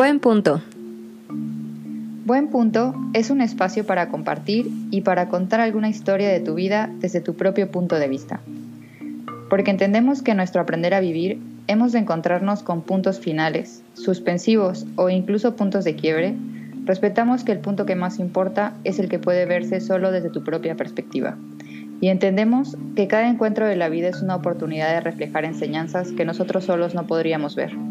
Buen 0.00 0.18
punto. 0.18 0.62
Buen 2.24 2.48
punto 2.48 2.94
es 3.12 3.28
un 3.28 3.42
espacio 3.42 3.84
para 3.84 4.08
compartir 4.08 4.66
y 4.90 5.02
para 5.02 5.28
contar 5.28 5.60
alguna 5.60 5.90
historia 5.90 6.30
de 6.30 6.40
tu 6.40 6.54
vida 6.54 6.88
desde 7.00 7.20
tu 7.20 7.34
propio 7.34 7.70
punto 7.70 7.96
de 7.96 8.08
vista. 8.08 8.40
Porque 9.50 9.70
entendemos 9.70 10.22
que 10.22 10.30
en 10.30 10.38
nuestro 10.38 10.62
aprender 10.62 10.94
a 10.94 11.00
vivir 11.00 11.38
hemos 11.66 11.92
de 11.92 11.98
encontrarnos 11.98 12.62
con 12.62 12.80
puntos 12.80 13.20
finales, 13.20 13.82
suspensivos 13.92 14.86
o 14.96 15.10
incluso 15.10 15.54
puntos 15.54 15.84
de 15.84 15.96
quiebre, 15.96 16.34
respetamos 16.86 17.44
que 17.44 17.52
el 17.52 17.58
punto 17.58 17.84
que 17.84 17.94
más 17.94 18.20
importa 18.20 18.72
es 18.84 19.00
el 19.00 19.10
que 19.10 19.18
puede 19.18 19.44
verse 19.44 19.82
solo 19.82 20.12
desde 20.12 20.30
tu 20.30 20.42
propia 20.42 20.76
perspectiva. 20.76 21.36
Y 22.00 22.08
entendemos 22.08 22.74
que 22.96 23.06
cada 23.06 23.28
encuentro 23.28 23.66
de 23.66 23.76
la 23.76 23.90
vida 23.90 24.08
es 24.08 24.22
una 24.22 24.36
oportunidad 24.36 24.94
de 24.94 25.00
reflejar 25.00 25.44
enseñanzas 25.44 26.12
que 26.12 26.24
nosotros 26.24 26.64
solos 26.64 26.94
no 26.94 27.06
podríamos 27.06 27.54
ver. 27.54 27.89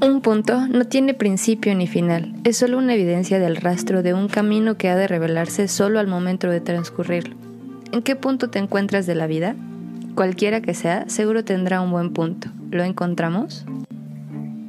Un 0.00 0.20
punto 0.20 0.68
no 0.68 0.84
tiene 0.84 1.12
principio 1.12 1.74
ni 1.74 1.88
final, 1.88 2.32
es 2.44 2.56
solo 2.56 2.78
una 2.78 2.94
evidencia 2.94 3.40
del 3.40 3.56
rastro 3.56 4.04
de 4.04 4.14
un 4.14 4.28
camino 4.28 4.76
que 4.76 4.88
ha 4.88 4.94
de 4.94 5.08
revelarse 5.08 5.66
solo 5.66 5.98
al 5.98 6.06
momento 6.06 6.48
de 6.48 6.60
transcurrirlo. 6.60 7.34
¿En 7.90 8.02
qué 8.02 8.14
punto 8.14 8.48
te 8.48 8.60
encuentras 8.60 9.06
de 9.06 9.16
la 9.16 9.26
vida? 9.26 9.56
Cualquiera 10.14 10.60
que 10.60 10.72
sea, 10.72 11.08
seguro 11.08 11.44
tendrá 11.44 11.80
un 11.80 11.90
buen 11.90 12.12
punto. 12.12 12.48
¿Lo 12.70 12.84
encontramos? 12.84 13.66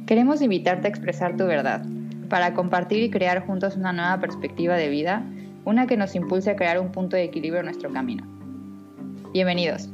Queremos 0.06 0.42
invitarte 0.42 0.88
a 0.88 0.90
expresar 0.90 1.36
tu 1.36 1.44
verdad, 1.44 1.86
para 2.28 2.52
compartir 2.52 3.00
y 3.04 3.10
crear 3.10 3.46
juntos 3.46 3.76
una 3.76 3.92
nueva 3.92 4.18
perspectiva 4.18 4.74
de 4.74 4.88
vida, 4.88 5.22
una 5.64 5.86
que 5.86 5.96
nos 5.96 6.16
impulse 6.16 6.50
a 6.50 6.56
crear 6.56 6.80
un 6.80 6.90
punto 6.90 7.14
de 7.14 7.22
equilibrio 7.22 7.60
en 7.60 7.66
nuestro 7.66 7.92
camino. 7.92 8.26
Bienvenidos. 9.32 9.90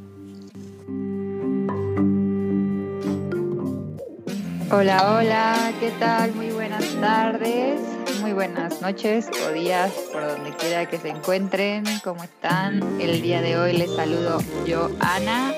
Hola, 4.69 5.17
hola, 5.17 5.73
¿qué 5.79 5.93
tal? 6.01 6.35
Muy 6.35 6.51
buenas 6.51 6.85
tardes, 7.01 7.81
muy 8.21 8.33
buenas 8.33 8.83
noches 8.83 9.29
o 9.47 9.53
días, 9.53 9.93
por 10.13 10.27
donde 10.27 10.51
quiera 10.57 10.87
que 10.87 10.99
se 10.99 11.11
encuentren. 11.11 11.85
¿Cómo 12.03 12.25
están? 12.25 12.83
El 13.01 13.23
día 13.23 13.41
de 13.43 13.57
hoy 13.57 13.75
les 13.75 13.95
saludo 13.95 14.43
yo, 14.67 14.91
Ana 14.99 15.53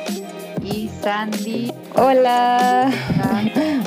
y 0.63 0.91
Sandy. 1.03 1.73
Hola. 1.95 2.93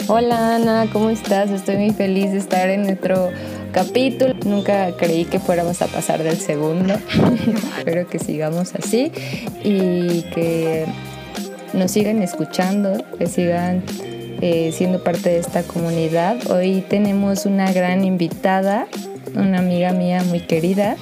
Hola 0.07 0.55
Ana, 0.55 0.87
¿cómo 0.91 1.11
estás? 1.11 1.51
Estoy 1.51 1.77
muy 1.77 1.91
feliz 1.91 2.31
de 2.31 2.39
estar 2.39 2.67
en 2.69 2.81
nuestro 2.81 3.29
capítulo. 3.71 4.33
Nunca 4.43 4.97
creí 4.97 5.25
que 5.25 5.39
fuéramos 5.39 5.83
a 5.83 5.87
pasar 5.87 6.23
del 6.23 6.37
segundo. 6.37 6.95
Espero 7.77 8.07
que 8.07 8.17
sigamos 8.17 8.73
así 8.73 9.11
y 9.63 10.23
que 10.33 10.87
nos 11.73 11.91
sigan 11.91 12.23
escuchando, 12.23 13.05
que 13.19 13.27
sigan 13.27 13.83
eh, 14.41 14.71
siendo 14.73 15.03
parte 15.03 15.29
de 15.29 15.39
esta 15.39 15.63
comunidad. 15.63 16.51
Hoy 16.51 16.83
tenemos 16.89 17.45
una 17.45 17.71
gran 17.71 18.03
invitada, 18.03 18.87
una 19.35 19.59
amiga 19.59 19.93
mía 19.93 20.23
muy 20.23 20.41
querida 20.41 20.97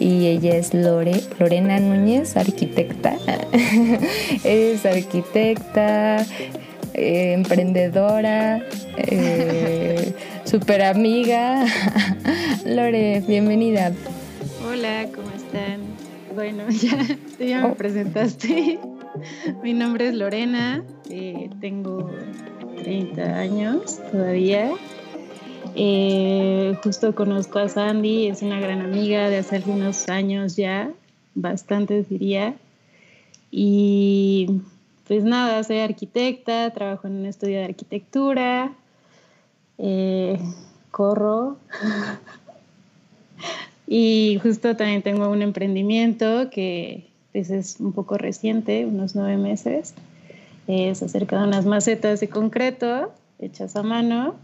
y 0.00 0.26
ella 0.26 0.56
es 0.56 0.74
Lore, 0.74 1.20
Lorena 1.38 1.78
Núñez, 1.78 2.36
arquitecta. 2.36 3.16
es 4.44 4.84
arquitecta, 4.84 6.26
eh, 6.94 7.32
emprendedora, 7.34 8.60
eh, 8.96 10.12
super 10.44 10.82
amiga. 10.82 11.64
Lore, 12.66 13.22
bienvenida. 13.26 13.92
Hola, 14.66 15.06
¿cómo 15.14 15.30
están? 15.30 15.80
Bueno, 16.34 16.64
ya, 16.70 16.98
ya 17.38 17.60
me 17.60 17.68
oh. 17.68 17.74
presentaste. 17.74 18.78
Mi 19.62 19.74
nombre 19.74 20.08
es 20.08 20.14
Lorena, 20.14 20.82
eh, 21.10 21.50
tengo 21.60 22.10
30 22.82 23.38
años 23.38 24.00
todavía. 24.10 24.72
Eh, 25.74 26.76
justo 26.82 27.14
conozco 27.14 27.58
a 27.58 27.68
Sandy, 27.68 28.26
es 28.26 28.42
una 28.42 28.60
gran 28.60 28.82
amiga 28.82 29.28
de 29.28 29.38
hace 29.38 29.56
algunos 29.56 30.08
años 30.08 30.56
ya, 30.56 30.90
bastantes 31.34 32.08
diría. 32.08 32.54
Y 33.50 34.60
pues 35.06 35.24
nada, 35.24 35.62
soy 35.62 35.78
arquitecta, 35.78 36.70
trabajo 36.70 37.06
en 37.06 37.16
un 37.16 37.26
estudio 37.26 37.58
de 37.58 37.64
arquitectura, 37.64 38.72
eh, 39.78 40.38
corro. 40.90 41.56
y 43.86 44.38
justo 44.42 44.76
también 44.76 45.02
tengo 45.02 45.28
un 45.28 45.42
emprendimiento 45.42 46.50
que 46.50 47.06
pues, 47.32 47.50
es 47.50 47.80
un 47.80 47.92
poco 47.92 48.18
reciente, 48.18 48.84
unos 48.84 49.14
nueve 49.14 49.36
meses 49.36 49.94
es 50.66 51.02
acerca 51.02 51.40
de 51.40 51.48
unas 51.48 51.66
macetas 51.66 52.20
de 52.20 52.28
concreto 52.28 53.12
hechas 53.38 53.76
a 53.76 53.82
mano 53.82 54.34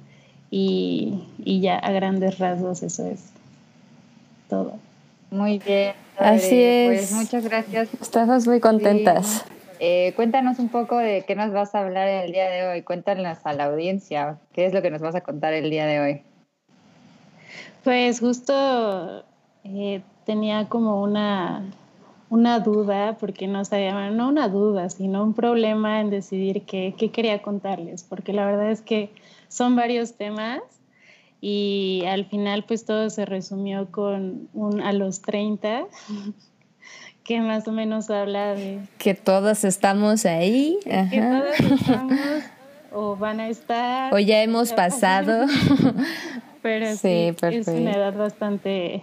y, 0.51 1.25
ya 1.45 1.79
a 1.79 1.93
grandes 1.93 2.39
rasgos 2.39 2.83
eso 2.83 3.07
es 3.07 3.31
todo. 4.49 4.75
Muy 5.31 5.59
bien. 5.59 5.93
Así 6.17 6.49
pues 6.49 6.53
es. 6.55 7.11
Pues 7.11 7.13
muchas 7.13 7.45
gracias. 7.45 7.89
Estamos 8.01 8.47
muy 8.47 8.61
contentas. 8.61 9.45
Eh, 9.81 10.13
cuéntanos 10.17 10.59
un 10.59 10.71
poco 10.71 10.97
de 10.97 11.25
qué 11.27 11.37
nos 11.37 11.53
vas 11.53 11.75
a 11.75 11.81
hablar 11.81 12.09
el 12.09 12.33
día 12.33 12.49
de 12.49 12.67
hoy. 12.67 12.83
Cuéntanos 12.83 13.39
a 13.45 13.53
la 13.53 13.67
audiencia 13.67 14.39
qué 14.53 14.67
es 14.67 14.73
lo 14.73 14.83
que 14.83 14.91
nos 14.91 15.01
vas 15.01 15.15
a 15.15 15.21
contar 15.21 15.53
el 15.53 15.71
día 15.71 15.87
de 15.87 16.01
hoy. 16.01 16.23
Pues 17.85 18.21
justo 18.21 19.25
eh, 19.65 20.03
tenía 20.27 20.69
como 20.69 21.03
una 21.03 21.63
una 22.31 22.61
duda, 22.61 23.17
porque 23.19 23.47
no 23.47 23.65
sabía, 23.65 24.11
no 24.11 24.29
una 24.29 24.49
duda, 24.49 24.91
sino 24.91 25.23
un 25.23 25.35
problema 25.35 26.01
en 26.01 26.11
decidir 26.11 26.63
qué, 26.63 26.95
quería 27.13 27.41
contarles, 27.41 28.05
porque 28.05 28.33
la 28.33 28.45
verdad 28.45 28.71
es 28.71 28.83
que 28.83 29.11
son 29.49 29.77
varios 29.77 30.15
temas 30.15 30.61
y 31.41 32.03
al 32.07 32.27
final 32.27 32.65
pues 32.67 32.85
todo 32.85 33.09
se 33.11 33.25
resumió 33.25 33.91
con 33.91 34.49
un 34.53 34.81
a 34.81 34.93
los 34.93 35.23
30, 35.23 35.87
que 37.25 37.41
más 37.41 37.67
o 37.67 37.73
menos 37.73 38.11
habla 38.11 38.55
de... 38.55 38.81
Que 38.99 39.15
todos 39.15 39.65
estamos 39.65 40.27
ahí. 40.27 40.79
Que 40.85 41.21
todos 41.21 41.81
estamos 41.81 42.21
o 42.93 43.17
van 43.17 43.41
a 43.41 43.49
estar. 43.49 44.13
O 44.13 44.19
ya 44.19 44.43
hemos 44.43 44.73
pasado. 44.75 45.47
Pero 46.63 46.95
sí, 46.97 47.35
es 47.43 47.69
una 47.69 47.93
edad 47.93 48.15
bastante 48.15 49.03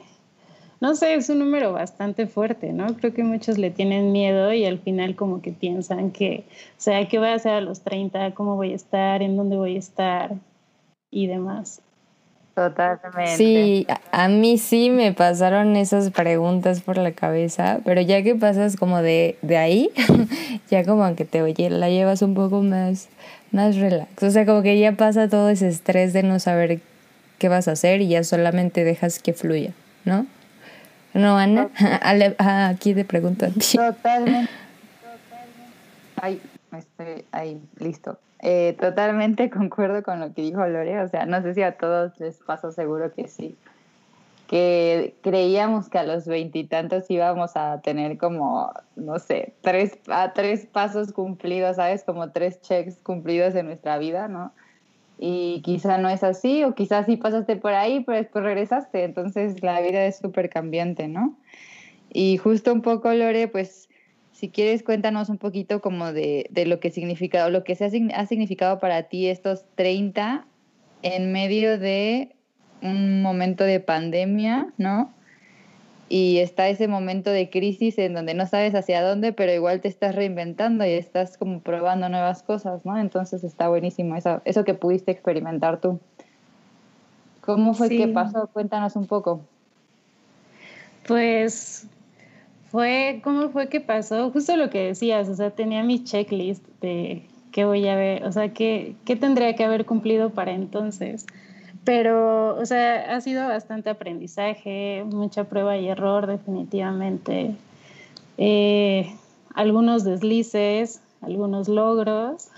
no 0.85 0.94
sé, 0.94 1.16
es 1.16 1.29
un 1.29 1.40
número 1.40 1.73
bastante 1.73 2.28
fuerte, 2.28 2.72
¿no? 2.72 2.85
Creo 2.97 3.12
que 3.12 3.23
muchos 3.23 3.57
le 3.57 3.72
tienen 3.72 4.12
miedo 4.12 4.53
y 4.53 4.66
al 4.66 4.78
final 4.78 5.16
como 5.16 5.41
que 5.41 5.51
piensan 5.51 6.12
que, 6.12 6.44
o 6.78 6.79
sea, 6.79 7.07
¿qué 7.07 7.18
voy 7.18 7.29
a 7.29 7.34
hacer 7.34 7.53
a 7.53 7.62
los 7.62 7.81
30? 7.81 8.35
¿Cómo 8.35 8.56
voy 8.56 8.72
a 8.72 8.75
estar? 8.75 9.24
¿En 9.24 9.35
dónde 9.35 9.57
voy 9.57 9.78
a 9.78 9.79
estar? 9.79 10.34
Y 11.09 11.25
demás. 11.25 11.81
Totalmente. 12.53 13.35
Sí, 13.35 13.88
a, 14.12 14.28
mí 14.28 14.59
sí 14.59 14.91
me 14.91 15.12
pasaron 15.12 15.75
esas 15.75 16.12
preguntas 16.12 16.81
por 16.81 17.00
la 17.00 17.13
cabeza, 17.13 17.79
pero 17.84 18.01
ya 18.01 18.22
que 18.22 18.35
pasas 18.35 18.75
como 18.75 19.01
de, 19.01 19.40
de 19.41 19.57
ahí, 19.57 19.90
ya 20.69 20.85
como 20.85 21.16
que 21.16 21.25
te 21.25 21.41
oye, 21.41 21.72
la 21.72 21.90
llevas 21.90 22.22
un 22.22 22.35
poco 22.35 22.62
más, 22.62 23.09
más 23.51 23.75
relax. 23.75 24.22
O 24.22 24.29
sea, 24.29 24.45
como 24.45 24.62
que 24.62 24.79
ya 24.79 24.91
pasa 24.91 25.29
todo 25.29 25.50
ese 25.50 25.68
estrés 25.68 26.13
de 26.13 26.22
no 26.22 26.40
saber 26.40 26.79
qué 27.40 27.50
vas 27.50 27.68
a 27.68 27.72
hacer 27.72 28.01
y 28.01 28.09
ya 28.09 28.24
solamente 28.24 28.84
dejas 28.84 29.18
que 29.18 29.34
fluya, 29.34 29.74
¿no? 30.06 30.28
No, 31.16 31.38
Ana, 31.38 31.70
ah, 32.40 32.68
aquí 32.70 32.94
te 32.94 33.06
pregunto 33.06 33.46
a 33.46 33.50
ti. 33.50 33.78
Totalmente. 33.78 34.52
Ay, 36.22 36.42
estoy 36.78 37.26
ahí, 37.31 37.62
listo. 37.80 38.20
Eh, 38.42 38.76
totalmente 38.80 39.50
concuerdo 39.50 40.04
con 40.04 40.20
lo 40.20 40.34
que 40.34 40.42
dijo 40.42 40.66
Lore. 40.68 41.02
O 41.02 41.08
sea, 41.08 41.25
no 41.25 41.42
sé 41.42 41.54
si 41.54 41.64
a 41.64 41.78
todos 41.78 42.20
les 42.20 42.38
pasó 42.40 42.72
seguro 42.72 43.14
que 43.14 43.30
sí. 43.30 43.56
Que 44.48 45.16
creíamos 45.24 45.90
que 45.90 45.98
a 45.98 46.04
los 46.04 46.28
veintitantos 46.28 47.09
íbamos 47.09 47.56
a 47.56 47.80
tener 47.81 48.18
como, 48.18 48.72
no 48.96 49.18
sé, 49.18 49.54
tres, 49.62 49.98
a 50.08 50.34
tres 50.34 50.68
pasos 50.68 51.14
cumplidos, 51.14 51.78
¿sabes? 51.78 52.04
Como 52.04 52.30
tres 52.31 52.62
checks 52.62 52.98
cumplidos 53.02 53.56
en 53.56 53.68
nuestra 53.68 53.98
vida, 53.98 54.28
¿no? 54.28 54.52
Y 55.18 55.62
quizá 55.64 55.98
no 55.98 56.10
es 56.10 56.24
así 56.24 56.63
o 56.63 56.75
quizás 56.75 57.06
sí 57.06 57.18
pasaste 57.18 57.56
por 57.56 57.74
ahí, 57.74 58.04
pero 58.06 58.18
después 58.18 58.44
regresaste, 58.44 59.04
entonces 59.04 59.63
la 59.63 59.80
vida 59.81 60.06
es 60.06 60.18
súper 60.18 60.50
cambiante, 60.50 61.07
¿no? 61.07 61.38
Y 62.12 62.38
justo 62.38 62.74
un 62.74 62.81
poco, 62.81 63.13
Lore, 63.13 63.48
pues 63.48 63.89
si 64.31 64.50
quieres 64.50 64.84
cuéntanos 64.84 65.30
un 65.30 65.38
poquito 65.38 65.81
como 65.81 66.12
de, 66.12 66.48
de 66.50 66.66
lo 66.66 66.80
que 66.80 66.92
significa 66.92 67.50
lo 67.50 67.63
que 67.63 67.75
se 67.75 67.86
ha, 67.86 68.19
ha 68.19 68.25
significado 68.25 68.80
para 68.80 69.04
ti 69.04 69.28
estos 69.28 69.66
30 69.75 70.45
en 71.01 71.31
medio 71.31 71.80
de 71.80 72.36
un 72.81 73.22
momento 73.22 73.63
de 73.63 73.80
pandemia, 73.80 74.74
¿no? 74.78 75.13
Y 76.07 76.38
está 76.38 76.69
ese 76.69 76.88
momento 76.88 77.31
de 77.31 77.50
crisis 77.50 77.98
en 77.98 78.13
donde 78.13 78.34
no 78.34 78.46
sabes 78.46 78.75
hacia 78.75 79.02
dónde, 79.02 79.34
pero 79.34 79.52
igual 79.52 79.81
te 79.81 79.88
estás 79.88 80.13
reinventando 80.13 80.86
y 80.86 80.92
estás 80.92 81.38
como 81.38 81.62
probando 81.62 82.10
nuevas 82.10 82.44
cosas, 82.44 82.86
¿no? 82.86 82.98
Entonces 82.98 83.44
está 83.44 83.69
buenísimo 83.69 84.16
eso, 84.16 84.42
eso 84.46 84.63
que 84.63 84.75
pudiste 84.75 85.12
experimentar 85.12 85.81
tú. 85.81 86.00
¿Cómo 87.42 87.74
fue 87.74 87.90
que 87.90 88.07
pasó? 88.07 88.48
Cuéntanos 88.54 88.96
un 88.96 89.07
poco. 89.07 89.42
Pues 91.07 91.88
fue, 92.72 93.22
¿cómo 93.24 93.50
fue 93.50 93.69
que 93.69 93.81
pasó? 93.81 94.31
Justo 94.31 94.58
lo 94.58 94.69
que 94.69 94.88
decías, 94.88 95.30
o 95.30 95.36
sea, 95.36 95.51
tenía 95.51 95.84
mi 95.84 96.04
checklist 96.04 96.66
de 96.81 97.24
qué 97.51 97.66
voy 97.66 97.88
a 97.88 97.96
ver, 97.96 98.25
o 98.25 98.31
sea, 98.31 98.54
qué, 98.54 98.96
qué 99.06 99.16
tendría 99.16 99.56
que 99.56 99.63
haber 99.63 99.86
cumplido 99.86 100.31
para 100.31 100.51
entonces. 100.51 101.25
Pero, 101.86 102.58
o 102.58 102.66
sea, 102.66 103.16
ha 103.16 103.22
sido 103.22 103.48
bastante 103.48 103.92
aprendizaje, 103.92 105.06
mucha 105.06 105.46
prueba 105.46 105.78
y 105.78 105.88
error 105.88 106.26
definitivamente. 106.26 107.56
Eh, 108.38 109.16
algunos 109.54 110.04
deslices, 110.04 111.02
algunos 111.22 111.70
logros, 111.70 112.50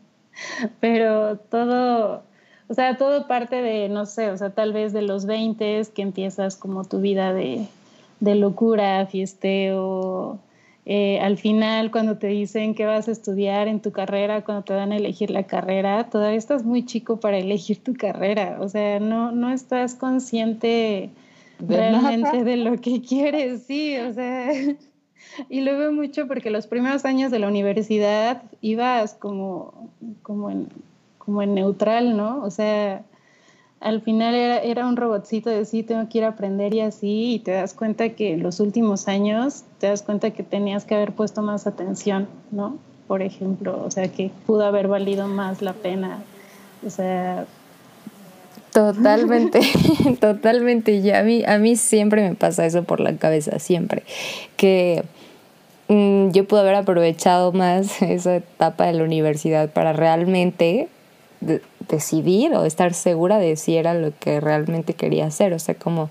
pero 0.80 1.38
todo, 1.38 2.22
o 2.68 2.74
sea, 2.74 2.96
todo 2.98 3.26
parte 3.26 3.62
de, 3.62 3.88
no 3.88 4.06
sé, 4.06 4.30
o 4.30 4.36
sea, 4.36 4.50
tal 4.50 4.72
vez 4.72 4.92
de 4.92 5.02
los 5.02 5.24
20 5.24 5.82
que 5.94 6.02
empiezas 6.02 6.56
como 6.56 6.84
tu 6.84 7.00
vida 7.00 7.32
de, 7.32 7.66
de 8.20 8.34
locura, 8.34 9.06
fiesteo, 9.06 10.38
eh, 10.90 11.20
al 11.20 11.36
final 11.36 11.90
cuando 11.90 12.16
te 12.16 12.28
dicen 12.28 12.74
que 12.74 12.86
vas 12.86 13.08
a 13.08 13.10
estudiar 13.12 13.68
en 13.68 13.80
tu 13.80 13.92
carrera, 13.92 14.42
cuando 14.42 14.64
te 14.64 14.72
dan 14.72 14.90
a 14.90 14.96
elegir 14.96 15.30
la 15.30 15.42
carrera, 15.42 16.08
todavía 16.08 16.38
estás 16.38 16.64
muy 16.64 16.86
chico 16.86 17.20
para 17.20 17.36
elegir 17.36 17.84
tu 17.84 17.92
carrera, 17.92 18.56
o 18.58 18.70
sea, 18.70 18.98
no, 18.98 19.30
no 19.30 19.50
estás 19.50 19.94
consciente 19.94 21.10
realmente 21.60 22.42
de 22.42 22.56
lo 22.56 22.80
que 22.80 23.02
quieres, 23.06 23.64
sí, 23.64 23.98
o 23.98 24.14
sea, 24.14 24.50
y 25.50 25.60
lo 25.60 25.76
veo 25.76 25.92
mucho 25.92 26.26
porque 26.26 26.48
los 26.48 26.66
primeros 26.66 27.04
años 27.04 27.30
de 27.30 27.38
la 27.38 27.48
universidad 27.48 28.44
ibas 28.62 29.12
como, 29.12 29.90
como, 30.22 30.48
en, 30.50 30.68
como 31.18 31.42
en 31.42 31.54
neutral, 31.54 32.16
¿no? 32.16 32.42
O 32.42 32.50
sea, 32.50 33.04
al 33.80 34.02
final 34.02 34.34
era, 34.34 34.58
era, 34.58 34.86
un 34.86 34.96
robotcito 34.96 35.50
de 35.50 35.64
sí, 35.64 35.82
tengo 35.82 36.08
que 36.08 36.18
ir 36.18 36.24
a 36.24 36.28
aprender 36.28 36.74
y 36.74 36.80
así, 36.80 37.34
y 37.34 37.38
te 37.38 37.52
das 37.52 37.74
cuenta 37.74 38.08
que 38.10 38.32
en 38.32 38.42
los 38.42 38.60
últimos 38.60 39.06
años 39.06 39.62
te 39.78 39.86
das 39.86 40.02
cuenta 40.02 40.30
que 40.32 40.42
tenías 40.42 40.84
que 40.84 40.94
haber 40.94 41.12
puesto 41.12 41.42
más 41.42 41.66
atención, 41.66 42.28
¿no? 42.50 42.76
Por 43.06 43.22
ejemplo, 43.22 43.82
o 43.84 43.90
sea, 43.90 44.08
que 44.08 44.30
pudo 44.46 44.64
haber 44.66 44.88
valido 44.88 45.28
más 45.28 45.62
la 45.62 45.72
pena, 45.72 46.22
o 46.86 46.90
sea... 46.90 47.46
Totalmente, 48.72 49.60
totalmente. 50.20 50.92
Y 50.92 51.10
a 51.10 51.22
mí, 51.22 51.44
a 51.44 51.58
mí 51.58 51.76
siempre 51.76 52.28
me 52.28 52.34
pasa 52.34 52.66
eso 52.66 52.82
por 52.84 53.00
la 53.00 53.16
cabeza, 53.16 53.58
siempre. 53.58 54.02
Que 54.56 55.04
mm, 55.88 56.30
yo 56.30 56.46
pude 56.46 56.60
haber 56.60 56.74
aprovechado 56.74 57.52
más 57.52 58.02
esa 58.02 58.36
etapa 58.36 58.86
de 58.86 58.94
la 58.94 59.04
universidad 59.04 59.70
para 59.70 59.92
realmente 59.92 60.88
decidir 61.88 62.54
o 62.54 62.64
estar 62.64 62.94
segura 62.94 63.38
de 63.38 63.56
si 63.56 63.76
era 63.76 63.94
lo 63.94 64.12
que 64.18 64.40
realmente 64.40 64.94
quería 64.94 65.26
hacer. 65.26 65.52
O 65.52 65.58
sea, 65.58 65.74
como 65.74 66.10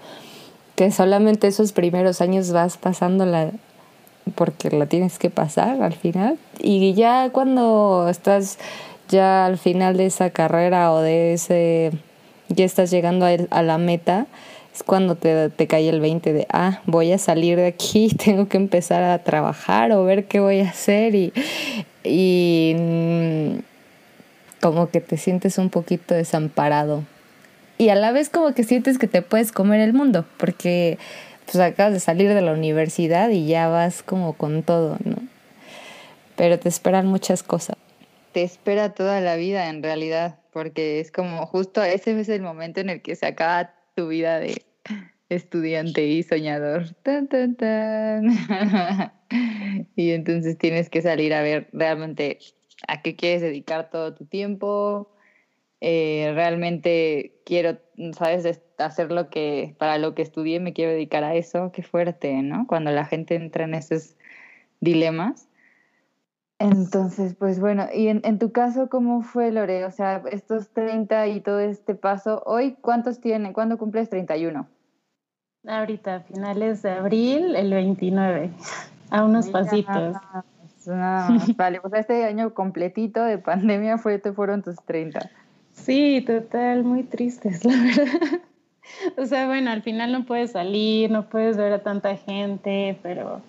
que 0.75 0.91
solamente 0.91 1.47
esos 1.47 1.71
primeros 1.71 2.21
años 2.21 2.51
vas 2.51 2.77
pasándola 2.77 3.51
porque 4.35 4.69
la 4.69 4.85
tienes 4.85 5.19
que 5.19 5.29
pasar 5.29 5.81
al 5.81 5.93
final. 5.93 6.37
Y 6.59 6.93
ya 6.93 7.29
cuando 7.31 8.07
estás 8.09 8.57
ya 9.09 9.45
al 9.45 9.57
final 9.57 9.95
de 9.97 10.05
esa 10.07 10.29
carrera 10.31 10.91
o 10.91 10.99
de 10.99 11.33
ese, 11.33 11.91
ya 12.49 12.65
estás 12.65 12.91
llegando 12.91 13.25
a, 13.25 13.61
la 13.61 13.77
meta, 13.77 14.27
es 14.75 14.83
cuando 14.83 15.15
te, 15.15 15.67
cae 15.67 15.87
el 15.87 16.01
20 16.01 16.33
de, 16.33 16.47
ah, 16.51 16.81
voy 16.85 17.13
a 17.13 17.17
salir 17.17 17.57
de 17.57 17.67
aquí, 17.67 18.09
tengo 18.23 18.47
que 18.49 18.57
empezar 18.57 19.03
a 19.03 19.23
trabajar 19.23 19.91
o 19.93 20.03
ver 20.03 20.25
qué 20.25 20.41
voy 20.41 20.59
a 20.59 20.69
hacer 20.69 21.15
y 22.03 22.75
como 24.61 24.89
que 24.89 25.01
te 25.01 25.17
sientes 25.17 25.57
un 25.57 25.69
poquito 25.69 26.13
desamparado. 26.15 27.03
Y 27.77 27.89
a 27.89 27.95
la 27.95 28.11
vez 28.11 28.29
como 28.29 28.53
que 28.53 28.63
sientes 28.63 28.97
que 28.97 29.07
te 29.07 29.21
puedes 29.21 29.51
comer 29.51 29.81
el 29.81 29.93
mundo, 29.93 30.25
porque 30.37 30.97
pues 31.45 31.57
acabas 31.57 31.93
de 31.93 31.99
salir 31.99 32.33
de 32.33 32.41
la 32.41 32.53
universidad 32.53 33.29
y 33.29 33.47
ya 33.47 33.67
vas 33.67 34.03
como 34.03 34.33
con 34.33 34.63
todo, 34.63 34.97
¿no? 35.03 35.15
Pero 36.35 36.59
te 36.59 36.69
esperan 36.69 37.07
muchas 37.07 37.43
cosas. 37.43 37.75
Te 38.33 38.43
espera 38.43 38.93
toda 38.93 39.21
la 39.21 39.35
vida 39.35 39.69
en 39.69 39.81
realidad, 39.81 40.39
porque 40.51 40.99
es 40.99 41.11
como 41.11 41.45
justo 41.45 41.83
ese 41.83 42.19
es 42.19 42.29
el 42.29 42.41
momento 42.41 42.81
en 42.81 42.89
el 42.89 43.01
que 43.01 43.15
se 43.15 43.25
acaba 43.25 43.73
tu 43.95 44.07
vida 44.09 44.39
de 44.39 44.63
estudiante 45.29 46.05
y 46.05 46.23
soñador. 46.23 46.93
Tan, 47.03 47.27
tan, 47.27 47.55
tan. 47.55 48.29
y 49.95 50.11
entonces 50.11 50.57
tienes 50.57 50.89
que 50.89 51.01
salir 51.01 51.33
a 51.33 51.41
ver 51.41 51.69
realmente 51.73 52.39
a 52.87 53.01
qué 53.01 53.15
quieres 53.15 53.41
dedicar 53.41 53.89
todo 53.89 54.13
tu 54.13 54.25
tiempo. 54.25 55.09
Eh, 55.79 56.31
realmente 56.33 57.39
quiero, 57.45 57.77
sabes, 58.17 58.61
hacer 58.77 59.11
lo 59.11 59.29
que, 59.29 59.75
para 59.77 59.97
lo 59.97 60.15
que 60.15 60.21
estudié, 60.21 60.59
me 60.59 60.73
quiero 60.73 60.91
dedicar 60.91 61.23
a 61.23 61.35
eso. 61.35 61.71
Qué 61.71 61.83
fuerte, 61.83 62.41
¿no? 62.41 62.65
Cuando 62.67 62.91
la 62.91 63.05
gente 63.05 63.35
entra 63.35 63.63
en 63.65 63.73
esos 63.73 64.15
dilemas. 64.79 65.47
Entonces, 66.59 67.35
pues 67.35 67.59
bueno, 67.59 67.85
y 67.93 68.07
en, 68.07 68.21
en, 68.23 68.39
tu 68.39 68.51
caso, 68.51 68.89
¿cómo 68.89 69.21
fue, 69.21 69.51
Lore? 69.51 69.85
O 69.85 69.91
sea, 69.91 70.23
estos 70.31 70.69
30 70.69 71.27
y 71.27 71.41
todo 71.41 71.59
este 71.59 71.93
paso, 71.93 72.41
¿hoy 72.47 72.75
cuántos 72.81 73.21
tiene? 73.21 73.53
¿Cuándo 73.53 73.77
cumples 73.77 74.09
31? 74.09 74.67
Ahorita, 75.67 76.21
finales 76.21 76.81
de 76.81 76.91
abril, 76.91 77.55
el 77.55 77.71
29, 77.71 78.49
a 79.11 79.23
unos 79.23 79.49
pasitos. 79.49 80.15
vale, 81.57 81.81
pues 81.81 81.93
este 81.93 82.25
año 82.25 82.53
completito 82.53 83.23
de 83.23 83.37
pandemia 83.37 83.97
fue, 83.97 84.19
te 84.19 84.33
fueron 84.33 84.63
tus 84.63 84.75
30. 84.85 85.29
Sí, 85.73 86.23
total, 86.25 86.83
muy 86.83 87.03
tristes, 87.03 87.63
la 87.65 87.73
verdad. 87.73 88.41
O 89.17 89.25
sea, 89.25 89.47
bueno, 89.47 89.71
al 89.71 89.81
final 89.83 90.11
no 90.11 90.25
puedes 90.25 90.51
salir, 90.51 91.11
no 91.11 91.29
puedes 91.29 91.57
ver 91.57 91.73
a 91.73 91.83
tanta 91.83 92.15
gente, 92.15 92.97
pero 93.03 93.41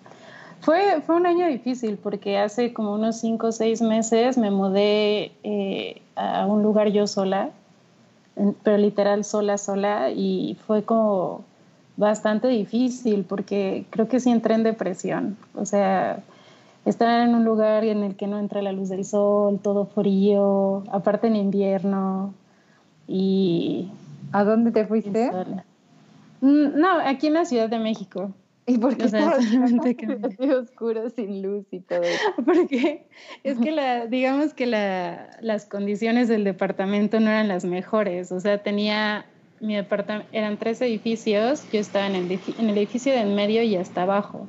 fue, 0.60 1.00
fue 1.06 1.16
un 1.16 1.26
año 1.26 1.46
difícil 1.46 1.96
porque 1.96 2.38
hace 2.38 2.72
como 2.72 2.94
unos 2.94 3.20
5 3.20 3.46
o 3.46 3.52
6 3.52 3.80
meses 3.82 4.36
me 4.36 4.50
mudé 4.50 5.32
eh, 5.44 6.02
a 6.16 6.46
un 6.46 6.62
lugar 6.62 6.88
yo 6.88 7.06
sola, 7.06 7.50
pero 8.62 8.76
literal 8.78 9.24
sola, 9.24 9.58
sola, 9.58 10.10
y 10.10 10.56
fue 10.66 10.82
como 10.82 11.44
bastante 11.96 12.48
difícil 12.48 13.24
porque 13.24 13.84
creo 13.90 14.08
que 14.08 14.20
sí 14.20 14.30
entré 14.30 14.54
en 14.54 14.62
depresión. 14.62 15.36
O 15.54 15.64
sea, 15.64 16.22
estar 16.88 17.26
en 17.26 17.34
un 17.34 17.44
lugar 17.44 17.84
en 17.84 18.02
el 18.02 18.16
que 18.16 18.26
no 18.26 18.38
entra 18.38 18.62
la 18.62 18.72
luz 18.72 18.88
del 18.88 19.04
sol, 19.04 19.60
todo 19.62 19.86
frío, 19.86 20.84
aparte 20.90 21.26
en 21.26 21.36
invierno 21.36 22.34
y... 23.06 23.90
¿A 24.32 24.44
dónde 24.44 24.72
te 24.72 24.84
fuiste? 24.84 25.30
Mm, 26.40 26.78
no, 26.78 26.98
aquí 27.02 27.28
en 27.28 27.34
la 27.34 27.46
Ciudad 27.46 27.70
de 27.70 27.78
México. 27.78 28.30
¿Y 28.66 28.76
por 28.76 28.98
qué 28.98 29.06
o 29.06 29.08
sea, 29.08 29.32
oscuro, 30.60 31.08
sin 31.08 31.40
luz 31.40 31.64
y 31.70 31.80
todo 31.80 32.02
eso? 32.02 32.20
Porque 32.44 33.06
es 33.42 33.58
que 33.58 33.72
la, 33.72 34.06
digamos 34.06 34.52
que 34.52 34.66
la, 34.66 35.30
las 35.40 35.64
condiciones 35.64 36.28
del 36.28 36.44
departamento 36.44 37.18
no 37.18 37.30
eran 37.30 37.48
las 37.48 37.64
mejores. 37.64 38.30
O 38.30 38.40
sea, 38.40 38.62
tenía 38.62 39.24
mi 39.60 39.74
departamento, 39.74 40.28
eran 40.32 40.58
tres 40.58 40.82
edificios, 40.82 41.64
yo 41.72 41.80
estaba 41.80 42.06
en 42.06 42.14
el, 42.14 42.30
en 42.58 42.68
el 42.68 42.76
edificio 42.76 43.12
de 43.12 43.20
en 43.20 43.34
medio 43.34 43.62
y 43.62 43.74
hasta 43.76 44.02
abajo. 44.02 44.46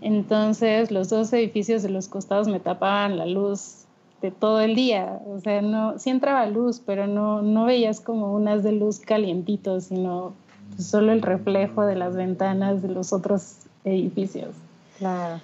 Entonces 0.00 0.90
los 0.90 1.08
dos 1.08 1.32
edificios 1.32 1.82
de 1.82 1.88
los 1.88 2.08
costados 2.08 2.48
me 2.48 2.60
tapaban 2.60 3.16
la 3.16 3.26
luz 3.26 3.84
de 4.22 4.30
todo 4.30 4.60
el 4.60 4.74
día. 4.74 5.20
O 5.26 5.40
sea, 5.40 5.62
no, 5.62 5.98
sí 5.98 6.10
entraba 6.10 6.46
luz, 6.46 6.82
pero 6.84 7.06
no, 7.06 7.42
no 7.42 7.64
veías 7.64 8.00
como 8.00 8.34
unas 8.34 8.62
de 8.62 8.72
luz 8.72 9.00
calientitos, 9.00 9.84
sino 9.84 10.32
pues, 10.74 10.86
solo 10.86 11.12
el 11.12 11.22
reflejo 11.22 11.84
de 11.84 11.96
las 11.96 12.16
ventanas 12.16 12.82
de 12.82 12.88
los 12.88 13.12
otros 13.12 13.56
edificios. 13.84 14.54
Claro. 14.98 15.40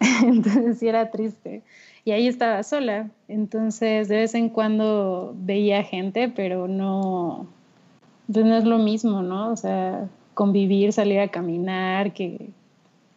Entonces 0.24 0.78
sí 0.78 0.88
era 0.88 1.10
triste. 1.10 1.62
Y 2.04 2.10
ahí 2.10 2.26
estaba 2.26 2.62
sola. 2.62 3.10
Entonces 3.28 4.08
de 4.08 4.16
vez 4.16 4.34
en 4.34 4.48
cuando 4.48 5.34
veía 5.36 5.82
gente, 5.84 6.28
pero 6.28 6.68
no, 6.68 7.46
pues 8.32 8.44
no 8.44 8.56
es 8.56 8.64
lo 8.64 8.78
mismo, 8.78 9.22
¿no? 9.22 9.50
O 9.52 9.56
sea, 9.56 10.08
convivir, 10.34 10.92
salir 10.92 11.20
a 11.20 11.28
caminar, 11.28 12.12
que, 12.12 12.50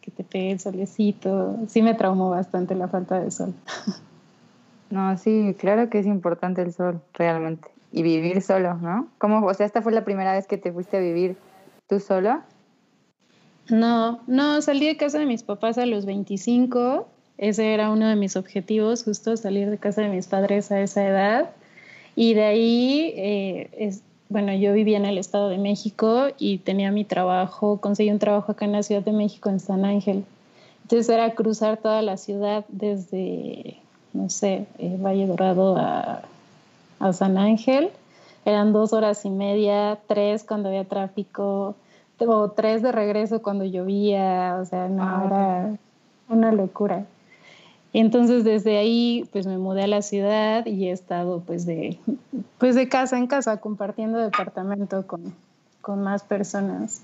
que 0.06 0.12
te 0.12 0.22
pegue 0.22 0.52
el 0.52 0.60
solecito. 0.60 1.56
Sí 1.66 1.82
me 1.82 1.94
traumó 1.94 2.30
bastante 2.30 2.76
la 2.76 2.86
falta 2.86 3.20
de 3.20 3.30
sol. 3.32 3.52
No, 4.88 5.18
sí, 5.18 5.56
claro 5.58 5.90
que 5.90 5.98
es 5.98 6.06
importante 6.06 6.62
el 6.62 6.72
sol, 6.72 7.00
realmente. 7.14 7.68
Y 7.90 8.04
vivir 8.04 8.40
solo, 8.40 8.74
¿no? 8.74 9.08
¿Cómo, 9.18 9.44
o 9.44 9.52
sea, 9.52 9.66
esta 9.66 9.82
fue 9.82 9.90
la 9.90 10.04
primera 10.04 10.32
vez 10.32 10.46
que 10.46 10.58
te 10.58 10.72
fuiste 10.72 10.98
a 10.98 11.00
vivir 11.00 11.36
tú 11.88 11.98
sola? 11.98 12.44
No, 13.68 14.20
no, 14.28 14.62
salí 14.62 14.86
de 14.86 14.96
casa 14.96 15.18
de 15.18 15.26
mis 15.26 15.42
papás 15.42 15.76
a 15.76 15.86
los 15.86 16.06
25. 16.06 17.08
Ese 17.36 17.74
era 17.74 17.90
uno 17.90 18.06
de 18.06 18.14
mis 18.14 18.36
objetivos, 18.36 19.02
justo 19.02 19.36
salir 19.36 19.70
de 19.70 19.78
casa 19.78 20.02
de 20.02 20.08
mis 20.08 20.28
padres 20.28 20.70
a 20.70 20.80
esa 20.80 21.04
edad. 21.04 21.50
Y 22.14 22.34
de 22.34 22.44
ahí 22.44 23.12
eh, 23.16 23.70
es, 23.76 24.04
bueno, 24.28 24.52
yo 24.54 24.72
vivía 24.72 24.96
en 24.96 25.04
el 25.04 25.18
Estado 25.18 25.48
de 25.48 25.58
México 25.58 26.28
y 26.38 26.58
tenía 26.58 26.90
mi 26.90 27.04
trabajo, 27.04 27.78
conseguí 27.80 28.10
un 28.10 28.18
trabajo 28.18 28.52
acá 28.52 28.64
en 28.64 28.72
la 28.72 28.82
Ciudad 28.82 29.02
de 29.02 29.12
México, 29.12 29.48
en 29.48 29.60
San 29.60 29.84
Ángel. 29.84 30.24
Entonces 30.82 31.08
era 31.08 31.34
cruzar 31.34 31.78
toda 31.78 32.02
la 32.02 32.16
ciudad 32.16 32.64
desde, 32.68 33.76
no 34.12 34.28
sé, 34.30 34.66
eh, 34.78 34.96
Valle 35.00 35.26
Dorado 35.26 35.76
a, 35.76 36.22
a, 37.00 37.12
San 37.12 37.38
Ángel. 37.38 37.90
Eran 38.44 38.72
dos 38.72 38.92
horas 38.92 39.24
y 39.24 39.30
media, 39.30 39.98
tres 40.06 40.44
cuando 40.44 40.68
había 40.68 40.84
tráfico, 40.84 41.74
o 42.18 42.50
tres 42.50 42.82
de 42.82 42.92
regreso 42.92 43.42
cuando 43.42 43.64
llovía, 43.64 44.58
o 44.60 44.64
sea, 44.64 44.88
no, 44.88 45.02
ah, 45.02 45.22
era 45.26 45.76
una 46.28 46.52
locura. 46.52 47.04
Entonces 48.00 48.44
desde 48.44 48.76
ahí 48.76 49.26
pues 49.32 49.46
me 49.46 49.56
mudé 49.56 49.84
a 49.84 49.86
la 49.86 50.02
ciudad 50.02 50.66
y 50.66 50.88
he 50.88 50.92
estado 50.92 51.40
pues 51.40 51.64
de, 51.64 51.98
pues 52.58 52.74
de 52.74 52.90
casa 52.90 53.16
en 53.16 53.26
casa 53.26 53.56
compartiendo 53.58 54.18
departamento 54.18 55.06
con, 55.06 55.34
con 55.80 56.02
más 56.02 56.22
personas. 56.22 57.00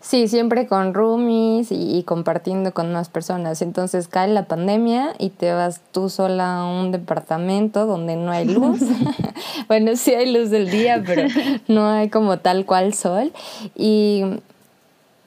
Sí, 0.00 0.28
siempre 0.28 0.68
con 0.68 0.94
roomies 0.94 1.68
y, 1.70 2.02
compartiendo 2.04 2.72
con 2.72 2.92
más 2.92 3.08
personas. 3.08 3.60
Entonces 3.60 4.06
cae 4.06 4.28
la 4.28 4.44
pandemia 4.44 5.14
y 5.18 5.30
te 5.30 5.52
vas 5.52 5.80
tú 5.90 6.10
sola 6.10 6.58
a 6.58 6.64
un 6.66 6.92
departamento 6.92 7.86
donde 7.86 8.14
no 8.14 8.30
hay 8.30 8.44
luz. 8.44 8.80
bueno, 9.68 9.96
sí 9.96 10.14
hay 10.14 10.32
luz 10.32 10.50
del 10.50 10.70
día, 10.70 11.02
pero 11.04 11.26
no 11.66 11.88
hay 11.88 12.08
como 12.08 12.38
tal 12.38 12.66
cual 12.66 12.94
sol. 12.94 13.32
Y, 13.74 14.22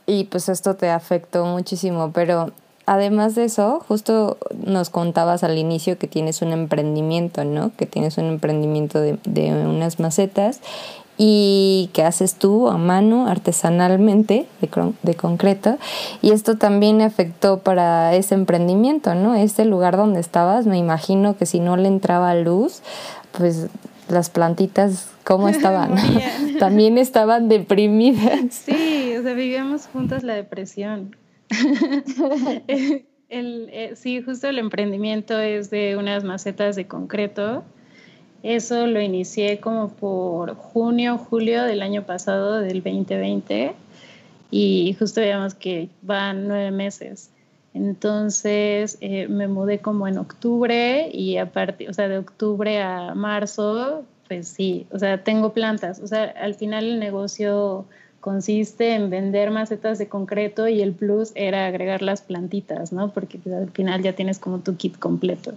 y 0.05 0.25
pues 0.25 0.49
esto 0.49 0.75
te 0.75 0.89
afectó 0.89 1.45
muchísimo. 1.45 2.11
Pero 2.13 2.51
además 2.85 3.35
de 3.35 3.45
eso, 3.45 3.83
justo 3.87 4.37
nos 4.63 4.89
contabas 4.89 5.43
al 5.43 5.57
inicio 5.57 5.97
que 5.97 6.07
tienes 6.07 6.41
un 6.41 6.51
emprendimiento, 6.51 7.43
¿no? 7.43 7.71
Que 7.75 7.85
tienes 7.85 8.17
un 8.17 8.25
emprendimiento 8.25 8.99
de, 8.99 9.17
de 9.25 9.51
unas 9.51 9.99
macetas 9.99 10.61
y 11.17 11.89
que 11.93 12.03
haces 12.03 12.35
tú 12.35 12.67
a 12.67 12.77
mano, 12.77 13.27
artesanalmente, 13.27 14.47
de, 14.61 14.93
de, 15.01 15.15
concreto. 15.15 15.77
Y 16.21 16.31
esto 16.31 16.57
también 16.57 17.01
afectó 17.01 17.59
para 17.59 18.13
ese 18.13 18.35
emprendimiento, 18.35 19.15
¿no? 19.15 19.33
Este 19.33 19.63
lugar 19.63 19.95
donde 19.95 20.19
estabas, 20.19 20.65
me 20.65 20.77
imagino 20.77 21.37
que 21.37 21.45
si 21.45 21.59
no 21.59 21.77
le 21.77 21.87
entraba 21.87 22.35
luz, 22.35 22.81
pues 23.31 23.67
las 24.09 24.29
plantitas, 24.29 25.07
¿cómo 25.23 25.47
estaban? 25.47 25.95
también 26.59 26.97
estaban 26.97 27.47
deprimidas. 27.47 28.63
Sí, 28.65 29.04
sea, 29.25 29.33
vivíamos 29.33 29.87
juntos 29.87 30.23
la 30.23 30.35
depresión. 30.35 31.15
el, 33.29 33.69
eh, 33.71 33.91
sí, 33.95 34.21
justo 34.21 34.47
el 34.47 34.59
emprendimiento 34.59 35.39
es 35.39 35.69
de 35.69 35.97
unas 35.97 36.23
macetas 36.23 36.75
de 36.75 36.87
concreto 36.87 37.63
eso 38.45 38.85
lo 38.85 39.01
inicié 39.01 39.59
como 39.59 39.89
por 39.89 40.53
junio, 40.53 41.17
julio 41.17 41.63
del 41.63 41.81
año 41.81 42.03
pasado, 42.05 42.59
del 42.59 42.83
2020, 42.83 43.73
y 44.51 44.95
justo 44.99 45.19
veíamos 45.19 45.55
que 45.55 45.89
van 46.03 46.47
nueve 46.47 46.69
meses. 46.69 47.31
Entonces 47.73 48.99
eh, 49.01 49.27
me 49.27 49.47
mudé 49.47 49.79
como 49.79 50.07
en 50.07 50.19
octubre 50.19 51.09
y 51.11 51.37
a 51.37 51.51
partir, 51.51 51.89
o 51.89 51.93
sea, 51.93 52.07
de 52.07 52.19
octubre 52.19 52.83
a 52.83 53.15
marzo, 53.15 54.03
pues 54.27 54.47
sí, 54.47 54.85
o 54.91 54.99
sea, 54.99 55.23
tengo 55.23 55.51
plantas. 55.51 55.99
O 55.99 56.05
sea, 56.05 56.25
al 56.25 56.53
final 56.53 56.85
el 56.85 56.99
negocio 56.99 57.85
consiste 58.25 58.95
en 58.95 59.11
vender 59.11 59.51
macetas 59.51 59.99
de 59.99 60.09
concreto 60.09 60.67
y 60.67 60.81
el 60.81 60.93
plus 60.93 61.31
era 61.35 61.67
agregar 61.67 62.01
las 62.01 62.23
plantitas, 62.23 62.91
¿no? 62.91 63.11
Porque 63.11 63.37
pues, 63.37 63.53
al 63.53 63.69
final 63.69 64.01
ya 64.01 64.13
tienes 64.13 64.39
como 64.39 64.61
tu 64.61 64.77
kit 64.77 64.97
completo. 64.97 65.53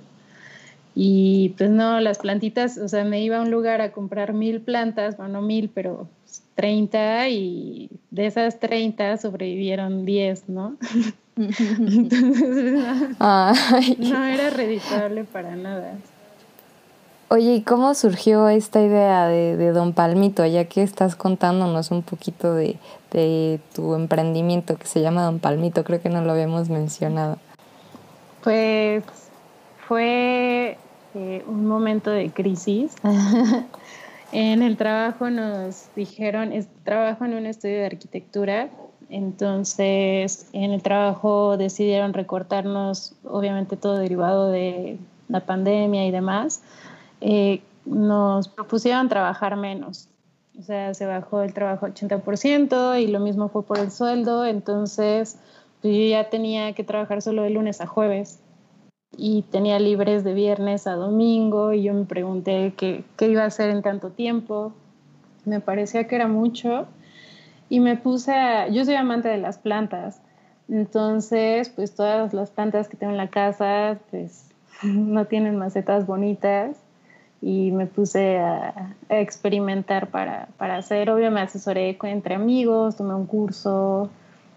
Y 0.95 1.55
pues 1.57 1.71
no, 1.71 1.99
las 2.01 2.19
plantitas, 2.19 2.77
o 2.77 2.87
sea, 2.87 3.05
me 3.05 3.23
iba 3.23 3.39
a 3.39 3.41
un 3.41 3.51
lugar 3.51 3.81
a 3.81 3.91
comprar 3.91 4.35
mil 4.35 4.61
plantas, 4.61 5.17
bueno, 5.17 5.41
no 5.41 5.47
mil, 5.47 5.71
pero 5.71 6.09
30 6.57 7.31
y 7.31 7.89
de 8.11 8.27
esas 8.27 8.61
30 8.61 9.17
sobrevivieron 9.17 10.05
10, 10.05 10.51
¿no? 10.51 10.77
Entonces 11.39 13.19
no, 13.99 14.25
era 14.27 14.51
reditable 14.51 15.25
para 15.25 15.57
nada. 15.57 15.95
Oye, 17.31 17.57
¿y 17.57 17.63
cómo 17.63 17.93
surgió 17.93 18.49
esta 18.49 18.81
idea 18.81 19.27
de, 19.27 19.59
de, 19.59 19.73
Don 19.73 19.93
Palmito? 19.93 20.47
Ya 20.47 20.65
que 20.65 20.83
estás 20.83 21.15
contándonos 21.15 21.91
un 21.91 22.03
poquito 22.03 22.55
de, 22.55 22.79
de 23.11 23.61
tu 23.75 23.95
emprendimiento 23.95 24.77
que 24.77 24.87
se 24.87 25.03
llama 25.03 25.25
Don 25.25 25.39
Palmito, 25.39 25.85
creo 25.85 26.01
que 26.01 26.09
no 26.09 26.23
lo 26.23 26.33
habíamos 26.33 26.71
mencionado. 26.71 27.37
Pues 28.43 29.05
fue 29.87 30.79
eh, 31.15 31.45
un 31.47 31.67
momento 31.67 32.11
de 32.11 32.31
crisis. 32.31 32.97
en 34.33 34.63
el 34.63 34.79
trabajo 34.79 35.29
nos 35.29 35.89
dijeron, 35.95 36.53
es, 36.55 36.67
trabajo 36.83 37.27
en 37.27 37.35
un 37.35 37.45
estudio 37.45 37.77
de 37.77 37.87
arquitectura, 37.87 38.71
entonces 39.11 40.49
en 40.55 40.73
el 40.73 40.83
trabajo 40.83 41.59
decidieron 41.59 42.15
recortarnos, 42.15 43.15
obviamente 43.25 43.77
todo 43.77 43.99
derivado 43.99 44.51
de 44.51 44.99
la 45.29 45.41
pandemia 45.41 46.07
y 46.07 46.11
demás. 46.11 46.63
Eh, 47.21 47.63
nos 47.85 48.49
propusieron 48.49 49.09
trabajar 49.09 49.57
menos. 49.57 50.09
O 50.59 50.63
sea, 50.63 50.93
se 50.95 51.07
bajó 51.07 51.43
el 51.43 51.55
trabajo 51.55 51.87
80% 51.87 53.01
y 53.01 53.07
lo 53.07 53.21
mismo 53.21 53.49
fue 53.49 53.63
por 53.63 53.79
el 53.79 53.91
sueldo. 53.91 54.45
Entonces, 54.45 55.39
pues 55.81 55.95
yo 55.95 56.03
ya 56.03 56.31
tenía 56.31 56.73
que 56.75 56.85
trabajar 56.85 57.23
solo 57.23 57.43
de 57.43 57.51
lunes 57.51 57.81
a 57.81 57.87
jueves 57.87 58.41
y 59.17 59.43
tenía 59.43 59.79
libres 59.79 60.25
de 60.25 60.35
viernes 60.35 60.87
a 60.87 60.95
domingo 60.95 61.73
y 61.73 61.85
yo 61.85 61.95
me 61.95 62.05
pregunté 62.05 62.75
qué, 62.77 63.05
qué 63.17 63.29
iba 63.29 63.43
a 63.43 63.47
hacer 63.47 63.71
en 63.71 63.83
tanto 63.83 64.11
tiempo. 64.11 64.73
Me 65.45 65.61
parecía 65.61 66.07
que 66.07 66.17
era 66.17 66.29
mucho 66.29 66.87
y 67.69 67.81
me 67.81 67.97
puse 67.97 68.33
a, 68.33 68.69
yo 68.69 68.85
soy 68.85 68.95
amante 68.95 69.29
de 69.29 69.39
las 69.39 69.59
plantas, 69.59 70.21
entonces 70.69 71.69
pues 71.71 71.95
todas 71.95 72.35
las 72.35 72.51
plantas 72.51 72.89
que 72.89 72.97
tengo 72.97 73.13
en 73.13 73.19
la 73.19 73.29
casa 73.29 73.99
pues 74.11 74.51
no 74.83 75.27
tienen 75.27 75.57
macetas 75.57 76.07
bonitas 76.07 76.77
y 77.41 77.71
me 77.71 77.87
puse 77.87 78.39
a, 78.39 78.95
a 79.09 79.19
experimentar 79.19 80.09
para, 80.09 80.49
para 80.57 80.77
hacer, 80.77 81.11
obvio 81.11 81.31
me 81.31 81.41
asesoré 81.41 81.97
entre 82.03 82.35
amigos, 82.35 82.97
tomé 82.97 83.15
un 83.15 83.27
curso, 83.27 84.11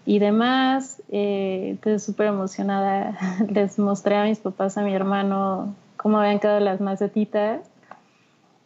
y 0.04 0.18
demás. 0.18 1.02
Eh, 1.10 1.68
entonces, 1.70 2.02
súper 2.02 2.26
emocionada, 2.26 3.16
les 3.48 3.78
mostré 3.78 4.16
a 4.16 4.24
mis 4.24 4.38
papás, 4.38 4.78
a 4.78 4.82
mi 4.82 4.94
hermano, 4.94 5.74
cómo 5.96 6.18
habían 6.18 6.40
quedado 6.40 6.60
las 6.60 6.80
macetitas. 6.80 7.68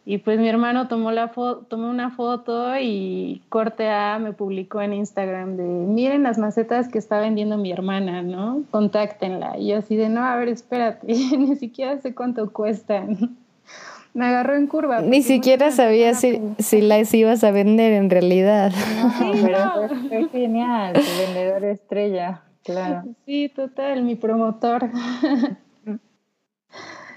Y 0.05 0.19
pues 0.19 0.39
mi 0.39 0.47
hermano 0.47 0.87
tomó, 0.87 1.11
la 1.11 1.33
tomó 1.67 1.89
una 1.89 2.11
foto 2.11 2.77
y 2.79 3.41
corte 3.49 3.89
A 3.89 4.19
me 4.19 4.31
publicó 4.31 4.81
en 4.81 4.93
Instagram 4.93 5.57
de, 5.57 5.63
miren 5.63 6.23
las 6.23 6.37
macetas 6.37 6.87
que 6.87 6.97
está 6.97 7.19
vendiendo 7.19 7.57
mi 7.57 7.73
hermana, 7.73 8.21
¿no? 8.21 8.63
Contáctenla. 8.71 9.57
Y 9.57 9.67
yo 9.67 9.79
así 9.79 9.97
de, 9.97 10.07
no, 10.07 10.23
a 10.23 10.37
ver, 10.37 10.47
espérate, 10.47 11.07
ni 11.37 11.57
siquiera 11.57 11.99
sé 11.99 12.15
cuánto 12.15 12.53
cuestan 12.53 13.35
me 14.17 14.25
agarró 14.25 14.55
en 14.55 14.65
curva. 14.65 15.01
Ni 15.01 15.21
siquiera 15.21 15.69
sabía 15.69 16.15
si, 16.15 16.41
si 16.57 16.81
las 16.81 17.13
ibas 17.13 17.43
a 17.43 17.51
vender 17.51 17.93
en 17.93 18.09
realidad. 18.09 18.71
No, 18.99 19.13
pero 19.43 19.89
fue, 20.09 20.27
genial, 20.29 20.93
tu 20.93 21.21
vendedor 21.23 21.63
estrella, 21.65 22.41
claro. 22.63 23.03
Sí, 23.27 23.49
total, 23.55 24.03
mi 24.03 24.15
promotor. 24.15 24.89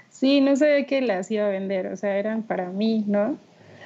Sí, 0.09 0.39
no 0.39 0.55
sabía 0.55 0.85
que 0.85 1.01
las 1.01 1.31
iba 1.31 1.47
a 1.47 1.49
vender, 1.49 1.87
o 1.87 1.97
sea, 1.97 2.15
eran 2.15 2.43
para 2.43 2.69
mí, 2.69 3.03
¿no? 3.07 3.37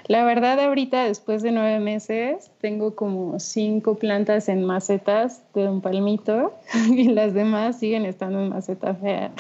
La 0.08 0.26
verdad, 0.26 0.60
ahorita, 0.60 1.06
después 1.06 1.42
de 1.42 1.54
nueve 1.54 1.80
meses, 1.80 2.52
tengo 2.60 2.94
como 2.94 3.40
cinco 3.40 3.96
plantas 3.96 4.50
en 4.50 4.66
macetas 4.66 5.44
de 5.54 5.70
un 5.70 5.80
palmito 5.80 6.54
y 6.92 7.06
las 7.06 7.34
demás 7.34 7.80
siguen 7.80 8.06
estando 8.06 8.42
en 8.42 8.50
maceta 8.50 8.96
fea. 8.96 9.32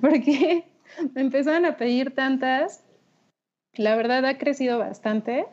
Porque 0.00 0.64
me 1.14 1.20
empezaron 1.20 1.66
a 1.66 1.76
pedir 1.76 2.14
tantas. 2.14 2.82
La 3.74 3.96
verdad 3.96 4.24
ha 4.24 4.38
crecido 4.38 4.78
bastante. 4.78 5.46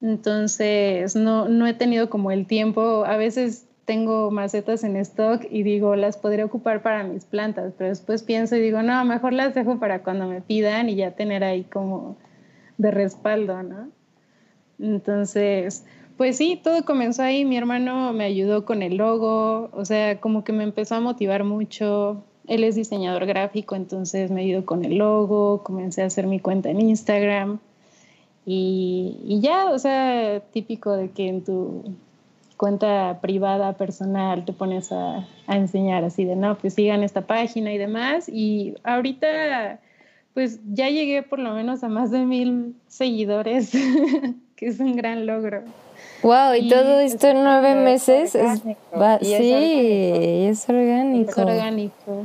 Entonces, 0.00 1.16
no, 1.16 1.48
no 1.48 1.66
he 1.66 1.74
tenido 1.74 2.08
como 2.08 2.30
el 2.30 2.46
tiempo. 2.46 3.04
A 3.04 3.16
veces 3.16 3.66
tengo 3.84 4.30
macetas 4.30 4.84
en 4.84 4.96
stock 4.96 5.44
y 5.50 5.62
digo, 5.62 5.96
las 5.96 6.18
podría 6.18 6.44
ocupar 6.44 6.82
para 6.82 7.04
mis 7.04 7.24
plantas, 7.24 7.72
pero 7.76 7.88
después 7.88 8.22
pienso 8.22 8.54
y 8.54 8.60
digo, 8.60 8.82
no, 8.82 9.02
mejor 9.06 9.32
las 9.32 9.54
dejo 9.54 9.78
para 9.78 10.02
cuando 10.02 10.26
me 10.26 10.42
pidan 10.42 10.90
y 10.90 10.96
ya 10.96 11.12
tener 11.12 11.42
ahí 11.42 11.64
como 11.64 12.16
de 12.76 12.90
respaldo, 12.90 13.62
¿no? 13.62 13.88
Entonces, 14.78 15.86
pues 16.16 16.36
sí, 16.36 16.60
todo 16.62 16.84
comenzó 16.84 17.22
ahí. 17.22 17.44
Mi 17.44 17.56
hermano 17.56 18.12
me 18.12 18.24
ayudó 18.24 18.64
con 18.64 18.82
el 18.82 18.98
logo, 18.98 19.70
o 19.72 19.84
sea, 19.84 20.20
como 20.20 20.44
que 20.44 20.52
me 20.52 20.64
empezó 20.64 20.96
a 20.96 21.00
motivar 21.00 21.44
mucho. 21.44 22.24
Él 22.48 22.64
es 22.64 22.74
diseñador 22.74 23.26
gráfico, 23.26 23.76
entonces 23.76 24.30
me 24.30 24.40
ayudó 24.40 24.66
con 24.66 24.84
el 24.84 24.98
logo, 24.98 25.62
comencé 25.62 26.02
a 26.02 26.06
hacer 26.06 26.26
mi 26.26 26.40
cuenta 26.40 26.70
en 26.70 26.80
Instagram 26.80 27.60
y, 28.50 29.40
ya, 29.42 29.66
o 29.66 29.78
sea, 29.78 30.40
típico 30.54 30.96
de 30.96 31.10
que 31.10 31.28
en 31.28 31.44
tu 31.44 31.84
cuenta 32.56 33.18
privada, 33.20 33.74
personal, 33.74 34.46
te 34.46 34.54
pones 34.54 34.90
a, 34.90 35.28
enseñar 35.46 36.02
así 36.02 36.24
de, 36.24 36.34
no, 36.34 36.56
pues 36.56 36.72
sigan 36.72 37.02
esta 37.02 37.26
página 37.26 37.74
y 37.74 37.76
demás. 37.76 38.26
Y 38.26 38.74
ahorita, 38.84 39.80
pues 40.32 40.60
ya 40.72 40.88
llegué 40.88 41.22
por 41.22 41.40
lo 41.40 41.52
menos 41.52 41.84
a 41.84 41.88
más 41.88 42.10
de 42.10 42.20
mil 42.20 42.74
seguidores, 42.86 43.70
que 44.56 44.66
es 44.66 44.80
un 44.80 44.96
gran 44.96 45.26
logro. 45.26 45.64
Wow, 46.22 46.54
y, 46.58 46.70
todo 46.70 47.00
esto 47.00 47.28
en 47.28 47.44
nueve 47.44 47.74
meses 47.74 48.34
es, 48.34 48.60
sí, 48.60 48.76
es 50.46 50.66
orgánico. 50.70 51.30
Es 51.32 51.38
orgánico. 51.38 52.24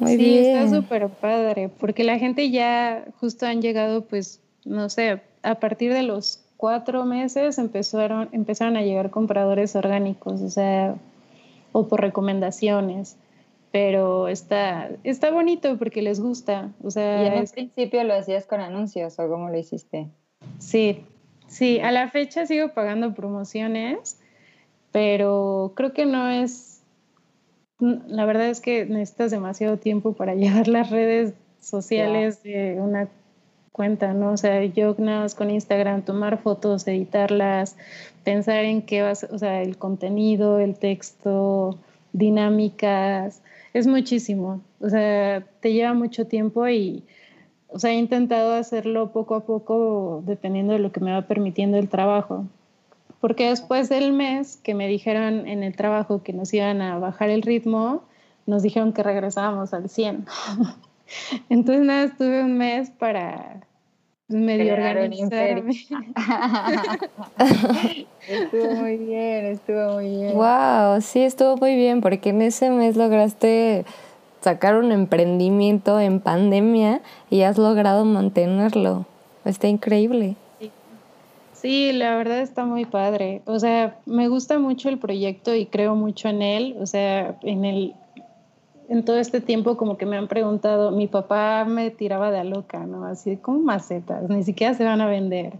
Muy 0.00 0.16
sí, 0.16 0.38
está 0.38 0.68
súper 0.68 1.08
padre, 1.08 1.68
porque 1.68 2.04
la 2.04 2.18
gente 2.18 2.50
ya 2.50 3.04
justo 3.20 3.46
han 3.46 3.60
llegado, 3.60 4.04
pues, 4.04 4.40
no 4.64 4.88
sé, 4.88 5.20
a 5.42 5.54
partir 5.56 5.92
de 5.92 6.02
los 6.02 6.42
cuatro 6.56 7.04
meses 7.04 7.58
empezaron, 7.58 8.28
empezaron 8.32 8.76
a 8.76 8.82
llegar 8.82 9.10
compradores 9.10 9.76
orgánicos, 9.76 10.42
o 10.42 10.50
sea, 10.50 10.96
o 11.72 11.88
por 11.88 12.00
recomendaciones. 12.00 13.16
Pero 13.72 14.28
está, 14.28 14.90
está 15.04 15.30
bonito 15.30 15.78
porque 15.78 16.02
les 16.02 16.20
gusta. 16.20 16.72
O 16.82 16.90
sea, 16.90 17.22
¿Y 17.22 17.26
en 17.28 17.38
un 17.40 17.46
principio 17.46 18.02
lo 18.04 18.14
hacías 18.14 18.44
con 18.44 18.60
anuncios 18.60 19.18
o 19.18 19.28
cómo 19.28 19.48
lo 19.48 19.56
hiciste? 19.56 20.08
Sí, 20.58 21.04
sí, 21.46 21.78
a 21.80 21.92
la 21.92 22.08
fecha 22.08 22.46
sigo 22.46 22.74
pagando 22.74 23.14
promociones, 23.14 24.18
pero 24.90 25.72
creo 25.76 25.92
que 25.92 26.04
no 26.04 26.28
es, 26.28 26.79
la 27.80 28.24
verdad 28.24 28.48
es 28.48 28.60
que 28.60 28.84
necesitas 28.86 29.30
demasiado 29.30 29.78
tiempo 29.78 30.12
para 30.12 30.34
llevar 30.36 30.68
las 30.68 30.90
redes 30.90 31.34
sociales 31.60 32.42
de 32.42 32.78
una 32.80 33.08
cuenta, 33.72 34.12
¿no? 34.12 34.32
O 34.32 34.36
sea, 34.36 34.64
yo 34.64 34.94
nada 34.98 35.20
más 35.22 35.34
con 35.34 35.50
Instagram, 35.50 36.02
tomar 36.02 36.38
fotos, 36.42 36.86
editarlas, 36.86 37.76
pensar 38.24 38.64
en 38.64 38.82
qué 38.82 39.02
vas, 39.02 39.24
o 39.24 39.38
sea, 39.38 39.62
el 39.62 39.78
contenido, 39.78 40.58
el 40.58 40.76
texto, 40.76 41.78
dinámicas, 42.12 43.42
es 43.72 43.86
muchísimo. 43.86 44.60
O 44.80 44.88
sea, 44.88 45.44
te 45.60 45.72
lleva 45.72 45.94
mucho 45.94 46.26
tiempo 46.26 46.68
y, 46.68 47.04
o 47.68 47.78
sea, 47.78 47.92
he 47.92 47.94
intentado 47.94 48.54
hacerlo 48.54 49.12
poco 49.12 49.34
a 49.34 49.46
poco 49.46 50.22
dependiendo 50.26 50.72
de 50.72 50.80
lo 50.80 50.92
que 50.92 51.00
me 51.00 51.12
va 51.12 51.22
permitiendo 51.22 51.78
el 51.78 51.88
trabajo. 51.88 52.46
Porque 53.20 53.48
después 53.50 53.88
del 53.88 54.12
mes 54.12 54.56
que 54.56 54.74
me 54.74 54.88
dijeron 54.88 55.46
en 55.46 55.62
el 55.62 55.76
trabajo 55.76 56.22
que 56.22 56.32
nos 56.32 56.52
iban 56.54 56.80
a 56.80 56.98
bajar 56.98 57.30
el 57.30 57.42
ritmo, 57.42 58.02
nos 58.46 58.62
dijeron 58.62 58.92
que 58.92 59.02
regresábamos 59.02 59.74
al 59.74 59.88
100. 59.88 60.26
Entonces 61.48 61.84
nada, 61.84 62.04
estuve 62.04 62.42
un 62.42 62.56
mes 62.56 62.90
para 62.90 63.60
medio 64.28 64.74
organizarme. 64.74 65.72
estuvo 68.28 68.74
muy 68.76 68.96
bien, 68.96 69.46
estuvo 69.46 69.94
muy 69.94 70.08
bien. 70.08 70.34
Wow, 70.34 71.00
sí, 71.00 71.20
estuvo 71.22 71.56
muy 71.56 71.74
bien 71.76 72.00
porque 72.00 72.30
en 72.30 72.42
ese 72.42 72.70
mes 72.70 72.96
lograste 72.96 73.84
sacar 74.40 74.76
un 74.76 74.92
emprendimiento 74.92 76.00
en 76.00 76.20
pandemia 76.20 77.02
y 77.28 77.42
has 77.42 77.58
logrado 77.58 78.04
mantenerlo. 78.04 79.04
Está 79.44 79.68
increíble. 79.68 80.36
Sí, 81.60 81.92
la 81.92 82.16
verdad 82.16 82.40
está 82.40 82.64
muy 82.64 82.86
padre. 82.86 83.42
O 83.44 83.58
sea, 83.58 83.98
me 84.06 84.28
gusta 84.28 84.58
mucho 84.58 84.88
el 84.88 84.98
proyecto 84.98 85.54
y 85.54 85.66
creo 85.66 85.94
mucho 85.94 86.28
en 86.28 86.42
él. 86.42 86.76
O 86.80 86.86
sea, 86.86 87.38
en 87.42 87.64
el 87.64 87.94
en 88.90 89.04
todo 89.04 89.18
este 89.18 89.40
tiempo 89.40 89.76
como 89.76 89.96
que 89.96 90.04
me 90.04 90.16
han 90.16 90.26
preguntado, 90.26 90.90
mi 90.90 91.06
papá 91.06 91.64
me 91.64 91.90
tiraba 91.90 92.32
de 92.32 92.40
a 92.40 92.44
loca, 92.44 92.86
¿no? 92.86 93.04
Así 93.04 93.36
como 93.36 93.60
macetas, 93.60 94.28
ni 94.28 94.42
siquiera 94.42 94.74
se 94.74 94.84
van 94.84 95.00
a 95.00 95.06
vender. 95.06 95.52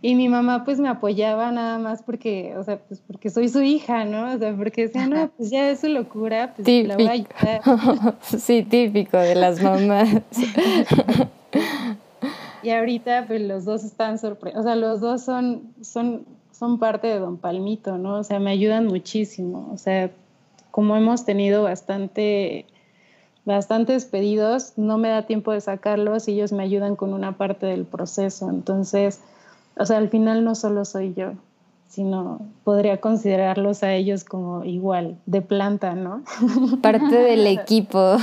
Y 0.00 0.14
mi 0.14 0.30
mamá 0.30 0.64
pues 0.64 0.80
me 0.80 0.88
apoyaba 0.88 1.52
nada 1.52 1.78
más 1.78 2.02
porque, 2.02 2.54
o 2.56 2.64
sea, 2.64 2.78
pues 2.78 3.02
porque 3.06 3.28
soy 3.28 3.48
su 3.50 3.60
hija, 3.60 4.06
¿no? 4.06 4.34
O 4.34 4.38
sea, 4.38 4.56
porque 4.56 4.82
decía, 4.82 5.06
no, 5.06 5.30
pues 5.36 5.50
ya 5.50 5.68
es 5.70 5.80
su 5.80 5.88
locura, 5.88 6.54
pues 6.56 6.86
la 6.86 6.96
voy 6.96 7.06
a 7.06 7.10
ayudar. 7.12 8.14
sí, 8.22 8.62
típico 8.62 9.18
de 9.18 9.34
las 9.34 9.62
mamás. 9.62 10.08
y 12.64 12.70
ahorita 12.70 13.26
pues 13.26 13.42
los 13.42 13.64
dos 13.64 13.84
están 13.84 14.18
sorprendidos, 14.18 14.64
o 14.64 14.68
sea, 14.68 14.76
los 14.76 15.00
dos 15.00 15.22
son, 15.22 15.74
son, 15.82 16.24
son 16.50 16.78
parte 16.78 17.06
de 17.06 17.18
Don 17.18 17.36
Palmito, 17.36 17.98
¿no? 17.98 18.18
O 18.18 18.24
sea, 18.24 18.40
me 18.40 18.50
ayudan 18.50 18.86
muchísimo, 18.86 19.68
o 19.72 19.76
sea, 19.76 20.10
como 20.70 20.96
hemos 20.96 21.24
tenido 21.24 21.62
bastante, 21.62 22.66
bastantes 23.44 24.06
pedidos, 24.06 24.72
no 24.76 24.98
me 24.98 25.08
da 25.08 25.22
tiempo 25.22 25.52
de 25.52 25.60
sacarlos 25.60 26.26
y 26.26 26.32
ellos 26.32 26.52
me 26.52 26.64
ayudan 26.64 26.96
con 26.96 27.12
una 27.12 27.36
parte 27.36 27.66
del 27.66 27.84
proceso. 27.84 28.50
Entonces, 28.50 29.20
o 29.76 29.86
sea, 29.86 29.98
al 29.98 30.08
final 30.08 30.42
no 30.42 30.56
solo 30.56 30.84
soy 30.84 31.14
yo, 31.14 31.34
sino 31.86 32.40
podría 32.64 33.00
considerarlos 33.00 33.84
a 33.84 33.92
ellos 33.92 34.24
como 34.24 34.64
igual, 34.64 35.16
de 35.26 35.42
planta, 35.42 35.94
¿no? 35.94 36.24
Parte 36.82 37.18
del 37.18 37.46
equipo 37.46 38.16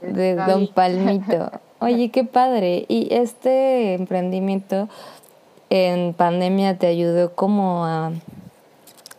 de 0.00 0.34
Don 0.34 0.68
Palmito. 0.68 1.50
Oye, 1.82 2.12
qué 2.12 2.22
padre. 2.22 2.84
¿Y 2.86 3.12
este 3.12 3.94
emprendimiento 3.94 4.88
en 5.68 6.14
pandemia 6.14 6.78
te 6.78 6.86
ayudó 6.86 7.32
como 7.34 7.84
a, 7.84 8.12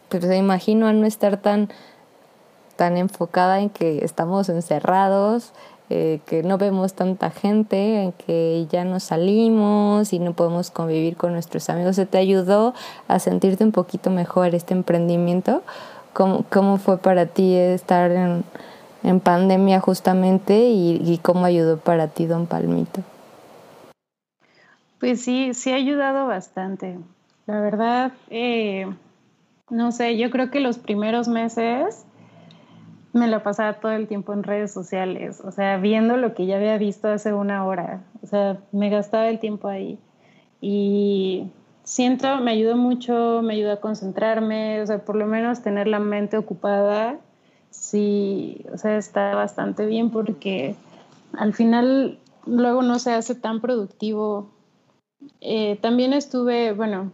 pues 0.08 0.24
me 0.24 0.38
imagino 0.38 0.88
a 0.88 0.94
no 0.94 1.06
estar 1.06 1.36
tan 1.36 1.68
tan 2.78 2.96
enfocada 2.96 3.60
en 3.60 3.70
que 3.70 4.06
estamos 4.06 4.48
encerrados, 4.48 5.52
eh, 5.90 6.22
que 6.26 6.42
no 6.42 6.58
vemos 6.58 6.94
tanta 6.94 7.32
gente, 7.32 8.02
en 8.02 8.12
que 8.14 8.66
ya 8.72 8.86
no 8.86 9.02
salimos 9.02 10.14
y 10.14 10.20
no 10.20 10.32
podemos 10.32 10.72
convivir 10.72 11.18
con 11.18 11.34
nuestros 11.34 11.70
amigos. 11.70 11.98
¿Se 11.98 12.06
te 12.06 12.18
ayudó 12.18 12.74
a 13.10 13.20
sentirte 13.20 13.66
un 13.66 13.74
poquito 13.74 14.10
mejor 14.10 14.56
este 14.56 14.74
emprendimiento? 14.74 15.64
¿Cómo, 16.14 16.46
cómo 16.50 16.78
fue 16.78 16.98
para 16.98 17.26
ti 17.26 17.56
estar 17.56 18.10
en, 18.10 18.46
en 19.04 19.20
pandemia 19.20 19.80
justamente 19.80 20.70
y, 20.70 21.20
cómo 21.22 21.46
ayudó 21.46 21.78
para 21.78 22.08
ti 22.08 22.26
Don 22.26 22.48
Palmito? 22.48 23.02
Pues 25.00 25.22
sí, 25.22 25.54
sí 25.54 25.72
ha 25.72 25.76
ayudado 25.76 26.28
bastante. 26.28 26.98
La 27.46 27.60
verdad, 27.60 28.14
eh, 28.30 28.88
no 29.70 29.92
sé, 29.92 30.18
yo 30.18 30.30
creo 30.30 30.50
que 30.50 30.62
los 30.62 30.78
primeros 30.78 31.28
meses 31.28 32.06
me 33.12 33.28
lo 33.28 33.44
pasaba 33.44 33.74
todo 33.74 33.92
el 33.92 34.08
tiempo 34.08 34.34
en 34.34 34.44
redes 34.44 34.72
sociales, 34.72 35.40
o 35.42 35.52
sea, 35.52 35.78
viendo 35.78 36.18
lo 36.18 36.34
que 36.34 36.48
ya 36.48 36.56
había 36.56 36.78
visto 36.80 37.10
hace 37.10 37.32
una 37.32 37.64
hora, 37.66 38.02
o 38.24 38.28
sea, 38.28 38.58
me 38.72 38.90
gastaba 38.90 39.30
el 39.30 39.40
tiempo 39.40 39.68
ahí. 39.68 40.00
Y 40.62 41.52
siento, 41.84 42.38
me 42.40 42.52
ayudó 42.52 42.76
mucho, 42.76 43.42
me 43.44 43.54
ayudó 43.54 43.74
a 43.74 43.82
concentrarme, 43.82 44.82
o 44.82 44.88
sea, 44.88 45.00
por 45.00 45.16
lo 45.16 45.28
menos 45.28 45.62
tener 45.62 45.88
la 45.88 46.00
mente 46.00 46.38
ocupada, 46.38 47.20
sí, 47.74 48.66
o 48.72 48.78
sea, 48.78 48.98
está 48.98 49.36
bastante 49.36 49.86
bien 49.86 50.10
porque 50.12 50.76
al 51.34 51.54
final 51.54 52.20
luego 52.46 52.82
no 52.82 53.00
se 53.00 53.14
hace 53.14 53.36
tan 53.36 53.62
productivo. 53.62 54.50
Eh, 55.42 55.78
también 55.82 56.14
estuve, 56.14 56.74
bueno, 56.74 57.12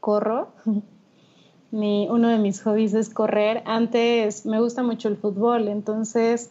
corro, 0.00 0.52
mi, 1.70 2.08
uno 2.10 2.28
de 2.28 2.38
mis 2.38 2.62
hobbies 2.62 2.94
es 2.94 3.08
correr. 3.08 3.62
Antes 3.64 4.44
me 4.46 4.60
gusta 4.60 4.82
mucho 4.82 5.08
el 5.08 5.16
fútbol, 5.16 5.68
entonces, 5.68 6.50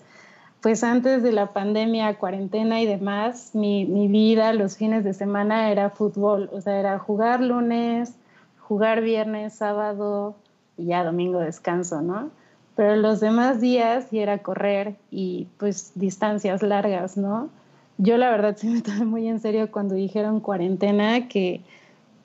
pues 0.61 0.83
antes 0.83 1.21
de 1.21 1.31
la 1.31 1.53
pandemia, 1.53 2.17
cuarentena 2.17 2.81
y 2.81 2.85
demás, 2.85 3.51
mi, 3.53 3.85
mi 3.85 4.07
vida 4.07 4.53
los 4.53 4.77
fines 4.77 5.03
de 5.03 5.13
semana 5.13 5.71
era 5.71 5.89
fútbol, 5.89 6.49
o 6.53 6.61
sea, 6.61 6.79
era 6.79 6.97
jugar 6.99 7.41
lunes, 7.41 8.15
jugar 8.59 9.01
viernes, 9.01 9.55
sábado 9.55 10.35
y 10.77 10.85
ya 10.85 11.03
domingo 11.03 11.39
descanso, 11.39 12.01
¿no? 12.01 12.29
Pero 12.75 12.95
los 12.95 13.19
demás 13.19 13.59
días 13.59 14.07
sí 14.09 14.19
era 14.19 14.39
correr 14.39 14.95
y 15.11 15.47
pues 15.57 15.91
distancias 15.95 16.63
largas, 16.63 17.17
¿no? 17.17 17.49
Yo 17.97 18.17
la 18.17 18.29
verdad 18.31 18.55
sí 18.57 18.67
me 18.67 18.81
tomé 18.81 19.05
muy 19.05 19.27
en 19.27 19.39
serio 19.39 19.71
cuando 19.71 19.95
dijeron 19.95 20.39
cuarentena 20.39 21.27
que 21.27 21.61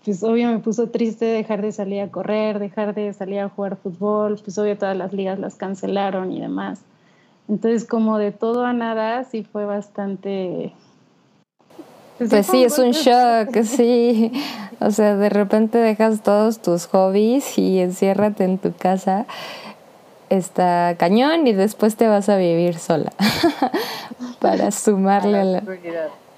pues 0.04 0.22
obvio 0.22 0.48
me 0.48 0.60
puso 0.60 0.88
triste 0.90 1.24
dejar 1.24 1.62
de 1.62 1.72
salir 1.72 2.00
a 2.00 2.10
correr, 2.12 2.60
dejar 2.60 2.94
de 2.94 3.12
salir 3.12 3.40
a 3.40 3.48
jugar 3.48 3.76
fútbol, 3.76 4.38
pues 4.42 4.56
obvio 4.56 4.78
todas 4.78 4.96
las 4.96 5.12
ligas 5.12 5.38
las 5.40 5.56
cancelaron 5.56 6.30
y 6.30 6.40
demás. 6.40 6.80
Entonces 7.48 7.84
como 7.84 8.16
de 8.18 8.30
todo 8.30 8.64
a 8.64 8.72
nada 8.72 9.24
sí 9.24 9.42
fue 9.42 9.64
bastante... 9.64 10.72
Pues, 12.18 12.30
pues 12.30 12.46
sí, 12.46 12.64
es 12.64 12.78
un 12.78 12.92
shock, 12.92 13.62
sí. 13.64 14.32
O 14.80 14.90
sea, 14.90 15.16
de 15.16 15.28
repente 15.28 15.76
dejas 15.76 16.22
todos 16.22 16.60
tus 16.60 16.86
hobbies 16.86 17.58
y 17.58 17.80
enciérrate 17.80 18.44
en 18.44 18.58
tu 18.58 18.72
casa. 18.72 19.26
Está 20.28 20.96
cañón 20.98 21.46
y 21.46 21.52
después 21.52 21.96
te 21.96 22.08
vas 22.08 22.28
a 22.28 22.36
vivir 22.36 22.78
sola 22.78 23.12
para 24.40 24.70
sumarle 24.70 25.38
a 25.38 25.44
la... 25.44 25.62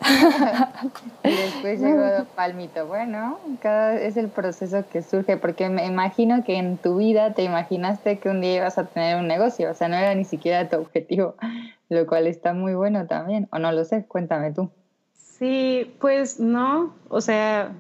y 1.25 1.31
después 1.31 1.81
llegó 1.81 2.25
Palmito. 2.35 2.87
Bueno, 2.87 3.39
cada 3.61 3.97
es 3.97 4.17
el 4.17 4.29
proceso 4.29 4.85
que 4.91 5.03
surge, 5.03 5.37
porque 5.37 5.69
me 5.69 5.87
imagino 5.87 6.45
que 6.45 6.57
en 6.57 6.77
tu 6.77 6.97
vida 6.97 7.35
te 7.35 7.43
imaginaste 7.43 8.19
que 8.19 8.29
un 8.29 8.41
día 8.41 8.57
ibas 8.57 8.79
a 8.79 8.85
tener 8.85 9.17
un 9.17 9.27
negocio, 9.27 9.71
o 9.71 9.75
sea, 9.75 9.89
no 9.89 9.97
era 9.97 10.15
ni 10.15 10.25
siquiera 10.25 10.69
tu 10.69 10.77
objetivo, 10.77 11.35
lo 11.89 12.07
cual 12.07 12.27
está 12.27 12.53
muy 12.53 12.75
bueno 12.75 13.07
también, 13.07 13.49
o 13.51 13.59
no 13.59 13.73
lo 13.73 13.85
sé, 13.85 14.05
cuéntame 14.07 14.53
tú. 14.53 14.71
Sí, 15.15 15.95
pues 16.01 16.41
no, 16.41 16.95
o 17.09 17.21
sea, 17.21 17.73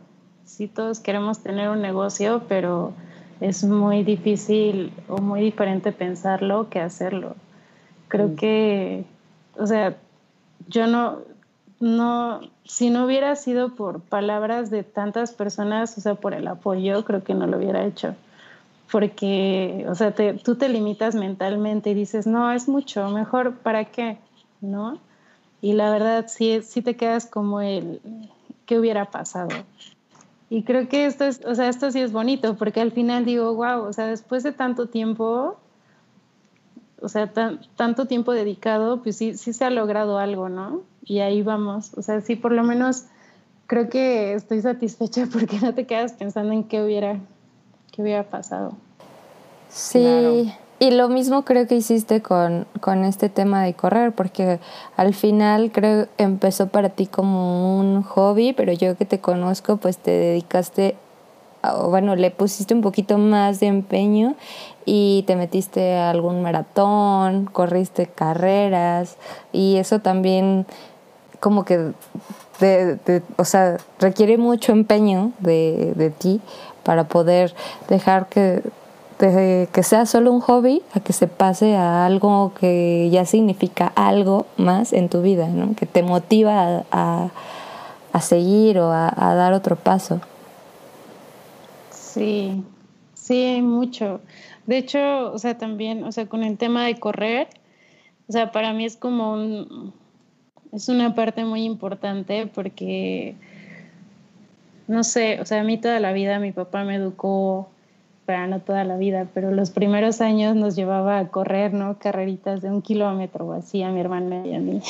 sí 0.44 0.68
todos 0.68 1.01
queremos 1.01 1.40
tener 1.40 1.68
un 1.71 1.83
negocio, 1.83 2.42
pero 2.49 2.92
es 3.40 3.64
muy 3.64 4.03
difícil 4.03 4.92
o 5.09 5.18
muy 5.18 5.40
diferente 5.40 5.92
pensarlo 5.92 6.68
que 6.68 6.81
hacerlo. 6.81 7.37
Creo 8.09 8.29
mm. 8.29 8.37
que, 8.37 9.05
o 9.57 9.66
sea, 9.66 9.96
yo 10.68 10.87
no, 10.87 11.18
no, 11.81 12.40
si 12.64 12.90
no 12.90 13.05
hubiera 13.05 13.37
sido 13.37 13.74
por 13.74 14.01
palabras 14.01 14.70
de 14.70 14.83
tantas 14.83 15.33
personas, 15.33 15.96
o 15.96 16.01
sea, 16.01 16.14
por 16.14 16.35
el 16.35 16.48
apoyo, 16.48 17.05
creo 17.05 17.22
que 17.22 17.35
no 17.35 17.46
lo 17.46 17.59
hubiera 17.59 17.85
hecho. 17.85 18.14
Porque, 18.90 19.85
o 19.88 19.94
sea, 19.94 20.14
tú 20.14 20.57
te 20.57 20.68
limitas 20.68 21.14
mentalmente 21.14 21.90
y 21.90 21.94
dices, 21.94 22.27
no, 22.27 22.51
es 22.53 22.68
mucho, 22.68 23.09
mejor, 23.11 23.57
¿para 23.59 23.85
qué? 23.85 24.18
¿No? 24.61 24.98
Y 25.61 25.74
la 25.74 25.90
verdad, 25.90 26.27
sí, 26.29 26.62
sí 26.62 26.83
te 26.83 26.96
quedas 26.96 27.27
como 27.27 27.61
el, 27.61 28.01
¿qué 28.64 28.79
hubiera 28.79 29.07
pasado? 29.07 29.51
Y 30.51 30.63
creo 30.63 30.89
que 30.89 31.07
esto 31.07 31.25
es, 31.25 31.45
o 31.45 31.55
sea, 31.55 31.69
esto 31.69 31.91
sí 31.91 32.01
es 32.01 32.13
bonito, 32.13 32.57
porque 32.57 32.81
al 32.81 32.93
final 32.93 33.25
digo, 33.25 33.55
wow, 33.55 33.83
o 33.83 33.93
sea, 33.93 34.07
después 34.07 34.43
de 34.43 34.53
tanto 34.53 34.87
tiempo, 34.87 35.59
o 37.01 37.09
sea, 37.09 37.31
tanto 37.77 38.07
tiempo 38.07 38.33
dedicado, 38.33 39.03
pues 39.03 39.17
sí, 39.17 39.37
sí 39.37 39.53
se 39.53 39.65
ha 39.65 39.71
logrado 39.71 40.19
algo, 40.19 40.49
¿no? 40.49 40.83
Y 41.05 41.21
ahí 41.21 41.43
vamos, 41.43 41.93
o 41.97 42.03
sea, 42.03 42.21
sí, 42.23 42.35
por 42.35 42.53
lo 42.53 42.63
menos 42.63 43.05
creo 43.67 43.91
que 43.91 44.33
estoy 44.33 44.63
satisfecha 44.63 45.27
porque 45.33 45.61
no 45.61 45.75
te 45.75 45.87
quedas 45.87 46.13
pensando 46.15 46.53
en 46.53 46.65
qué 46.65 46.83
hubiera, 46.83 47.21
qué 47.93 48.03
hubiera 48.03 48.25
pasado. 48.25 48.73
Sí, 49.69 50.53
y 50.81 50.93
lo 50.93 51.09
mismo 51.09 51.45
creo 51.45 51.67
que 51.67 51.75
hiciste 51.75 52.23
con, 52.23 52.67
con 52.81 53.05
este 53.05 53.29
tema 53.29 53.64
de 53.64 53.75
correr, 53.75 54.12
porque 54.12 54.61
al 54.97 55.12
final 55.12 55.73
creo 55.73 56.07
empezó 56.19 56.69
para 56.69 56.88
ti 56.91 57.07
como 57.07 57.79
un 57.81 58.03
hobby, 58.03 58.53
pero 58.53 58.73
yo 58.73 58.97
que 58.97 59.05
te 59.05 59.19
conozco, 59.19 59.79
pues 59.79 59.99
te 59.99 60.12
dedicaste, 60.12 60.95
o 61.64 61.91
bueno, 61.91 62.14
le 62.14 62.31
pusiste 62.31 62.75
un 62.75 62.81
poquito 62.83 63.19
más 63.19 63.59
de 63.59 63.67
empeño 63.67 64.37
y 64.85 65.25
te 65.27 65.35
metiste 65.35 65.97
a 65.97 66.11
algún 66.11 66.43
maratón, 66.43 67.47
corriste 67.47 68.07
carreras 68.07 69.17
y 69.53 69.79
eso 69.79 69.99
también 69.99 70.64
como 71.41 71.64
que, 71.64 71.93
de, 72.61 73.23
o 73.37 73.45
sea, 73.45 73.79
requiere 73.99 74.38
mucho 74.38 74.71
empeño 74.71 75.33
de, 75.41 75.93
de 75.97 76.11
ti 76.11 76.41
para 76.85 77.09
poder 77.09 77.53
dejar 77.88 78.29
que 78.29 78.62
de 79.19 79.69
que 79.73 79.83
sea 79.83 80.07
solo 80.07 80.33
un 80.33 80.41
hobby 80.41 80.83
a 80.95 81.01
que 81.01 81.13
se 81.13 81.27
pase 81.27 81.75
a 81.75 82.07
algo 82.07 82.53
que 82.59 83.09
ya 83.11 83.25
significa 83.25 83.93
algo 83.97 84.47
más 84.57 84.93
en 84.93 85.09
tu 85.09 85.23
vida, 85.23 85.49
¿no? 85.49 85.75
que 85.75 85.87
te 85.87 86.03
motiva 86.03 86.85
a, 86.91 87.31
a, 88.13 88.21
seguir 88.21 88.79
o 88.79 88.91
a, 88.91 89.13
a, 89.17 89.35
dar 89.35 89.53
otro 89.53 89.77
paso. 89.77 90.21
Sí, 91.91 92.63
sí, 93.15 93.61
mucho. 93.63 94.21
De 94.67 94.79
hecho, 94.79 95.33
o 95.33 95.39
sea, 95.39 95.59
también, 95.59 96.05
o 96.05 96.13
sea, 96.13 96.27
con 96.27 96.45
el 96.45 96.57
tema 96.57 96.87
de 96.87 96.99
correr, 96.99 97.49
o 98.29 98.33
sea, 98.33 98.53
para 98.53 98.73
mí 98.73 98.85
es 98.85 98.97
como 98.97 99.33
un, 99.33 99.93
es 100.73 100.89
una 100.89 101.15
parte 101.15 101.45
muy 101.45 101.65
importante 101.65 102.47
porque, 102.47 103.35
no 104.87 105.03
sé, 105.03 105.41
o 105.41 105.47
sea, 105.47 105.61
a 105.61 105.65
mí 105.65 105.79
toda 105.79 105.99
la 106.01 106.13
vida 106.13 106.39
mi 106.39 106.53
papá 106.53 106.85
me 106.85 106.97
educó 106.97 107.69
para 108.29 108.47
no 108.47 108.61
toda 108.61 108.85
la 108.85 108.99
vida, 108.99 109.27
pero 109.33 109.53
los 109.53 109.71
primeros 109.71 110.21
años 110.21 110.55
nos 110.55 110.77
llevaba 110.77 111.19
a 111.19 111.29
correr, 111.29 111.73
¿no? 111.73 111.99
Carreritas 111.99 112.61
de 112.61 112.69
un 112.69 112.83
kilómetro 112.83 113.47
o 113.47 113.53
así 113.55 113.83
a 113.83 113.88
mi 113.88 114.01
hermana 114.01 114.47
y 114.47 114.55
a 114.55 114.59
mí. 114.59 114.83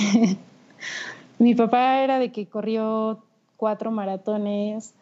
mi 1.38 1.54
papá 1.54 2.02
era 2.02 2.18
de 2.18 2.32
que 2.32 2.46
corrió 2.46 3.20
cuatro 3.56 3.92
maratones 3.92 4.92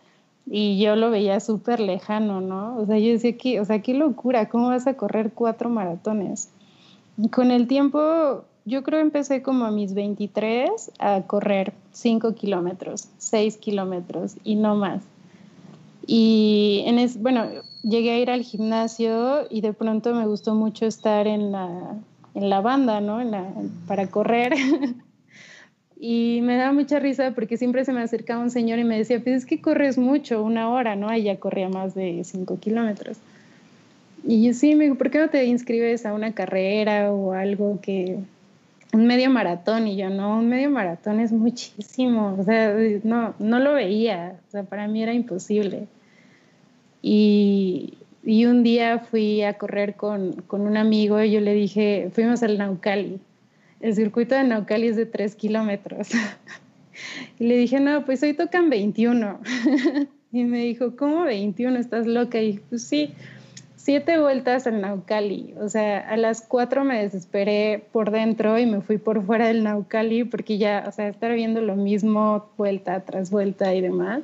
y 0.44 0.78
yo 0.78 0.96
lo 0.96 1.10
veía 1.10 1.40
súper 1.40 1.80
lejano, 1.80 2.42
¿no? 2.42 2.76
O 2.76 2.84
sea, 2.84 2.98
yo 2.98 3.08
decía, 3.08 3.38
que, 3.38 3.58
o 3.58 3.64
sea, 3.64 3.80
qué 3.80 3.94
locura, 3.94 4.50
¿cómo 4.50 4.68
vas 4.68 4.86
a 4.86 4.98
correr 4.98 5.32
cuatro 5.32 5.70
maratones? 5.70 6.50
Con 7.32 7.50
el 7.50 7.66
tiempo, 7.66 8.44
yo 8.66 8.82
creo 8.82 9.00
empecé 9.00 9.40
como 9.40 9.64
a 9.64 9.70
mis 9.70 9.94
23 9.94 10.92
a 10.98 11.22
correr 11.22 11.72
cinco 11.92 12.34
kilómetros, 12.34 13.08
seis 13.16 13.56
kilómetros 13.56 14.36
y 14.44 14.56
no 14.56 14.76
más. 14.76 15.02
Y 16.06 16.84
en 16.86 16.98
es, 16.98 17.20
bueno, 17.20 17.46
llegué 17.88 18.10
a 18.10 18.18
ir 18.18 18.30
al 18.30 18.42
gimnasio 18.42 19.46
y 19.48 19.60
de 19.60 19.72
pronto 19.72 20.14
me 20.14 20.26
gustó 20.26 20.54
mucho 20.54 20.86
estar 20.86 21.26
en 21.26 21.52
la, 21.52 21.96
en 22.34 22.50
la 22.50 22.60
banda, 22.60 23.00
¿no? 23.00 23.20
En 23.20 23.30
la, 23.30 23.46
para 23.86 24.08
correr. 24.08 24.54
y 26.00 26.40
me 26.42 26.56
daba 26.56 26.72
mucha 26.72 26.98
risa 26.98 27.32
porque 27.34 27.56
siempre 27.56 27.84
se 27.84 27.92
me 27.92 28.02
acercaba 28.02 28.42
un 28.42 28.50
señor 28.50 28.78
y 28.78 28.84
me 28.84 28.98
decía, 28.98 29.22
pues 29.22 29.36
es 29.36 29.46
que 29.46 29.60
corres 29.60 29.98
mucho, 29.98 30.42
una 30.42 30.68
hora, 30.70 30.96
¿no? 30.96 31.14
Y 31.14 31.22
ya 31.22 31.38
corría 31.38 31.68
más 31.68 31.94
de 31.94 32.22
cinco 32.24 32.58
kilómetros. 32.58 33.18
Y 34.24 34.44
yo 34.44 34.52
sí, 34.52 34.74
me 34.74 34.84
dijo, 34.84 34.96
¿por 34.96 35.10
qué 35.10 35.18
no 35.20 35.28
te 35.28 35.44
inscribes 35.44 36.04
a 36.04 36.12
una 36.12 36.32
carrera 36.32 37.12
o 37.12 37.32
algo 37.32 37.80
que... 37.80 38.18
Un 38.92 39.06
medio 39.06 39.28
maratón, 39.28 39.88
y 39.88 39.96
yo, 39.96 40.08
no, 40.08 40.38
un 40.38 40.48
medio 40.48 40.70
maratón 40.70 41.20
es 41.20 41.30
muchísimo, 41.30 42.36
o 42.38 42.44
sea, 42.44 42.74
no, 43.02 43.34
no 43.38 43.58
lo 43.58 43.74
veía, 43.74 44.36
o 44.48 44.50
sea, 44.50 44.62
para 44.62 44.88
mí 44.88 45.02
era 45.02 45.12
imposible. 45.12 45.86
Y, 47.08 47.94
y 48.24 48.46
un 48.46 48.64
día 48.64 48.98
fui 48.98 49.40
a 49.42 49.58
correr 49.58 49.94
con, 49.94 50.42
con, 50.48 50.62
un 50.62 50.76
amigo 50.76 51.22
y 51.22 51.30
yo 51.30 51.40
le 51.40 51.54
dije, 51.54 52.10
fuimos 52.12 52.42
al 52.42 52.58
Naucali. 52.58 53.20
El 53.78 53.94
circuito 53.94 54.34
de 54.34 54.42
Naucali 54.42 54.88
es 54.88 54.96
de 54.96 55.06
3 55.06 55.36
kilómetros. 55.36 56.08
y 57.38 57.46
le 57.46 57.58
dije, 57.58 57.78
no, 57.78 58.04
pues 58.04 58.24
hoy 58.24 58.34
tocan 58.34 58.70
21. 58.70 59.38
y 60.32 60.42
me 60.42 60.64
dijo, 60.64 60.96
¿cómo 60.96 61.22
21? 61.22 61.78
¿Estás 61.78 62.08
loca? 62.08 62.42
Y 62.42 62.58
pues 62.68 62.82
sí, 62.82 63.14
siete 63.76 64.18
vueltas 64.18 64.66
al 64.66 64.80
Naucali. 64.80 65.54
O 65.60 65.68
sea, 65.68 66.00
a 66.00 66.16
las 66.16 66.40
cuatro 66.40 66.82
me 66.82 67.00
desesperé 67.00 67.84
por 67.92 68.10
dentro 68.10 68.58
y 68.58 68.66
me 68.66 68.80
fui 68.80 68.98
por 68.98 69.24
fuera 69.24 69.46
del 69.46 69.62
Naucali 69.62 70.24
porque 70.24 70.58
ya, 70.58 70.86
o 70.88 70.90
sea, 70.90 71.06
estar 71.06 71.32
viendo 71.34 71.60
lo 71.60 71.76
mismo 71.76 72.46
vuelta 72.56 72.98
tras 73.04 73.30
vuelta 73.30 73.72
y 73.76 73.80
demás. 73.80 74.22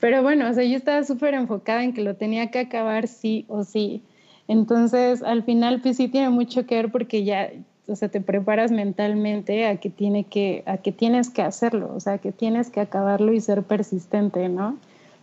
Pero 0.00 0.22
bueno, 0.22 0.48
o 0.50 0.52
sea, 0.52 0.64
yo 0.64 0.76
estaba 0.76 1.02
súper 1.04 1.34
enfocada 1.34 1.82
en 1.82 1.94
que 1.94 2.02
lo 2.02 2.16
tenía 2.16 2.50
que 2.50 2.58
acabar 2.58 3.08
sí 3.08 3.44
o 3.48 3.64
sí. 3.64 4.02
Entonces, 4.48 5.22
al 5.22 5.42
final, 5.42 5.80
pues 5.80 5.96
sí 5.96 6.08
tiene 6.08 6.30
mucho 6.30 6.66
que 6.66 6.76
ver 6.76 6.90
porque 6.90 7.24
ya, 7.24 7.50
o 7.86 7.96
sea, 7.96 8.08
te 8.08 8.20
preparas 8.20 8.70
mentalmente 8.70 9.66
a 9.66 9.76
que, 9.76 9.90
tiene 9.90 10.24
que, 10.24 10.62
a 10.66 10.76
que 10.78 10.92
tienes 10.92 11.30
que 11.30 11.42
hacerlo, 11.42 11.92
o 11.94 12.00
sea, 12.00 12.18
que 12.18 12.32
tienes 12.32 12.70
que 12.70 12.80
acabarlo 12.80 13.32
y 13.32 13.40
ser 13.40 13.62
persistente, 13.62 14.48
¿no? 14.48 14.78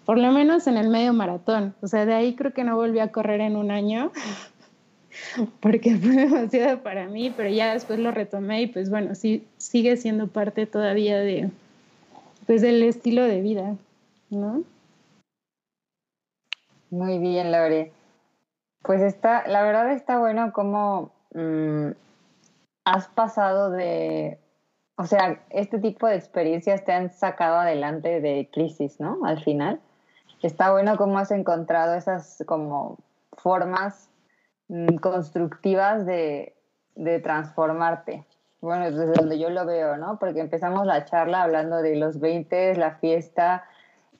Por 0.05 0.17
lo 0.17 0.31
menos 0.31 0.65
en 0.65 0.77
el 0.77 0.89
medio 0.89 1.13
maratón. 1.13 1.75
O 1.81 1.87
sea, 1.87 2.05
de 2.05 2.13
ahí 2.13 2.35
creo 2.35 2.53
que 2.53 2.63
no 2.63 2.75
volví 2.75 2.99
a 2.99 3.11
correr 3.11 3.41
en 3.41 3.55
un 3.55 3.69
año 3.69 4.11
porque 5.59 5.95
fue 5.97 6.15
demasiado 6.15 6.81
para 6.81 7.07
mí, 7.07 7.31
pero 7.35 7.49
ya 7.49 7.73
después 7.73 7.99
lo 7.99 8.11
retomé 8.11 8.63
y 8.63 8.67
pues 8.67 8.89
bueno, 8.89 9.15
sí 9.15 9.43
sigue 9.57 9.97
siendo 9.97 10.27
parte 10.27 10.65
todavía 10.65 11.19
de 11.19 11.49
pues 12.47 12.61
del 12.61 12.81
estilo 12.83 13.23
de 13.23 13.41
vida. 13.41 13.75
¿No? 14.31 14.63
Muy 16.89 17.19
bien, 17.19 17.51
Lore. 17.51 17.93
Pues 18.83 19.01
está, 19.01 19.47
la 19.47 19.61
verdad 19.61 19.91
está 19.91 20.17
bueno 20.17 20.51
cómo 20.53 21.11
mm, 21.33 21.91
has 22.85 23.07
pasado 23.09 23.69
de, 23.69 24.39
o 24.97 25.05
sea, 25.05 25.41
este 25.49 25.79
tipo 25.79 26.07
de 26.07 26.15
experiencias 26.15 26.83
te 26.83 26.91
han 26.91 27.11
sacado 27.11 27.57
adelante 27.57 28.21
de 28.21 28.49
crisis, 28.51 28.99
¿no? 28.99 29.19
Al 29.23 29.41
final. 29.43 29.79
Está 30.41 30.71
bueno 30.71 30.97
cómo 30.97 31.19
has 31.19 31.31
encontrado 31.31 31.93
esas 31.93 32.43
como 32.47 32.97
formas 33.33 34.09
mm, 34.67 34.95
constructivas 34.95 36.05
de, 36.05 36.55
de 36.95 37.19
transformarte. 37.19 38.25
Bueno, 38.59 38.85
desde 38.91 39.13
donde 39.13 39.39
yo 39.39 39.49
lo 39.49 39.65
veo, 39.65 39.97
¿no? 39.97 40.19
Porque 40.19 40.39
empezamos 40.39 40.85
la 40.85 41.05
charla 41.05 41.43
hablando 41.43 41.81
de 41.81 41.95
los 41.95 42.19
20, 42.19 42.75
la 42.75 42.95
fiesta, 42.95 43.65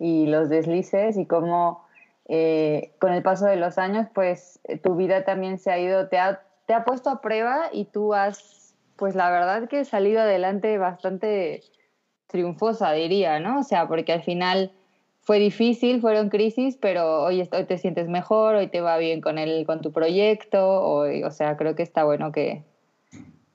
y 0.02 0.26
los 0.26 0.50
deslices 0.50 1.16
y 1.16 1.28
cómo 1.28 1.86
eh, 2.28 2.92
con 3.00 3.14
el 3.14 3.22
paso 3.22 3.46
de 3.46 3.56
los 3.56 3.78
años, 3.78 4.08
pues 4.16 4.60
eh, 4.64 4.80
tu 4.80 4.96
vida 4.96 5.26
también 5.26 5.60
se 5.60 5.70
ha 5.70 5.78
ido, 5.78 6.10
te 6.10 6.18
ha, 6.18 6.42
te 6.66 6.74
ha 6.74 6.84
puesto 6.86 7.12
a 7.12 7.22
prueba 7.22 7.70
y 7.72 7.86
tú 7.86 8.16
has, 8.16 8.74
pues 8.96 9.14
la 9.14 9.30
verdad 9.30 9.70
que 9.70 9.86
salido 9.86 10.22
adelante 10.22 10.80
bastante 10.80 11.62
triunfosa, 12.26 12.94
diría, 12.94 13.40
¿no? 13.40 13.60
O 13.60 13.64
sea, 13.64 13.88
porque 13.88 14.12
al 14.12 14.24
final 14.24 14.72
fue 15.20 15.38
difícil, 15.38 16.02
fueron 16.02 16.30
crisis, 16.30 16.78
pero 16.82 17.22
hoy, 17.24 17.48
hoy 17.52 17.66
te 17.66 17.78
sientes 17.78 18.10
mejor, 18.10 18.56
hoy 18.56 18.68
te 18.70 18.82
va 18.82 18.98
bien 18.98 19.22
con, 19.22 19.38
el, 19.38 19.68
con 19.68 19.82
tu 19.82 19.92
proyecto, 19.92 20.82
hoy, 20.82 21.24
o 21.24 21.30
sea, 21.30 21.58
creo 21.58 21.76
que 21.76 21.84
está 21.84 22.06
bueno 22.06 22.32
que, 22.32 22.64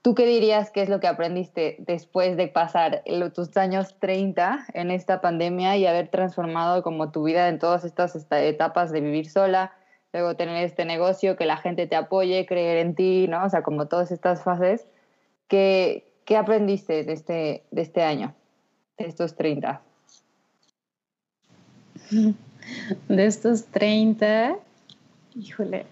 ¿Tú 0.06 0.14
qué 0.14 0.24
dirías 0.24 0.70
que 0.70 0.82
es 0.82 0.88
lo 0.88 1.00
que 1.00 1.08
aprendiste 1.08 1.74
después 1.80 2.36
de 2.36 2.46
pasar 2.46 3.02
tus 3.34 3.56
años 3.56 3.96
30 3.98 4.66
en 4.72 4.92
esta 4.92 5.20
pandemia 5.20 5.76
y 5.76 5.84
haber 5.84 6.06
transformado 6.12 6.84
como 6.84 7.10
tu 7.10 7.24
vida 7.24 7.48
en 7.48 7.58
todas 7.58 7.84
estas 7.84 8.14
etapas 8.30 8.92
de 8.92 9.00
vivir 9.00 9.28
sola, 9.28 9.72
luego 10.12 10.36
tener 10.36 10.62
este 10.64 10.84
negocio, 10.84 11.34
que 11.36 11.44
la 11.44 11.56
gente 11.56 11.88
te 11.88 11.96
apoye, 11.96 12.46
creer 12.46 12.86
en 12.86 12.94
ti, 12.94 13.26
¿no? 13.26 13.46
O 13.46 13.48
sea, 13.48 13.64
como 13.64 13.88
todas 13.88 14.12
estas 14.12 14.44
fases. 14.44 14.86
¿Qué, 15.48 16.06
qué 16.24 16.36
aprendiste 16.36 17.02
de 17.02 17.12
este, 17.12 17.64
de 17.72 17.82
este 17.82 18.04
año, 18.04 18.32
de 18.98 19.06
estos 19.06 19.34
30? 19.34 19.82
De 23.08 23.26
estos 23.26 23.64
30, 23.66 24.56
híjole, 25.34 25.84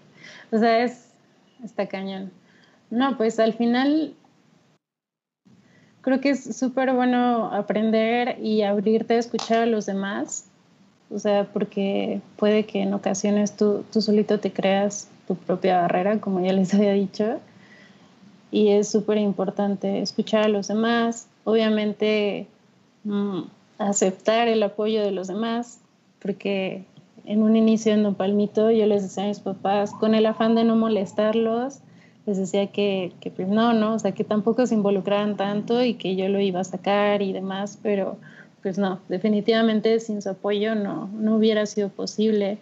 o 0.53 0.57
sea, 0.57 0.85
es, 0.85 1.09
está 1.61 1.87
cañón 1.87 2.31
no, 2.95 3.17
pues 3.17 3.39
al 3.39 3.53
final 3.53 4.13
creo 6.01 6.21
que 6.21 6.29
es 6.29 6.57
súper 6.57 6.93
bueno 6.93 7.51
aprender 7.51 8.37
y 8.41 8.61
abrirte 8.61 9.15
a 9.15 9.19
escuchar 9.19 9.63
a 9.63 9.65
los 9.65 9.85
demás. 9.85 10.45
O 11.11 11.19
sea, 11.19 11.45
porque 11.51 12.21
puede 12.37 12.65
que 12.65 12.81
en 12.81 12.93
ocasiones 12.93 13.55
tú, 13.55 13.83
tú 13.91 14.01
solito 14.01 14.39
te 14.39 14.51
creas 14.51 15.09
tu 15.27 15.35
propia 15.35 15.81
barrera, 15.81 16.19
como 16.19 16.39
ya 16.39 16.53
les 16.53 16.73
había 16.75 16.93
dicho. 16.93 17.39
Y 18.51 18.69
es 18.69 18.87
súper 18.87 19.17
importante 19.17 20.01
escuchar 20.01 20.43
a 20.43 20.47
los 20.47 20.67
demás. 20.67 21.27
Obviamente, 21.43 22.47
mm, 23.03 23.41
aceptar 23.77 24.47
el 24.47 24.63
apoyo 24.63 25.03
de 25.03 25.11
los 25.11 25.27
demás, 25.27 25.79
porque 26.19 26.85
en 27.25 27.41
un 27.41 27.55
inicio 27.55 27.93
en 27.93 28.03
Don 28.03 28.15
Palmito 28.15 28.71
yo 28.71 28.85
les 28.85 29.03
decía 29.03 29.25
a 29.25 29.27
mis 29.27 29.39
papás, 29.39 29.91
con 29.91 30.15
el 30.15 30.25
afán 30.25 30.55
de 30.55 30.63
no 30.63 30.75
molestarlos, 30.75 31.79
les 32.25 32.37
decía 32.37 32.67
que, 32.67 33.11
pues 33.35 33.47
no, 33.47 33.73
no, 33.73 33.95
o 33.95 33.99
sea, 33.99 34.13
que 34.13 34.23
tampoco 34.23 34.65
se 34.65 34.75
involucraran 34.75 35.37
tanto 35.37 35.83
y 35.83 35.93
que 35.93 36.15
yo 36.15 36.27
lo 36.27 36.39
iba 36.39 36.59
a 36.59 36.63
sacar 36.63 37.21
y 37.21 37.33
demás, 37.33 37.79
pero 37.81 38.17
pues 38.63 38.79
no, 38.79 38.99
definitivamente 39.09 39.99
sin 39.99 40.21
su 40.23 40.29
apoyo 40.29 40.73
no, 40.73 41.07
no 41.13 41.35
hubiera 41.35 41.67
sido 41.67 41.89
posible. 41.89 42.57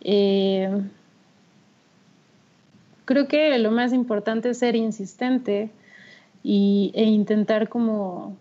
Eh, 0.00 0.82
creo 3.04 3.28
que 3.28 3.56
lo 3.58 3.70
más 3.70 3.92
importante 3.92 4.50
es 4.50 4.58
ser 4.58 4.74
insistente 4.74 5.70
y, 6.42 6.90
e 6.94 7.04
intentar 7.04 7.68
como 7.68 8.36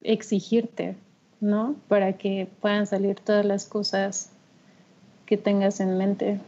exigirte, 0.00 0.96
¿no? 1.40 1.76
Para 1.88 2.14
que 2.14 2.48
puedan 2.62 2.86
salir 2.86 3.16
todas 3.16 3.44
las 3.44 3.66
cosas 3.66 4.30
que 5.26 5.36
tengas 5.36 5.80
en 5.80 5.98
mente. 5.98 6.40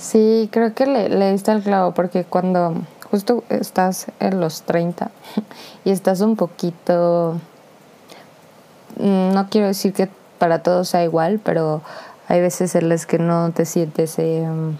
Sí, 0.00 0.48
creo 0.50 0.72
que 0.72 0.86
le, 0.86 1.10
le 1.10 1.30
diste 1.30 1.50
al 1.50 1.62
clavo 1.62 1.92
porque 1.92 2.24
cuando 2.24 2.74
justo 3.10 3.44
estás 3.50 4.06
en 4.18 4.40
los 4.40 4.62
30 4.62 5.10
y 5.84 5.90
estás 5.90 6.22
un 6.22 6.36
poquito, 6.36 7.36
mm, 8.96 9.34
no 9.34 9.48
quiero 9.50 9.66
decir 9.66 9.92
que 9.92 10.08
para 10.38 10.62
todos 10.62 10.88
sea 10.88 11.04
igual, 11.04 11.38
pero 11.44 11.82
hay 12.28 12.40
veces 12.40 12.74
en 12.76 12.88
las 12.88 13.04
que 13.04 13.18
no 13.18 13.52
te 13.52 13.66
sientes 13.66 14.18
em, 14.18 14.78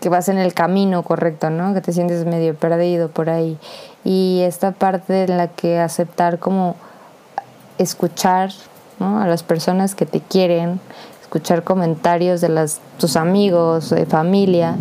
que 0.00 0.08
vas 0.08 0.30
en 0.30 0.38
el 0.38 0.54
camino 0.54 1.02
correcto, 1.02 1.50
¿no? 1.50 1.74
Que 1.74 1.82
te 1.82 1.92
sientes 1.92 2.24
medio 2.24 2.54
perdido 2.54 3.10
por 3.10 3.28
ahí. 3.28 3.58
Y 4.04 4.40
esta 4.42 4.72
parte 4.72 5.24
en 5.24 5.36
la 5.36 5.48
que 5.48 5.80
aceptar 5.80 6.38
como 6.38 6.76
escuchar 7.76 8.52
a 9.00 9.26
las 9.26 9.42
personas 9.42 9.94
que 9.94 10.06
te 10.06 10.20
quieren, 10.20 10.80
escuchar 11.26 11.64
comentarios 11.64 12.40
de 12.40 12.48
las, 12.48 12.80
tus 12.98 13.16
amigos, 13.16 13.90
de 13.90 14.06
familia, 14.06 14.76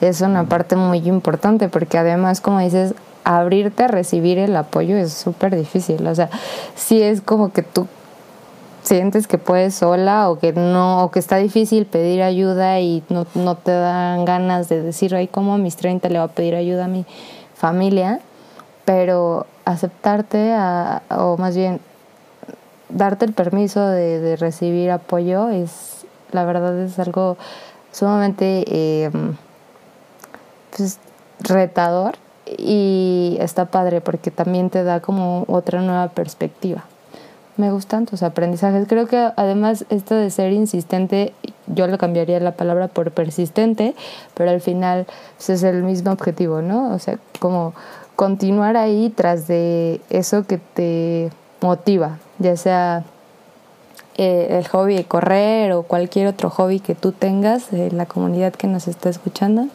es 0.00 0.22
una 0.22 0.44
parte 0.44 0.74
muy 0.74 1.06
importante 1.06 1.68
porque 1.68 1.98
además, 1.98 2.40
como 2.40 2.58
dices, 2.58 2.94
abrirte 3.22 3.84
a 3.84 3.88
recibir 3.88 4.38
el 4.38 4.56
apoyo 4.56 4.96
es 4.96 5.12
súper 5.12 5.54
difícil. 5.54 6.06
O 6.06 6.14
sea, 6.14 6.30
si 6.74 7.02
es 7.02 7.20
como 7.20 7.52
que 7.52 7.62
tú 7.62 7.86
sientes 8.82 9.26
que 9.26 9.36
puedes 9.36 9.74
sola 9.74 10.30
o 10.30 10.38
que 10.38 10.54
no, 10.54 11.04
o 11.04 11.10
que 11.10 11.18
está 11.18 11.36
difícil 11.36 11.84
pedir 11.84 12.22
ayuda 12.22 12.80
y 12.80 13.02
no, 13.10 13.26
no 13.34 13.56
te 13.56 13.72
dan 13.72 14.24
ganas 14.24 14.70
de 14.70 14.80
decir, 14.82 15.14
ay, 15.14 15.28
¿cómo 15.28 15.52
a 15.52 15.58
mis 15.58 15.76
30 15.76 16.08
le 16.08 16.18
va 16.18 16.24
a 16.24 16.28
pedir 16.28 16.54
ayuda 16.54 16.86
a 16.86 16.88
mi 16.88 17.04
familia? 17.54 18.20
Pero 18.86 19.46
aceptarte 19.66 20.52
a, 20.54 21.02
o 21.10 21.36
más 21.36 21.54
bien 21.54 21.78
darte 22.92 23.24
el 23.24 23.32
permiso 23.32 23.86
de, 23.86 24.36
recibir 24.36 24.90
apoyo 24.90 25.48
es, 25.48 26.06
la 26.32 26.44
verdad, 26.44 26.78
es 26.78 26.98
algo 26.98 27.36
sumamente 27.92 29.04
em, 29.04 29.36
pues, 30.76 30.98
retador 31.40 32.16
y 32.46 33.36
está 33.40 33.66
padre 33.66 34.00
porque 34.00 34.30
también 34.30 34.70
te 34.70 34.82
da 34.84 35.00
como 35.00 35.44
otra 35.48 35.80
nueva 35.82 36.08
perspectiva. 36.08 36.84
Me 37.56 37.70
gustan 37.72 38.06
tus 38.06 38.22
aprendizajes. 38.22 38.86
Creo 38.88 39.06
que 39.06 39.30
además 39.36 39.84
esto 39.90 40.14
de 40.14 40.30
ser 40.30 40.52
insistente, 40.52 41.34
yo 41.66 41.86
lo 41.88 41.98
cambiaría 41.98 42.40
la 42.40 42.52
palabra 42.52 42.88
por 42.88 43.10
persistente, 43.10 43.94
pero 44.34 44.50
al 44.50 44.60
final 44.60 45.06
pues, 45.36 45.50
es 45.50 45.62
el 45.62 45.82
mismo 45.82 46.10
objetivo, 46.12 46.62
¿no? 46.62 46.94
O 46.94 46.98
sea, 46.98 47.18
como 47.38 47.74
continuar 48.16 48.76
ahí 48.76 49.12
tras 49.14 49.46
de 49.46 50.00
eso 50.08 50.46
que 50.46 50.58
te 50.58 51.30
motiva, 51.60 52.18
ya 52.38 52.56
sea 52.56 53.04
eh, 54.16 54.58
el 54.58 54.68
hobby 54.68 54.96
de 54.96 55.04
correr 55.04 55.72
o 55.72 55.82
cualquier 55.82 56.26
otro 56.26 56.50
hobby 56.50 56.80
que 56.80 56.94
tú 56.94 57.12
tengas 57.12 57.72
en 57.72 57.96
la 57.96 58.06
comunidad 58.06 58.52
que 58.52 58.66
nos 58.66 58.88
está 58.88 59.08
escuchando, 59.08 59.68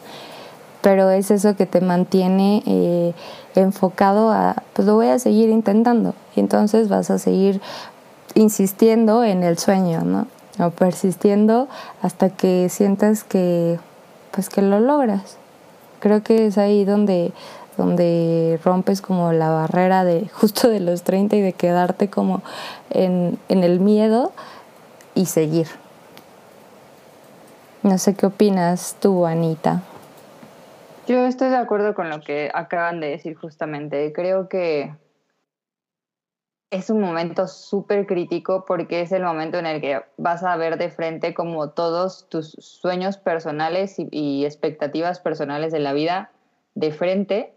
pero 0.82 1.10
es 1.10 1.30
eso 1.30 1.56
que 1.56 1.66
te 1.66 1.80
mantiene 1.80 2.62
eh, 2.66 3.12
enfocado 3.54 4.30
a, 4.30 4.62
pues 4.72 4.86
lo 4.86 4.94
voy 4.94 5.08
a 5.08 5.18
seguir 5.18 5.50
intentando 5.50 6.14
y 6.36 6.40
entonces 6.40 6.88
vas 6.88 7.10
a 7.10 7.18
seguir 7.18 7.60
insistiendo 8.34 9.24
en 9.24 9.42
el 9.42 9.58
sueño, 9.58 10.02
¿no? 10.02 10.26
O 10.64 10.70
persistiendo 10.70 11.68
hasta 12.02 12.30
que 12.30 12.68
sientas 12.68 13.24
que, 13.24 13.78
pues 14.30 14.48
que 14.48 14.62
lo 14.62 14.78
logras. 14.78 15.38
Creo 16.00 16.22
que 16.22 16.46
es 16.46 16.58
ahí 16.58 16.84
donde 16.84 17.32
donde 17.76 18.58
rompes 18.64 19.02
como 19.02 19.32
la 19.32 19.50
barrera 19.50 20.04
de 20.04 20.28
justo 20.32 20.68
de 20.68 20.80
los 20.80 21.02
30 21.02 21.36
y 21.36 21.40
de 21.40 21.52
quedarte 21.52 22.08
como 22.08 22.42
en, 22.90 23.38
en 23.48 23.64
el 23.64 23.80
miedo 23.80 24.32
y 25.14 25.26
seguir. 25.26 25.68
No 27.82 27.98
sé 27.98 28.14
qué 28.14 28.26
opinas 28.26 28.96
tú, 29.00 29.26
Anita. 29.26 29.82
Yo 31.06 31.24
estoy 31.24 31.50
de 31.50 31.56
acuerdo 31.56 31.94
con 31.94 32.10
lo 32.10 32.20
que 32.20 32.50
acaban 32.52 33.00
de 33.00 33.10
decir 33.10 33.36
justamente. 33.36 34.12
Creo 34.12 34.48
que 34.48 34.92
es 36.70 36.90
un 36.90 37.00
momento 37.00 37.46
súper 37.46 38.06
crítico 38.06 38.64
porque 38.66 39.02
es 39.02 39.12
el 39.12 39.22
momento 39.22 39.58
en 39.58 39.66
el 39.66 39.80
que 39.80 40.02
vas 40.16 40.42
a 40.42 40.56
ver 40.56 40.78
de 40.78 40.90
frente 40.90 41.32
como 41.32 41.70
todos 41.70 42.28
tus 42.28 42.56
sueños 42.58 43.18
personales 43.18 44.00
y, 44.00 44.08
y 44.10 44.44
expectativas 44.44 45.20
personales 45.20 45.72
de 45.72 45.78
la 45.78 45.92
vida 45.92 46.32
de 46.74 46.90
frente 46.90 47.55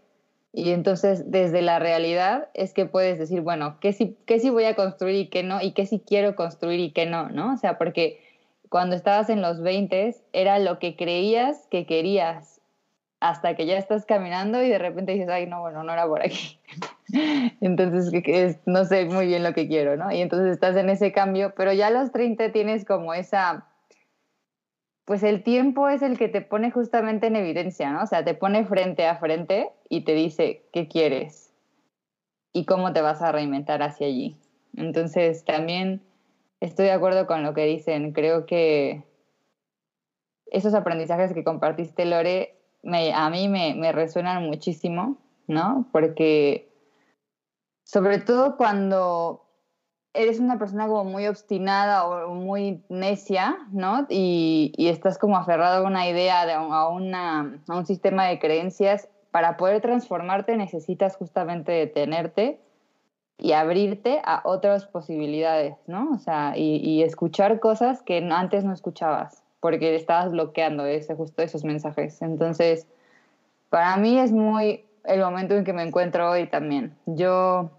y 0.52 0.72
entonces, 0.72 1.30
desde 1.30 1.62
la 1.62 1.78
realidad 1.78 2.48
es 2.54 2.74
que 2.74 2.84
puedes 2.84 3.18
decir, 3.18 3.40
bueno, 3.40 3.78
¿qué 3.80 3.92
sí, 3.92 4.16
qué 4.26 4.40
sí 4.40 4.50
voy 4.50 4.64
a 4.64 4.74
construir 4.74 5.16
y 5.16 5.28
qué 5.28 5.44
no? 5.44 5.60
Y 5.60 5.72
qué 5.72 5.86
sí 5.86 6.02
quiero 6.04 6.34
construir 6.34 6.80
y 6.80 6.90
qué 6.90 7.06
no, 7.06 7.28
¿no? 7.28 7.54
O 7.54 7.56
sea, 7.56 7.78
porque 7.78 8.20
cuando 8.68 8.96
estabas 8.96 9.30
en 9.30 9.42
los 9.42 9.62
20 9.62 10.16
era 10.32 10.58
lo 10.58 10.80
que 10.80 10.96
creías 10.96 11.68
que 11.70 11.86
querías 11.86 12.60
hasta 13.20 13.54
que 13.54 13.66
ya 13.66 13.76
estás 13.76 14.06
caminando 14.06 14.62
y 14.62 14.68
de 14.68 14.78
repente 14.78 15.12
dices, 15.12 15.28
ay, 15.28 15.46
no, 15.46 15.60
bueno, 15.60 15.84
no 15.84 15.92
era 15.92 16.06
por 16.06 16.22
aquí. 16.22 16.58
entonces, 17.60 18.58
no 18.66 18.84
sé 18.86 19.04
muy 19.04 19.26
bien 19.26 19.44
lo 19.44 19.52
que 19.52 19.68
quiero, 19.68 19.96
¿no? 19.96 20.10
Y 20.10 20.20
entonces 20.20 20.52
estás 20.52 20.74
en 20.76 20.90
ese 20.90 21.12
cambio, 21.12 21.52
pero 21.56 21.72
ya 21.72 21.88
a 21.88 21.90
los 21.90 22.10
30 22.10 22.50
tienes 22.50 22.84
como 22.84 23.14
esa 23.14 23.66
pues 25.10 25.24
el 25.24 25.42
tiempo 25.42 25.88
es 25.88 26.02
el 26.02 26.16
que 26.16 26.28
te 26.28 26.40
pone 26.40 26.70
justamente 26.70 27.26
en 27.26 27.34
evidencia, 27.34 27.90
¿no? 27.90 28.04
O 28.04 28.06
sea, 28.06 28.24
te 28.24 28.34
pone 28.34 28.64
frente 28.64 29.08
a 29.08 29.16
frente 29.16 29.72
y 29.88 30.02
te 30.02 30.14
dice 30.14 30.62
qué 30.72 30.86
quieres 30.86 31.52
y 32.52 32.64
cómo 32.64 32.92
te 32.92 33.02
vas 33.02 33.20
a 33.20 33.32
reinventar 33.32 33.82
hacia 33.82 34.06
allí. 34.06 34.36
Entonces, 34.76 35.44
también 35.44 36.00
estoy 36.60 36.84
de 36.84 36.92
acuerdo 36.92 37.26
con 37.26 37.42
lo 37.42 37.54
que 37.54 37.66
dicen. 37.66 38.12
Creo 38.12 38.46
que 38.46 39.02
esos 40.46 40.74
aprendizajes 40.74 41.32
que 41.32 41.42
compartiste, 41.42 42.04
Lore, 42.04 42.54
a 43.12 43.30
mí 43.30 43.48
me, 43.48 43.74
me 43.74 43.90
resuenan 43.90 44.46
muchísimo, 44.46 45.18
¿no? 45.48 45.88
Porque 45.90 46.72
sobre 47.82 48.18
todo 48.18 48.56
cuando 48.56 49.49
eres 50.12 50.40
una 50.40 50.58
persona 50.58 50.88
como 50.88 51.04
muy 51.04 51.26
obstinada 51.26 52.06
o 52.06 52.34
muy 52.34 52.82
necia, 52.88 53.56
¿no? 53.72 54.06
Y, 54.08 54.72
estás 54.78 55.18
como 55.18 55.36
aferrado 55.36 55.84
a 55.84 55.88
una 55.88 56.08
idea, 56.08 56.46
de, 56.46 56.52
a, 56.52 56.88
una, 56.88 57.60
a 57.68 57.76
un 57.76 57.86
sistema 57.86 58.26
de 58.26 58.38
creencias. 58.38 59.08
Para 59.30 59.56
poder 59.56 59.80
transformarte 59.80 60.56
necesitas 60.56 61.16
justamente 61.16 61.70
detenerte 61.70 62.60
y 63.38 63.52
abrirte 63.52 64.20
a 64.24 64.42
otras 64.44 64.86
posibilidades, 64.86 65.76
¿no? 65.86 66.10
O 66.12 66.18
sea, 66.18 66.54
y, 66.56 67.02
escuchar 67.02 67.60
cosas 67.60 68.02
que 68.02 68.18
antes 68.18 68.64
no 68.64 68.72
escuchabas, 68.72 69.42
porque 69.60 69.94
estabas 69.94 70.32
bloqueando 70.32 70.84
ese, 70.84 71.14
justo 71.14 71.42
esos 71.42 71.64
mensajes. 71.64 72.20
Entonces, 72.22 72.88
para 73.68 73.96
mí 73.96 74.18
es 74.18 74.32
muy 74.32 74.84
el 75.04 75.20
momento 75.20 75.54
en 75.54 75.64
que 75.64 75.72
me 75.72 75.84
encuentro 75.84 76.30
hoy 76.30 76.48
también. 76.48 76.96
Yo 77.06 77.70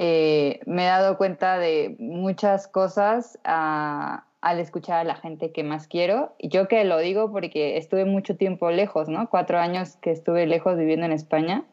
eh, 0.00 0.60
me 0.64 0.84
he 0.84 0.86
dado 0.86 1.18
cuenta 1.18 1.58
de 1.58 1.96
muchas 1.98 2.68
cosas 2.68 3.36
ah, 3.42 4.26
al 4.40 4.60
escuchar 4.60 4.98
a 4.98 5.02
la 5.02 5.16
gente 5.16 5.50
que 5.50 5.64
más 5.64 5.88
quiero. 5.88 6.36
Y 6.38 6.50
yo 6.50 6.68
que 6.68 6.84
lo 6.84 6.98
digo 6.98 7.32
porque 7.32 7.76
estuve 7.78 8.04
mucho 8.04 8.36
tiempo 8.36 8.70
lejos, 8.70 9.08
¿no? 9.08 9.28
Cuatro 9.28 9.58
años 9.58 9.96
que 9.96 10.12
estuve 10.12 10.46
lejos 10.46 10.78
viviendo 10.78 11.04
en 11.04 11.10
España. 11.10 11.64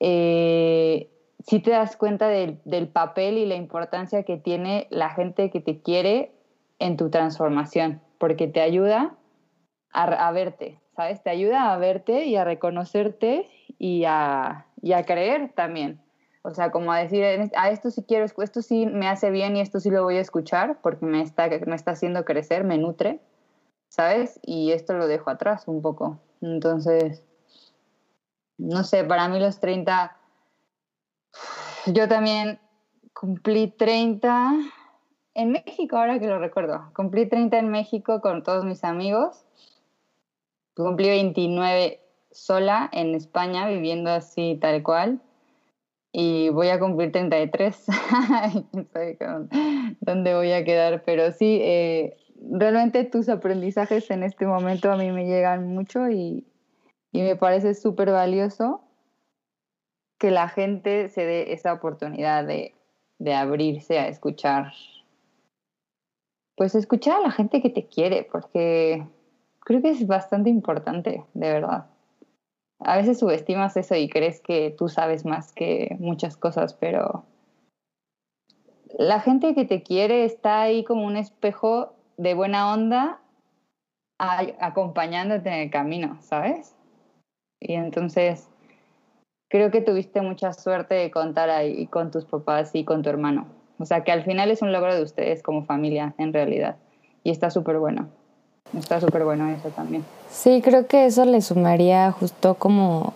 Eh, 0.00 1.12
sí 1.46 1.60
te 1.60 1.70
das 1.70 1.96
cuenta 1.96 2.26
del, 2.26 2.88
papel 2.88 3.38
y 3.38 3.46
la 3.46 3.54
importancia 3.54 4.24
que 4.24 4.36
tiene 4.36 4.88
la 4.90 5.10
gente 5.10 5.48
que 5.50 5.60
te 5.60 5.80
quiere 5.80 6.32
en 6.80 6.96
tu 6.96 7.08
transformación, 7.08 8.00
porque 8.18 8.48
te 8.48 8.60
ayuda 8.60 9.14
a, 9.92 10.32
verte, 10.32 10.80
¿sabes? 10.96 11.22
Te 11.22 11.30
ayuda 11.30 11.72
a 11.72 11.76
verte 11.76 12.24
y 12.24 12.34
a 12.34 12.42
reconocerte 12.42 13.48
y 13.78 14.02
a, 14.08 14.66
y 14.82 14.94
a 14.94 15.04
creer 15.04 15.52
también. 15.54 16.01
O 16.42 16.50
sea, 16.52 16.72
como 16.72 16.92
a 16.92 16.98
decir, 16.98 17.24
a 17.56 17.70
esto 17.70 17.90
sí 17.90 18.02
quiero, 18.02 18.24
esto 18.24 18.62
sí 18.62 18.86
me 18.86 19.08
hace 19.08 19.30
bien 19.30 19.56
y 19.56 19.60
esto 19.60 19.78
sí 19.78 19.90
lo 19.90 20.02
voy 20.02 20.16
a 20.16 20.20
escuchar 20.20 20.78
porque 20.82 21.06
me 21.06 21.22
está, 21.22 21.48
me 21.66 21.76
está 21.76 21.92
haciendo 21.92 22.24
crecer, 22.24 22.64
me 22.64 22.78
nutre, 22.78 23.20
¿sabes? 23.88 24.40
Y 24.42 24.72
esto 24.72 24.94
lo 24.94 25.06
dejo 25.06 25.30
atrás 25.30 25.68
un 25.68 25.82
poco. 25.82 26.18
Entonces, 26.40 27.22
no 28.58 28.82
sé, 28.82 29.04
para 29.04 29.28
mí 29.28 29.38
los 29.38 29.60
30, 29.60 30.16
yo 31.86 32.08
también 32.08 32.58
cumplí 33.12 33.68
30 33.68 34.52
en 35.34 35.52
México, 35.52 35.96
ahora 35.96 36.18
que 36.18 36.26
lo 36.26 36.40
recuerdo. 36.40 36.90
Cumplí 36.92 37.28
30 37.28 37.58
en 37.58 37.68
México 37.68 38.20
con 38.20 38.42
todos 38.42 38.64
mis 38.64 38.82
amigos. 38.82 39.44
Cumplí 40.74 41.08
29 41.08 42.00
sola 42.32 42.88
en 42.92 43.14
España, 43.14 43.68
viviendo 43.68 44.10
así 44.10 44.58
tal 44.60 44.82
cual. 44.82 45.20
Y 46.12 46.50
voy 46.50 46.68
a 46.68 46.78
cumplir 46.78 47.10
33. 47.10 47.86
no 48.72 48.84
sé 48.92 49.18
dónde 50.00 50.34
voy 50.34 50.52
a 50.52 50.64
quedar, 50.64 51.02
pero 51.04 51.32
sí, 51.32 51.58
eh, 51.62 52.16
realmente 52.50 53.04
tus 53.04 53.28
aprendizajes 53.28 54.10
en 54.10 54.22
este 54.22 54.46
momento 54.46 54.92
a 54.92 54.96
mí 54.96 55.10
me 55.10 55.26
llegan 55.26 55.68
mucho 55.68 56.10
y, 56.10 56.46
y 57.12 57.22
me 57.22 57.36
parece 57.36 57.74
súper 57.74 58.10
valioso 58.10 58.82
que 60.18 60.30
la 60.30 60.48
gente 60.48 61.08
se 61.08 61.24
dé 61.24 61.52
esa 61.52 61.72
oportunidad 61.72 62.44
de, 62.44 62.74
de 63.18 63.34
abrirse 63.34 63.98
a 63.98 64.08
escuchar 64.08 64.72
pues 66.56 66.74
escuchar 66.74 67.16
a 67.16 67.20
la 67.22 67.30
gente 67.30 67.62
que 67.62 67.70
te 67.70 67.86
quiere, 67.86 68.28
porque 68.30 69.06
creo 69.60 69.82
que 69.82 69.90
es 69.90 70.06
bastante 70.06 70.50
importante, 70.50 71.24
de 71.34 71.52
verdad. 71.52 71.86
A 72.84 72.96
veces 72.96 73.18
subestimas 73.18 73.76
eso 73.76 73.94
y 73.94 74.08
crees 74.08 74.40
que 74.40 74.74
tú 74.76 74.88
sabes 74.88 75.24
más 75.24 75.52
que 75.52 75.96
muchas 75.98 76.36
cosas, 76.36 76.74
pero 76.74 77.24
la 78.98 79.20
gente 79.20 79.54
que 79.54 79.64
te 79.64 79.82
quiere 79.82 80.24
está 80.24 80.62
ahí 80.62 80.84
como 80.84 81.06
un 81.06 81.16
espejo 81.16 81.94
de 82.16 82.34
buena 82.34 82.72
onda 82.72 83.20
acompañándote 84.18 85.48
en 85.48 85.60
el 85.60 85.70
camino, 85.70 86.18
¿sabes? 86.20 86.76
Y 87.60 87.74
entonces 87.74 88.48
creo 89.48 89.70
que 89.70 89.80
tuviste 89.80 90.20
mucha 90.20 90.52
suerte 90.52 90.94
de 90.94 91.10
contar 91.10 91.50
ahí 91.50 91.86
con 91.86 92.10
tus 92.10 92.24
papás 92.24 92.74
y 92.74 92.84
con 92.84 93.02
tu 93.02 93.10
hermano. 93.10 93.46
O 93.78 93.84
sea, 93.84 94.04
que 94.04 94.12
al 94.12 94.22
final 94.22 94.50
es 94.50 94.62
un 94.62 94.72
logro 94.72 94.94
de 94.94 95.02
ustedes 95.02 95.42
como 95.42 95.64
familia, 95.64 96.14
en 96.18 96.32
realidad. 96.32 96.76
Y 97.24 97.30
está 97.30 97.50
súper 97.50 97.78
bueno. 97.78 98.08
Está 98.76 99.00
súper 99.00 99.24
bueno 99.24 99.48
eso 99.50 99.68
también. 99.68 100.04
Sí, 100.30 100.62
creo 100.62 100.86
que 100.86 101.06
eso 101.06 101.24
le 101.24 101.42
sumaría 101.42 102.10
justo 102.12 102.54
como 102.54 103.12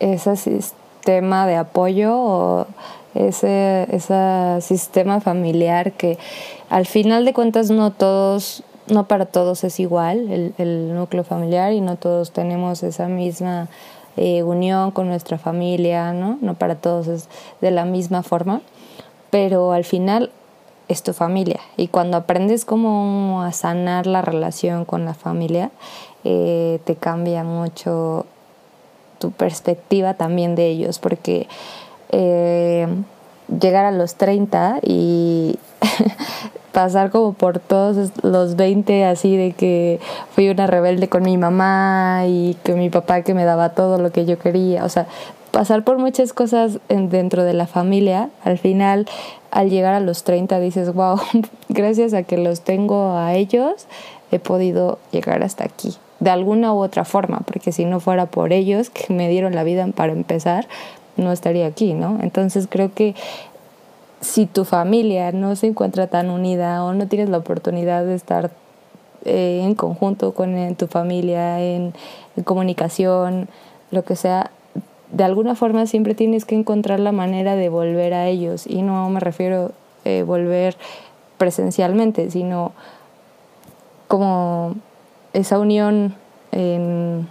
ese 0.00 0.36
sistema 0.36 1.46
de 1.46 1.56
apoyo 1.56 2.14
o 2.16 2.66
ese, 3.14 3.86
ese 3.94 4.58
sistema 4.60 5.20
familiar 5.20 5.92
que 5.92 6.18
al 6.70 6.86
final 6.86 7.24
de 7.24 7.34
cuentas 7.34 7.70
no 7.70 7.92
todos, 7.92 8.62
no 8.88 9.06
para 9.06 9.26
todos 9.26 9.64
es 9.64 9.80
igual 9.80 10.30
el, 10.30 10.54
el 10.56 10.94
núcleo 10.94 11.24
familiar 11.24 11.72
y 11.72 11.80
no 11.82 11.96
todos 11.96 12.32
tenemos 12.32 12.82
esa 12.82 13.08
misma 13.08 13.68
eh, 14.16 14.42
unión 14.42 14.92
con 14.92 15.08
nuestra 15.08 15.36
familia, 15.36 16.14
¿no? 16.14 16.38
No 16.40 16.54
para 16.54 16.76
todos 16.76 17.06
es 17.06 17.28
de 17.60 17.70
la 17.70 17.84
misma 17.84 18.22
forma 18.22 18.62
pero 19.30 19.72
al 19.72 19.84
final 19.84 20.30
es 20.88 21.02
tu 21.02 21.12
familia. 21.12 21.60
Y 21.76 21.88
cuando 21.88 22.16
aprendes 22.16 22.64
cómo 22.64 23.42
a 23.42 23.52
sanar 23.52 24.06
la 24.06 24.22
relación 24.22 24.84
con 24.84 25.04
la 25.04 25.14
familia, 25.14 25.70
eh, 26.24 26.80
te 26.84 26.96
cambia 26.96 27.44
mucho 27.44 28.26
tu 29.18 29.30
perspectiva 29.32 30.14
también 30.14 30.54
de 30.54 30.66
ellos, 30.66 30.98
porque 30.98 31.48
eh, 32.10 32.86
llegar 33.60 33.84
a 33.84 33.92
los 33.92 34.14
30 34.16 34.80
y 34.82 35.58
pasar 36.72 37.10
como 37.10 37.32
por 37.32 37.58
todos 37.58 38.12
los 38.22 38.56
20 38.56 39.06
así 39.06 39.36
de 39.36 39.52
que 39.52 39.98
fui 40.34 40.50
una 40.50 40.66
rebelde 40.66 41.08
con 41.08 41.22
mi 41.22 41.38
mamá 41.38 42.24
y 42.26 42.56
que 42.62 42.74
mi 42.74 42.90
papá 42.90 43.22
que 43.22 43.32
me 43.32 43.44
daba 43.44 43.70
todo 43.70 43.98
lo 43.98 44.12
que 44.12 44.26
yo 44.26 44.38
quería, 44.38 44.84
o 44.84 44.88
sea, 44.88 45.06
pasar 45.56 45.84
por 45.84 45.96
muchas 45.96 46.34
cosas 46.34 46.80
dentro 46.90 47.42
de 47.42 47.54
la 47.54 47.66
familia, 47.66 48.28
al 48.44 48.58
final 48.58 49.06
al 49.50 49.70
llegar 49.70 49.94
a 49.94 50.00
los 50.00 50.22
30 50.22 50.60
dices, 50.60 50.92
wow, 50.92 51.18
gracias 51.70 52.12
a 52.12 52.24
que 52.24 52.36
los 52.36 52.60
tengo 52.60 53.16
a 53.16 53.32
ellos, 53.32 53.86
he 54.30 54.38
podido 54.38 54.98
llegar 55.12 55.42
hasta 55.42 55.64
aquí, 55.64 55.94
de 56.20 56.28
alguna 56.28 56.74
u 56.74 56.82
otra 56.82 57.06
forma, 57.06 57.40
porque 57.46 57.72
si 57.72 57.86
no 57.86 58.00
fuera 58.00 58.26
por 58.26 58.52
ellos 58.52 58.90
que 58.90 59.14
me 59.14 59.30
dieron 59.30 59.54
la 59.54 59.64
vida 59.64 59.86
para 59.96 60.12
empezar, 60.12 60.68
no 61.16 61.32
estaría 61.32 61.66
aquí, 61.66 61.94
¿no? 61.94 62.18
Entonces 62.20 62.68
creo 62.68 62.92
que 62.92 63.14
si 64.20 64.44
tu 64.44 64.66
familia 64.66 65.32
no 65.32 65.56
se 65.56 65.68
encuentra 65.68 66.06
tan 66.06 66.28
unida 66.28 66.84
o 66.84 66.92
no 66.92 67.08
tienes 67.08 67.30
la 67.30 67.38
oportunidad 67.38 68.04
de 68.04 68.14
estar 68.14 68.50
eh, 69.24 69.62
en 69.64 69.74
conjunto 69.74 70.34
con 70.34 70.74
tu 70.74 70.86
familia, 70.86 71.62
en 71.62 71.94
comunicación, 72.44 73.48
lo 73.90 74.04
que 74.04 74.16
sea, 74.16 74.50
de 75.10 75.24
alguna 75.24 75.54
forma 75.54 75.86
siempre 75.86 76.14
tienes 76.14 76.44
que 76.44 76.54
encontrar 76.54 77.00
la 77.00 77.12
manera 77.12 77.56
de 77.56 77.68
volver 77.68 78.14
a 78.14 78.26
ellos. 78.26 78.66
Y 78.66 78.82
no 78.82 79.08
me 79.10 79.20
refiero 79.20 79.72
eh, 80.04 80.22
volver 80.24 80.76
presencialmente, 81.38 82.30
sino 82.30 82.72
como 84.08 84.74
esa 85.32 85.58
unión 85.58 86.14
en, 86.52 87.28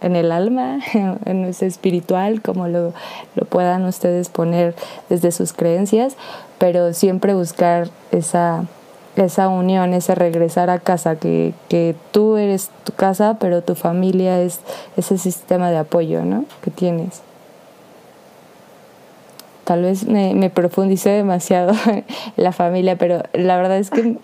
en 0.00 0.16
el 0.16 0.32
alma, 0.32 0.80
en 0.94 1.44
ese 1.44 1.66
espiritual, 1.66 2.42
como 2.42 2.68
lo, 2.68 2.92
lo 3.34 3.44
puedan 3.46 3.84
ustedes 3.84 4.28
poner 4.28 4.74
desde 5.08 5.32
sus 5.32 5.52
creencias, 5.52 6.16
pero 6.58 6.92
siempre 6.92 7.34
buscar 7.34 7.88
esa 8.10 8.66
esa 9.16 9.48
unión, 9.48 9.92
ese 9.92 10.14
regresar 10.14 10.70
a 10.70 10.78
casa, 10.78 11.16
que, 11.16 11.54
que 11.68 11.94
tú 12.12 12.36
eres 12.36 12.70
tu 12.84 12.92
casa, 12.92 13.36
pero 13.38 13.62
tu 13.62 13.74
familia 13.74 14.40
es 14.40 14.60
ese 14.96 15.18
sistema 15.18 15.70
de 15.70 15.78
apoyo 15.78 16.24
¿no? 16.24 16.44
que 16.62 16.70
tienes. 16.70 17.22
Tal 19.64 19.82
vez 19.82 20.06
me, 20.06 20.34
me 20.34 20.50
profundicé 20.50 21.10
demasiado 21.10 21.72
en 21.86 22.04
la 22.36 22.52
familia, 22.52 22.96
pero 22.96 23.22
la 23.32 23.56
verdad 23.56 23.78
es 23.78 23.90
que 23.90 24.16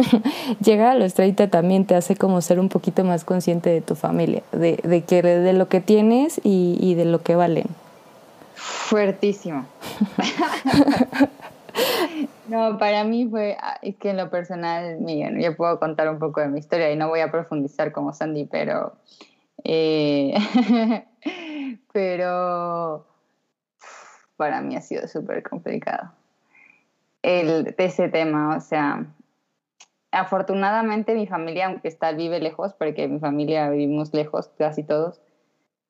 llegar 0.64 0.88
a 0.88 0.94
los 0.94 1.14
30 1.14 1.48
también 1.48 1.84
te 1.86 1.94
hace 1.94 2.16
como 2.16 2.40
ser 2.40 2.58
un 2.58 2.68
poquito 2.68 3.04
más 3.04 3.24
consciente 3.24 3.70
de 3.70 3.80
tu 3.80 3.94
familia, 3.94 4.42
de, 4.50 4.80
de, 4.82 5.02
que, 5.02 5.22
de 5.22 5.52
lo 5.52 5.68
que 5.68 5.80
tienes 5.80 6.40
y, 6.42 6.78
y 6.80 6.94
de 6.94 7.04
lo 7.04 7.22
que 7.22 7.36
valen. 7.36 7.66
Fuertísimo. 8.56 9.66
No, 12.52 12.76
para 12.76 13.02
mí 13.04 13.26
fue, 13.30 13.56
ah, 13.58 13.78
es 13.80 13.96
que 13.96 14.10
en 14.10 14.18
lo 14.18 14.28
personal, 14.28 15.00
Miguel, 15.00 15.40
yo 15.42 15.56
puedo 15.56 15.80
contar 15.80 16.10
un 16.10 16.18
poco 16.18 16.42
de 16.42 16.48
mi 16.48 16.58
historia 16.58 16.92
y 16.92 16.96
no 16.96 17.08
voy 17.08 17.20
a 17.20 17.30
profundizar 17.30 17.92
como 17.92 18.12
Sandy, 18.12 18.44
pero, 18.44 18.92
eh, 19.64 20.34
pero 21.94 23.06
para 24.36 24.60
mí 24.60 24.76
ha 24.76 24.82
sido 24.82 25.08
súper 25.08 25.42
complicado 25.42 26.12
el, 27.22 27.74
ese 27.78 28.10
tema, 28.10 28.54
o 28.54 28.60
sea, 28.60 29.06
afortunadamente 30.10 31.14
mi 31.14 31.26
familia, 31.26 31.68
aunque 31.68 31.88
está, 31.88 32.12
vive 32.12 32.38
lejos, 32.38 32.74
porque 32.74 33.08
mi 33.08 33.18
familia 33.18 33.70
vivimos 33.70 34.12
lejos, 34.12 34.50
casi 34.58 34.82
todos, 34.82 35.22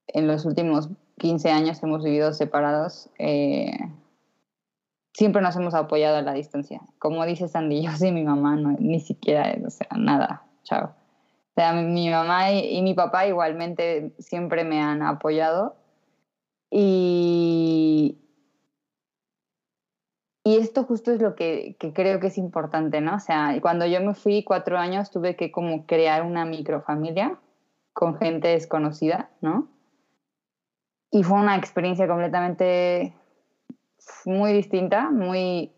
en 0.06 0.28
los 0.28 0.44
últimos 0.44 0.90
15 1.18 1.50
años 1.50 1.82
hemos 1.82 2.04
vivido 2.04 2.32
separados. 2.32 3.10
Eh, 3.18 3.72
siempre 5.12 5.42
nos 5.42 5.56
hemos 5.56 5.74
apoyado 5.74 6.16
a 6.16 6.22
la 6.22 6.32
distancia. 6.32 6.80
Como 6.98 7.24
dice 7.26 7.48
Sandy, 7.48 7.82
yo 7.86 7.90
sí, 7.92 8.12
mi 8.12 8.24
mamá, 8.24 8.56
no, 8.56 8.76
ni 8.78 9.00
siquiera, 9.00 9.54
o 9.64 9.70
sea, 9.70 9.88
nada, 9.96 10.44
chao. 10.64 10.94
O 11.54 11.54
sea, 11.54 11.74
mi, 11.74 12.08
mamá 12.08 12.50
y, 12.52 12.80
mi 12.80 12.94
papá 12.94 13.26
igualmente 13.26 14.14
siempre 14.18 14.64
me 14.64 14.80
han 14.80 15.02
apoyado. 15.02 15.76
Y, 16.70 18.18
y 20.44 20.56
esto 20.56 20.84
justo 20.84 21.12
es 21.12 21.20
lo 21.20 21.34
que, 21.34 21.76
que, 21.78 21.92
creo 21.92 22.20
que 22.20 22.28
es 22.28 22.38
importante, 22.38 23.02
¿no? 23.02 23.16
O 23.16 23.20
sea, 23.20 23.54
cuando 23.60 23.84
yo 23.84 24.00
me 24.00 24.14
fui 24.14 24.42
cuatro 24.44 24.78
años 24.78 25.10
tuve 25.10 25.36
que 25.36 25.52
como 25.52 25.84
crear 25.84 26.22
una 26.22 26.46
microfamilia 26.46 27.38
con 27.92 28.16
gente 28.16 28.48
desconocida, 28.48 29.28
¿no? 29.42 29.68
Y 31.10 31.24
fue 31.24 31.38
una 31.38 31.56
experiencia 31.56 32.08
completamente 32.08 33.12
muy 34.24 34.52
distinta, 34.52 35.10
muy, 35.10 35.72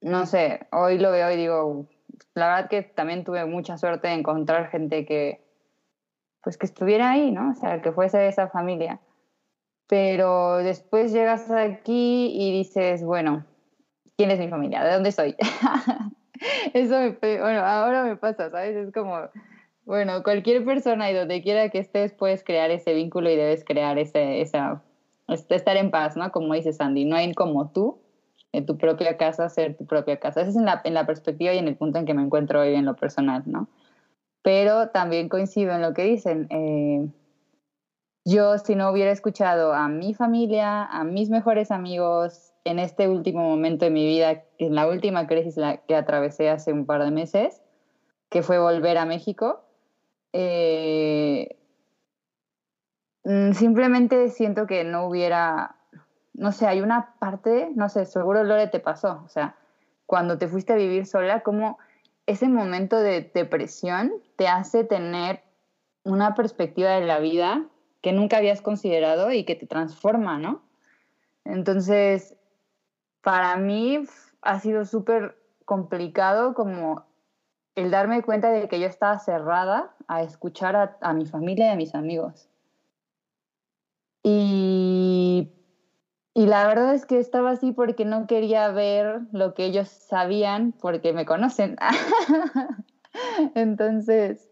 no 0.00 0.26
sé, 0.26 0.66
hoy 0.72 0.98
lo 0.98 1.10
veo 1.10 1.30
y 1.30 1.36
digo, 1.36 1.86
la 2.34 2.48
verdad 2.48 2.70
que 2.70 2.82
también 2.82 3.24
tuve 3.24 3.44
mucha 3.46 3.78
suerte 3.78 4.08
de 4.08 4.14
encontrar 4.14 4.70
gente 4.70 5.06
que, 5.06 5.40
pues 6.42 6.58
que 6.58 6.66
estuviera 6.66 7.10
ahí, 7.10 7.32
¿no? 7.32 7.50
O 7.50 7.54
sea, 7.54 7.82
que 7.82 7.92
fuese 7.92 8.18
de 8.18 8.28
esa 8.28 8.48
familia. 8.48 9.00
Pero 9.88 10.58
después 10.58 11.12
llegas 11.12 11.50
aquí 11.50 12.32
y 12.34 12.52
dices, 12.52 13.04
bueno, 13.04 13.44
¿quién 14.16 14.30
es 14.30 14.38
mi 14.38 14.48
familia? 14.48 14.84
¿De 14.84 14.92
dónde 14.92 15.12
soy? 15.12 15.36
Eso 16.74 16.98
me, 16.98 17.10
bueno, 17.20 17.60
ahora 17.64 18.04
me 18.04 18.16
pasa, 18.16 18.50
¿sabes? 18.50 18.76
Es 18.76 18.92
como, 18.92 19.18
bueno, 19.84 20.22
cualquier 20.22 20.64
persona 20.64 21.10
y 21.10 21.14
donde 21.14 21.42
quiera 21.42 21.68
que 21.70 21.78
estés 21.78 22.12
puedes 22.12 22.44
crear 22.44 22.70
ese 22.70 22.94
vínculo 22.94 23.30
y 23.30 23.36
debes 23.36 23.64
crear 23.64 23.98
ese, 23.98 24.40
esa 24.40 24.82
estar 25.28 25.76
en 25.76 25.90
paz, 25.90 26.16
¿no? 26.16 26.30
Como 26.32 26.54
dice 26.54 26.72
Sandy, 26.72 27.04
no 27.04 27.16
hay 27.16 27.32
como 27.34 27.70
tú 27.70 28.00
en 28.52 28.66
tu 28.66 28.78
propia 28.78 29.16
casa 29.16 29.48
ser 29.48 29.76
tu 29.76 29.86
propia 29.86 30.18
casa. 30.18 30.40
Esa 30.40 30.50
es 30.50 30.56
en 30.56 30.64
la, 30.64 30.80
en 30.84 30.94
la 30.94 31.06
perspectiva 31.06 31.52
y 31.52 31.58
en 31.58 31.68
el 31.68 31.76
punto 31.76 31.98
en 31.98 32.06
que 32.06 32.14
me 32.14 32.22
encuentro 32.22 32.60
hoy 32.60 32.74
en 32.74 32.84
lo 32.84 32.96
personal, 32.96 33.42
¿no? 33.46 33.68
Pero 34.42 34.88
también 34.90 35.28
coincido 35.28 35.74
en 35.74 35.82
lo 35.82 35.92
que 35.92 36.04
dicen. 36.04 36.46
Eh, 36.50 37.08
yo 38.24 38.58
si 38.58 38.74
no 38.74 38.90
hubiera 38.90 39.12
escuchado 39.12 39.72
a 39.72 39.88
mi 39.88 40.14
familia, 40.14 40.84
a 40.84 41.04
mis 41.04 41.30
mejores 41.30 41.70
amigos, 41.70 42.52
en 42.64 42.80
este 42.80 43.08
último 43.08 43.48
momento 43.48 43.84
de 43.84 43.92
mi 43.92 44.04
vida, 44.04 44.42
en 44.58 44.74
la 44.74 44.88
última 44.88 45.28
crisis 45.28 45.54
que 45.86 45.94
atravesé 45.94 46.50
hace 46.50 46.72
un 46.72 46.86
par 46.86 47.04
de 47.04 47.12
meses, 47.12 47.62
que 48.28 48.42
fue 48.42 48.58
volver 48.58 48.98
a 48.98 49.04
México, 49.04 49.64
eh, 50.32 51.56
simplemente 53.52 54.28
siento 54.30 54.66
que 54.66 54.84
no 54.84 55.06
hubiera, 55.06 55.76
no 56.34 56.52
sé, 56.52 56.66
hay 56.66 56.80
una 56.80 57.14
parte, 57.18 57.70
no 57.74 57.88
sé, 57.88 58.06
seguro 58.06 58.44
Lore 58.44 58.68
te 58.68 58.80
pasó, 58.80 59.22
o 59.24 59.28
sea, 59.28 59.56
cuando 60.06 60.38
te 60.38 60.48
fuiste 60.48 60.72
a 60.72 60.76
vivir 60.76 61.06
sola, 61.06 61.40
como 61.40 61.78
ese 62.26 62.48
momento 62.48 62.98
de 62.98 63.30
depresión 63.34 64.12
te 64.36 64.48
hace 64.48 64.84
tener 64.84 65.42
una 66.04 66.34
perspectiva 66.34 66.90
de 66.90 67.04
la 67.04 67.18
vida 67.18 67.64
que 68.00 68.12
nunca 68.12 68.36
habías 68.36 68.62
considerado 68.62 69.32
y 69.32 69.44
que 69.44 69.56
te 69.56 69.66
transforma, 69.66 70.38
¿no? 70.38 70.62
Entonces, 71.44 72.36
para 73.22 73.56
mí 73.56 74.04
ha 74.42 74.60
sido 74.60 74.84
súper 74.84 75.36
complicado 75.64 76.54
como 76.54 77.04
el 77.74 77.90
darme 77.90 78.22
cuenta 78.22 78.50
de 78.50 78.68
que 78.68 78.78
yo 78.78 78.86
estaba 78.86 79.18
cerrada 79.18 79.94
a 80.06 80.22
escuchar 80.22 80.96
a, 81.00 81.12
mi 81.12 81.26
familia 81.26 81.66
y 81.66 81.70
a 81.70 81.76
mis 81.76 81.94
amigos. 81.94 82.48
Y, 84.28 85.52
y, 86.34 86.46
la 86.46 86.66
verdad 86.66 86.96
es 86.96 87.06
que 87.06 87.20
estaba 87.20 87.52
así 87.52 87.70
porque 87.70 88.04
no 88.04 88.26
quería 88.26 88.68
ver 88.72 89.20
lo 89.30 89.54
que 89.54 89.66
ellos 89.66 89.88
sabían 89.88 90.72
porque 90.72 91.12
me 91.12 91.24
conocen. 91.24 91.76
Entonces, 93.54 94.50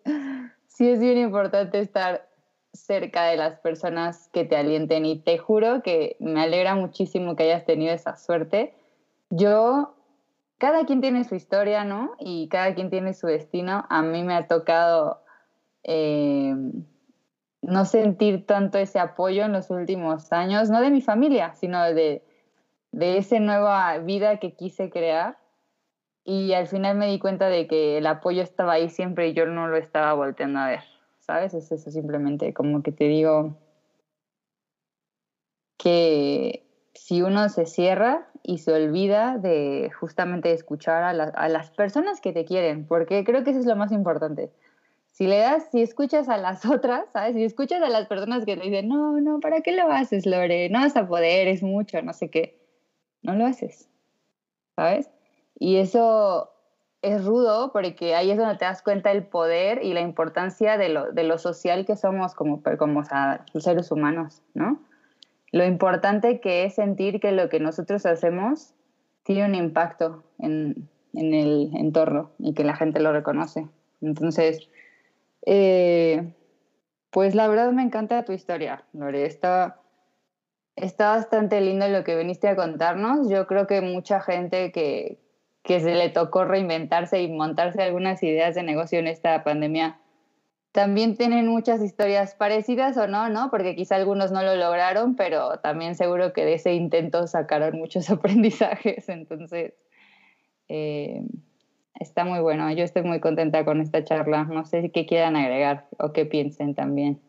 sí 0.69 0.89
es 0.89 1.01
bien 1.01 1.19
importante 1.19 1.81
estar 1.81 2.29
cerca 2.73 3.25
de 3.25 3.37
las 3.37 3.59
personas 3.59 4.29
que 4.33 4.45
te 4.45 4.57
alienten 4.57 5.07
y 5.07 5.19
te 5.19 5.39
juro 5.39 5.83
que 5.83 6.17
me 6.21 6.41
alegra 6.41 6.77
muchísimo 6.77 7.35
que 7.35 7.43
hayas 7.43 7.65
tenido 7.65 7.93
esa 7.93 8.17
suerte. 8.17 8.77
Yo, 9.31 9.97
cada 10.59 10.87
quien 10.87 11.01
tiene 11.01 11.25
su 11.25 11.35
historia, 11.35 11.83
¿no? 11.83 12.15
Y 12.21 12.47
cada 12.49 12.77
quien 12.77 12.91
tiene 12.91 13.13
su 13.13 13.27
destino. 13.27 13.87
A 13.91 14.03
mí 14.03 14.23
me 14.23 14.37
ha 14.37 14.47
tocado 14.47 15.25
eh, 15.83 16.55
no 17.67 17.85
sentir 17.85 18.47
tanto 18.47 18.79
ese 18.79 18.99
apoyo 18.99 19.45
en 19.45 19.53
los 19.53 19.71
últimos 19.71 20.33
años, 20.33 20.71
no 20.71 20.81
de 20.81 20.91
mi 20.91 21.01
familia, 21.01 21.55
sino 21.55 21.83
de, 21.83 22.23
de 22.93 23.19
esa 23.19 23.39
nueva 23.41 23.99
vida 23.99 24.39
que 24.39 24.55
quise 24.55 24.91
crear. 24.91 25.39
Y 26.25 26.55
al 26.55 26.67
final 26.67 26.97
me 26.97 27.07
di 27.09 27.19
cuenta 27.19 27.49
de 27.49 27.67
que 27.67 27.99
el 27.99 28.07
apoyo 28.07 28.43
estaba 28.43 28.75
ahí 28.75 28.89
siempre 28.89 29.29
y 29.29 29.35
yo 29.35 29.47
no 29.47 29.69
lo 29.69 29.77
estaba 29.77 30.15
volteando 30.15 30.61
a 30.61 30.69
ver. 30.69 30.95
¿sabes? 31.27 31.55
Es 31.55 31.73
eso 31.73 31.91
simplemente, 31.91 32.53
como 32.53 32.83
que 32.83 32.93
te 32.93 33.05
digo 33.05 33.57
que 35.79 36.67
si 36.95 37.23
uno 37.23 37.49
se 37.49 37.67
cierra 37.67 38.29
y 38.43 38.59
se 38.59 38.73
olvida 38.73 39.39
de 39.39 39.91
justamente 39.99 40.53
escuchar 40.53 41.03
a, 41.03 41.11
a, 41.11 41.49
las 41.49 41.71
personas 41.71 42.21
que 42.21 42.33
te 42.33 42.45
quieren, 42.45 42.87
porque 42.87 43.25
creo 43.25 43.43
que 43.43 43.51
eso 43.51 43.61
es 43.61 43.67
lo 43.67 43.77
más 43.77 43.91
importante. 43.91 44.53
Si 45.15 45.29
le 45.29 45.39
das, 45.39 45.69
si 45.71 45.81
escuchas 45.81 46.29
a 46.29 46.37
las 46.37 46.67
otras, 46.67 47.05
¿sabes? 47.13 47.35
Si 47.35 47.45
escuchas 47.45 47.81
a 47.81 47.89
las 47.89 48.07
personas 48.09 48.45
que 48.45 48.57
te 48.57 48.65
dicen, 48.65 48.89
no, 48.89 49.21
no, 49.21 49.39
¿para 49.39 49.61
qué 49.61 49.73
lo 49.73 49.91
haces, 49.91 50.27
Lore? 50.27 50.69
No 50.71 50.81
vas 50.81 50.97
a 50.97 51.07
poder, 51.07 51.47
es 51.47 51.63
mucho, 51.63 52.03
no 52.03 52.13
sé 52.13 52.31
qué. 52.31 52.61
No 53.23 53.35
lo 53.35 53.47
haces, 53.47 53.89
¿sabes? 54.75 55.09
Y 55.57 55.77
eso 55.77 56.51
es 57.01 57.25
rudo 57.25 57.71
porque 57.73 58.17
ahí 58.17 58.31
es 58.33 58.39
donde 58.39 58.57
te 58.57 58.65
das 58.65 58.83
cuenta 58.83 59.11
del 59.11 59.23
poder 59.25 59.85
y 59.85 59.95
la 59.95 60.01
importancia 60.01 60.77
de 60.77 60.89
lo, 60.89 61.13
de 61.13 61.23
lo 61.23 61.39
social 61.39 61.87
que 61.87 61.97
somos 61.97 62.35
como, 62.35 62.61
como 62.77 63.03
seres 63.05 63.93
humanos, 63.93 64.43
¿no? 64.53 64.83
Lo 65.53 65.65
importante 65.65 66.41
que 66.41 66.65
es 66.65 66.75
sentir 66.75 67.21
que 67.21 67.31
lo 67.31 67.49
que 67.49 67.61
nosotros 67.61 68.05
hacemos 68.05 68.75
tiene 69.23 69.45
un 69.45 69.55
impacto 69.55 70.25
en, 70.41 70.89
en 71.13 71.35
el 71.35 71.71
entorno 71.77 72.33
y 72.41 72.53
que 72.55 72.65
la 72.65 72.75
gente 72.75 72.99
lo 72.99 73.13
reconoce. 73.13 73.69
Entonces, 74.01 74.69
eh, 75.47 76.33
pues 77.11 77.35
la 77.35 77.49
verdad 77.49 77.71
me 77.73 77.83
encanta 77.83 78.25
tu 78.25 78.33
historia, 78.33 78.85
Lore. 78.93 79.27
Está, 79.27 79.81
está 80.77 81.11
bastante 81.11 81.61
lindo 81.61 81.87
lo 81.89 82.05
que 82.05 82.17
viniste 82.17 82.49
a 82.49 82.57
contarnos. 82.57 83.29
Yo 83.29 83.47
creo 83.47 83.67
que 83.67 83.81
mucha 83.81 84.21
gente 84.21 84.73
que, 84.73 85.21
que 85.63 85.81
se 85.81 85.95
le 85.95 86.11
tocó 86.11 86.45
reinventarse 86.45 87.23
y 87.23 87.31
montarse 87.31 87.83
algunas 87.83 88.23
ideas 88.23 88.55
de 88.55 88.63
negocio 88.63 88.99
en 88.99 89.07
esta 89.07 89.45
pandemia, 89.45 89.99
también 90.73 91.17
tienen 91.17 91.47
muchas 91.47 91.81
historias 91.83 92.35
parecidas 92.35 92.97
o 92.97 93.07
no, 93.07 93.29
¿no? 93.29 93.49
Porque 93.49 93.77
quizá 93.77 93.95
algunos 93.95 94.33
no 94.33 94.43
lo 94.43 94.57
lograron, 94.57 95.15
pero 95.15 95.61
también 95.61 95.95
seguro 95.95 96.33
que 96.33 96.45
de 96.45 96.55
ese 96.55 96.75
intento 96.75 97.29
sacaron 97.29 97.79
muchos 97.79 98.11
aprendizajes. 98.11 99.09
Entonces, 99.09 99.75
eh, 100.69 101.23
está 102.01 102.25
muy 102.25 102.41
bueno. 102.41 102.71
Yo 102.73 102.85
estoy 102.85 103.03
muy 103.03 103.21
contenta 103.21 103.65
con 103.65 103.81
esta 103.81 104.05
charla. 104.05 104.45
No 104.45 104.65
sé 104.65 104.91
qué 104.91 105.07
quieran 105.07 105.37
agregar 105.37 105.87
o 105.99 106.13
qué 106.13 106.27
piensen 106.27 106.75
también. 106.75 107.21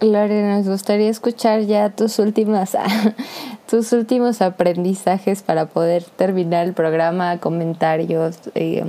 Lorena, 0.00 0.58
nos 0.58 0.68
gustaría 0.68 1.08
escuchar 1.08 1.62
ya 1.62 1.90
tus 1.90 2.18
últimas, 2.18 2.76
tus 3.70 3.92
últimos 3.92 4.42
aprendizajes 4.42 5.42
para 5.42 5.66
poder 5.66 6.04
terminar 6.04 6.66
el 6.66 6.74
programa, 6.74 7.38
comentarios 7.38 8.38
eh, 8.54 8.84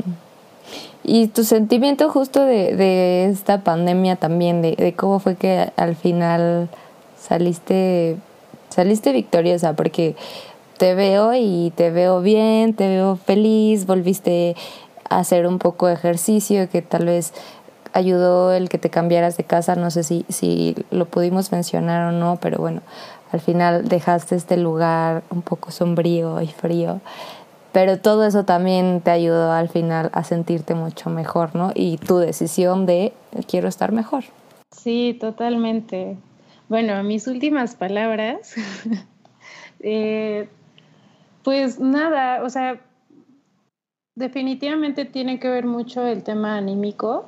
y 1.04 1.28
tu 1.28 1.44
sentimiento 1.44 2.10
justo 2.10 2.44
de, 2.44 3.26
esta 3.26 3.64
pandemia 3.64 4.16
también, 4.16 4.62
de, 4.62 4.94
cómo 4.98 5.20
fue 5.20 5.36
que 5.36 5.72
al 5.78 5.96
final 5.96 6.68
saliste, 7.18 8.18
saliste 8.70 9.12
victoriosa, 9.12 9.74
porque 9.74 10.16
te 10.78 10.96
veo 10.96 11.34
y 11.34 11.72
te 11.76 11.92
veo 11.92 12.22
bien, 12.22 12.74
te 12.74 12.88
veo 12.88 13.16
feliz, 13.16 13.86
volviste 13.86 14.56
a 15.10 15.20
hacer 15.20 15.48
un 15.48 15.60
poco 15.60 15.88
de 15.88 15.94
ejercicio 15.94 16.70
que 16.70 16.82
tal 16.82 17.06
vez 17.06 17.34
ayudó 17.94 18.52
el 18.52 18.68
que 18.68 18.78
te 18.78 18.90
cambiaras 18.90 19.38
de 19.38 19.46
casa, 19.46 19.76
no 19.76 19.90
sé 19.90 20.04
si, 20.04 20.26
si 20.28 20.76
lo 20.92 21.06
pudimos 21.06 21.52
mencionar 21.52 22.10
o 22.10 22.12
no, 22.12 22.38
pero 22.42 22.58
bueno, 22.58 22.82
al 23.32 23.40
final 23.40 23.88
dejaste 23.88 24.36
este 24.36 24.58
lugar 24.58 25.24
un 25.30 25.42
poco 25.42 25.72
sombrío 25.72 26.42
y 26.42 26.48
frío, 26.48 27.00
pero 27.72 28.00
todo 28.00 28.26
eso 28.26 28.44
también 28.44 29.02
te 29.02 29.12
ayudó 29.12 29.52
al 29.52 29.70
final 29.70 30.10
a 30.14 30.24
sentirte 30.24 30.76
mucho 30.76 31.10
mejor, 31.10 31.56
¿no? 31.56 31.72
Y 31.74 31.98
tu 31.98 32.18
decisión 32.18 32.86
de 32.86 33.14
quiero 33.48 33.68
estar 33.68 33.92
mejor. 33.92 34.26
Sí, 34.72 35.18
totalmente. 35.20 36.18
Bueno, 36.68 37.02
mis 37.04 37.28
últimas 37.28 37.76
palabras, 37.76 38.56
eh, 39.80 40.50
pues 41.46 41.80
nada, 41.80 42.44
o 42.44 42.50
sea, 42.50 42.82
definitivamente 44.16 45.06
tiene 45.06 45.40
que 45.40 45.48
ver 45.48 45.68
mucho 45.68 46.04
el 46.04 46.24
tema 46.24 46.58
anímico. 46.58 47.26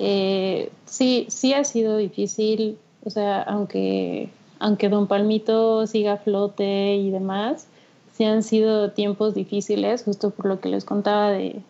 Eh, 0.00 0.72
sí, 0.84 1.26
sí 1.28 1.54
ha 1.54 1.62
sido 1.62 1.96
difícil, 1.96 2.76
o 3.04 3.10
sea, 3.10 3.40
aunque, 3.42 4.30
aunque 4.58 4.88
Don 4.88 5.06
Palmito 5.06 5.86
siga 5.86 6.14
a 6.14 6.16
flote 6.16 6.96
y 6.96 7.10
demás, 7.10 7.68
sí 8.14 8.24
han 8.24 8.42
sido 8.42 8.90
tiempos 8.90 9.32
difíciles, 9.32 10.02
justo 10.02 10.30
por 10.30 10.46
lo 10.46 10.60
que 10.60 10.68
les 10.68 10.84
contaba 10.84 11.30
de, 11.30 11.62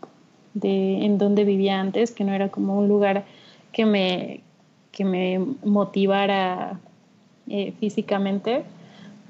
en 0.63 1.19
donde 1.19 1.45
vivía 1.45 1.79
antes, 1.79 2.11
que 2.11 2.25
no 2.25 2.33
era 2.33 2.49
como 2.49 2.79
un 2.79 2.89
lugar 2.89 3.27
que 3.71 3.85
me, 3.85 4.41
que 4.93 5.05
me 5.05 5.39
motivara 5.63 6.81
eh, 7.49 7.75
físicamente, 7.79 8.65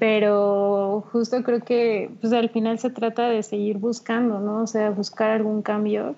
pero 0.01 1.03
justo 1.11 1.43
creo 1.43 1.59
que 1.59 2.09
pues 2.21 2.33
al 2.33 2.49
final 2.49 2.79
se 2.79 2.89
trata 2.89 3.29
de 3.29 3.43
seguir 3.43 3.77
buscando, 3.77 4.39
¿no? 4.39 4.63
O 4.63 4.65
sea, 4.65 4.89
buscar 4.89 5.29
algún 5.29 5.61
cambio 5.61 6.15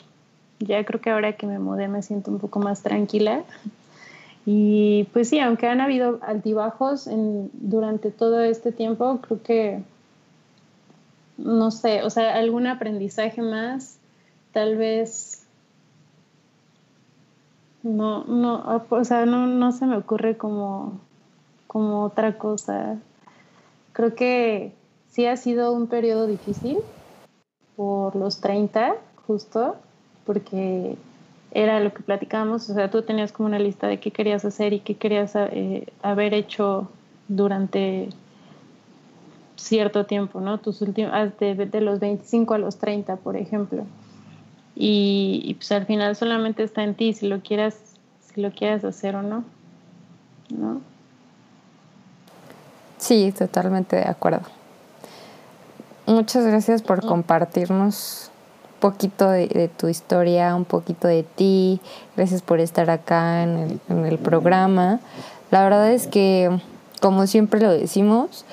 ya 0.59 0.85
creo 0.85 1.01
que 1.01 1.09
ahora 1.09 1.33
que 1.33 1.47
me 1.47 1.59
mudé 1.59 1.89
me 1.89 2.01
siento 2.01 2.31
un 2.31 2.39
poco 2.39 2.59
más 2.59 2.81
tranquila. 2.81 3.43
Y 4.45 5.09
pues 5.11 5.27
sí, 5.27 5.39
aunque 5.39 5.67
han 5.67 5.81
habido 5.81 6.19
altibajos 6.21 7.09
durante 7.51 8.09
todo 8.09 8.39
este 8.39 8.71
tiempo, 8.71 9.19
creo 9.19 9.43
que, 9.43 9.83
no 11.37 11.69
sé, 11.69 12.03
o 12.03 12.09
sea, 12.09 12.37
algún 12.37 12.67
aprendizaje 12.67 13.41
más, 13.41 13.97
tal 14.53 14.77
vez, 14.77 15.45
no, 17.83 18.23
no, 18.23 18.81
o 18.89 19.03
sea, 19.03 19.25
no, 19.25 19.45
no 19.45 19.73
se 19.73 19.85
me 19.85 19.97
ocurre 19.97 20.37
como, 20.37 21.01
como 21.67 22.05
otra 22.05 22.37
cosa. 22.37 22.97
Creo 23.93 24.15
que 24.15 24.73
sí 25.07 25.25
ha 25.25 25.37
sido 25.37 25.71
un 25.71 25.87
periodo 25.87 26.27
difícil 26.27 26.79
por 27.75 28.15
los 28.15 28.41
30, 28.41 28.95
justo, 29.27 29.75
porque 30.25 30.97
era 31.51 31.79
lo 31.79 31.93
que 31.93 32.01
platicábamos, 32.01 32.69
o 32.69 32.73
sea, 32.73 32.89
tú 32.89 33.03
tenías 33.03 33.31
como 33.31 33.47
una 33.47 33.59
lista 33.59 33.87
de 33.87 33.99
qué 33.99 34.11
querías 34.11 34.43
hacer 34.43 34.73
y 34.73 34.79
qué 34.79 34.95
querías 34.95 35.33
eh, 35.35 35.85
haber 36.01 36.33
hecho 36.33 36.89
durante 37.27 38.09
cierto 39.55 40.05
tiempo, 40.05 40.41
¿no? 40.41 40.59
Tus 40.59 40.81
últimos, 40.81 41.11
ah, 41.13 41.27
de, 41.39 41.55
de, 41.55 41.81
los 41.81 41.99
25 41.99 42.55
a 42.55 42.57
los 42.57 42.77
30, 42.77 43.17
por 43.17 43.37
ejemplo. 43.37 43.85
Y, 44.75 45.55
pues 45.59 45.71
al 45.71 45.85
final 45.85 46.15
solamente 46.15 46.63
está 46.63 46.83
en 46.83 46.95
ti 46.95 47.13
si 47.13 47.27
lo 47.27 47.41
quieras, 47.41 47.79
si 48.19 48.41
lo 48.41 48.51
quieras 48.51 48.83
hacer 48.83 49.15
o 49.15 49.21
no, 49.21 49.43
¿no? 50.49 50.81
Sí, 53.03 53.33
totalmente 53.37 53.97
de 53.97 54.07
acuerdo. 54.07 54.39
Muchas 56.05 56.45
gracias 56.45 56.81
por 56.81 57.05
compartirnos 57.05 58.31
un 58.75 58.79
poquito 58.79 59.29
de, 59.29 59.69
tu 59.75 59.89
historia, 59.89 60.55
un 60.55 60.63
poquito 60.63 61.09
de 61.09 61.23
ti. 61.23 61.81
Gracias 62.15 62.41
por 62.41 62.61
estar 62.61 62.89
acá 62.89 63.43
en 63.43 63.57
el, 63.57 63.79
en 63.89 64.05
el 64.05 64.17
programa. 64.19 65.01
La 65.51 65.65
verdad 65.65 65.91
es 65.91 66.07
que, 66.07 66.49
como 67.01 67.27
siempre 67.27 67.59
lo 67.59 67.73
decimos, 67.73 68.45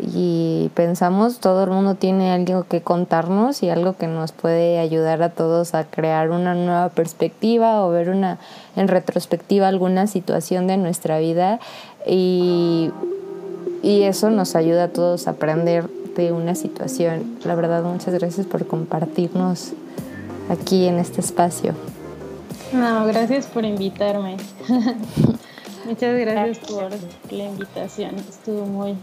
y 0.00 0.72
pensamos, 0.74 1.38
todo 1.38 1.62
el 1.62 1.70
mundo 1.70 1.94
tiene 1.94 2.32
algo 2.32 2.64
que 2.64 2.80
contarnos 2.80 3.62
y 3.62 3.70
algo 3.70 3.92
que 3.92 4.08
nos 4.08 4.32
puede 4.32 4.80
ayudar 4.80 5.22
a 5.22 5.28
todos 5.28 5.76
a 5.76 5.84
crear 5.84 6.30
una 6.30 6.54
nueva 6.54 6.88
perspectiva 6.88 7.86
o 7.86 7.90
ver 7.90 8.10
una 8.10 8.38
en 8.74 8.88
retrospectiva 8.88 9.68
alguna 9.68 10.08
situación 10.08 10.66
de 10.66 10.76
nuestra 10.76 11.20
vida 11.20 11.60
y, 12.04 12.90
y 13.82 14.02
eso 14.02 14.30
nos 14.30 14.54
ayuda 14.54 14.84
a 14.84 14.88
todos 14.88 15.26
a 15.26 15.32
aprender 15.32 15.88
de 16.16 16.32
una 16.32 16.54
situación. 16.54 17.38
La 17.44 17.54
verdad, 17.54 17.82
muchas 17.82 18.14
gracias 18.14 18.46
por 18.46 18.66
compartirnos 18.66 19.72
aquí 20.48 20.86
en 20.86 20.98
este 20.98 21.20
espacio. 21.20 21.74
No, 22.72 23.04
gracias 23.06 23.46
por 23.46 23.64
invitarme. 23.64 24.36
muchas 25.84 26.18
gracias 26.18 26.58
por 26.58 26.90
la 27.30 27.44
invitación. 27.44 28.16
Estuvo 28.16 28.66
muy 28.66 28.96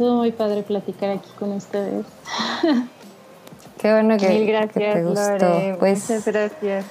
Estuvo 0.00 0.16
muy 0.16 0.32
padre 0.32 0.62
platicar 0.62 1.10
aquí 1.10 1.28
con 1.38 1.52
ustedes. 1.52 2.06
Qué 3.78 3.92
bueno 3.92 4.16
que, 4.16 4.30
Mil 4.30 4.46
gracias, 4.46 4.94
te 4.94 5.04
gustó. 5.04 5.78
Pues, 5.78 6.08
Muchas 6.08 6.24
gracias. 6.26 6.86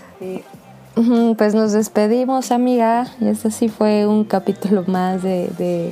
Pues 1.35 1.55
nos 1.55 1.71
despedimos, 1.71 2.51
amiga. 2.51 3.07
Y 3.19 3.29
este 3.29 3.49
sí 3.49 3.67
fue 3.67 4.05
un 4.05 4.25
capítulo 4.25 4.83
más 4.85 5.23
de 5.23 5.91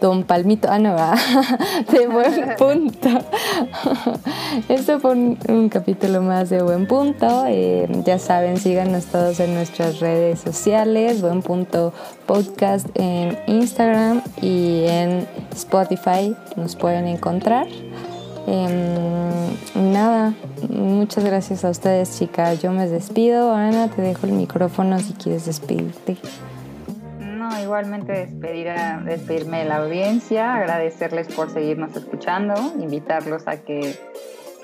Don 0.00 0.24
Palmito, 0.24 0.68
ah, 0.70 0.78
no, 0.78 0.94
va, 0.94 1.14
de 1.92 2.06
buen 2.06 2.54
punto. 2.58 3.08
Esto 4.68 4.98
fue 4.98 5.12
un, 5.12 5.68
capítulo 5.68 6.22
más 6.22 6.48
de 6.48 6.62
buen 6.62 6.86
punto. 6.86 7.44
Eh, 7.46 7.86
ya 8.04 8.18
saben, 8.18 8.56
síganos 8.56 9.06
todos 9.06 9.40
en 9.40 9.54
nuestras 9.54 10.00
redes 10.00 10.40
sociales, 10.40 11.20
buen 11.20 11.42
punto 11.42 11.92
podcast 12.26 12.86
en 12.94 13.38
Instagram 13.46 14.22
y 14.40 14.84
en 14.86 15.28
Spotify 15.52 16.34
nos 16.56 16.76
pueden 16.76 17.06
encontrar. 17.06 17.66
Em, 18.46 19.92
nada, 19.92 20.32
muchas 20.70 21.24
gracias 21.24 21.64
a 21.64 21.70
ustedes, 21.70 22.18
chicas. 22.18 22.62
Yo 22.62 22.72
me 22.72 22.88
despido. 22.88 23.52
Ana, 23.52 23.88
te 23.88 24.00
dejo 24.00 24.26
el 24.26 24.32
micrófono 24.32 24.98
si 24.98 25.12
quieres 25.12 25.44
despedirte 25.44 26.16
igualmente 27.58 28.12
despedir 28.12 28.68
a, 28.68 28.98
despedirme 28.98 29.60
de 29.60 29.64
la 29.64 29.76
audiencia, 29.78 30.54
agradecerles 30.54 31.28
por 31.28 31.50
seguirnos 31.50 31.96
escuchando, 31.96 32.54
invitarlos 32.78 33.46
a 33.48 33.56
que 33.58 33.98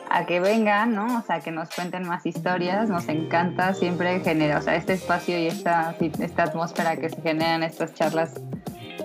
a 0.09 0.25
que 0.25 0.39
vengan, 0.39 0.95
¿no? 0.95 1.19
O 1.19 1.23
sea, 1.23 1.41
que 1.41 1.51
nos 1.51 1.69
cuenten 1.71 2.07
más 2.07 2.27
historias, 2.27 2.89
nos 2.89 3.09
encanta 3.09 3.75
siempre 3.75 4.21
generar, 4.21 4.59
o 4.59 4.63
sea, 4.63 4.77
este 4.77 4.93
espacio 4.93 5.37
y 5.39 5.49
esta, 5.49 5.97
esta 6.21 6.45
atmósfera 6.45 6.97
que 6.97 7.11
se 7.11 7.21
generan 7.23 7.65
estas 7.65 7.93
charlas 7.95 8.35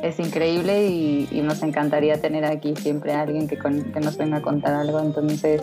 es 0.03 0.19
increíble 0.19 0.87
y, 0.87 1.41
nos 1.41 1.63
encantaría 1.63 2.21
tener 2.21 2.45
aquí 2.45 2.75
siempre 2.75 3.13
a 3.13 3.21
alguien 3.21 3.47
que, 3.47 3.57
que 3.57 3.99
nos 3.99 4.17
venga 4.17 4.37
a 4.37 4.41
contar 4.41 4.73
algo, 4.73 4.99
entonces 4.99 5.61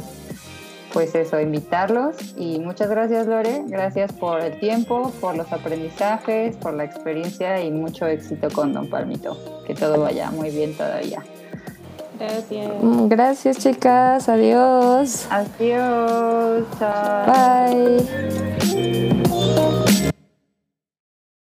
pues 0.93 1.15
eso, 1.15 1.41
invitarlos 1.41 2.17
y 2.37 2.59
muchas 2.61 2.89
gracias 2.89 3.27
Lore, 3.27 3.63
gracias 3.67 4.13
por 4.13 4.41
el 4.41 4.59
tiempo, 4.59 5.13
por 5.21 5.37
los 5.37 5.53
aprendizajes, 5.53 6.57
por 6.57 6.75
la 6.75 6.85
experiencia 6.85 7.63
y 7.63 7.71
mucho 7.71 8.07
éxito 8.07 8.49
con 8.51 8.73
Don 8.73 8.89
Palmito, 8.89 9.63
que 9.67 9.75
todo 9.75 10.01
vaya 10.01 10.31
muy 10.31 10.51
bien 10.51 10.75
todavía. 10.77 11.23
Gracias. 12.19 12.73
Gracias 13.09 13.59
chicas, 13.59 14.29
adiós. 14.29 15.29
Adiós. 15.31 16.65
Bye. 17.27 18.05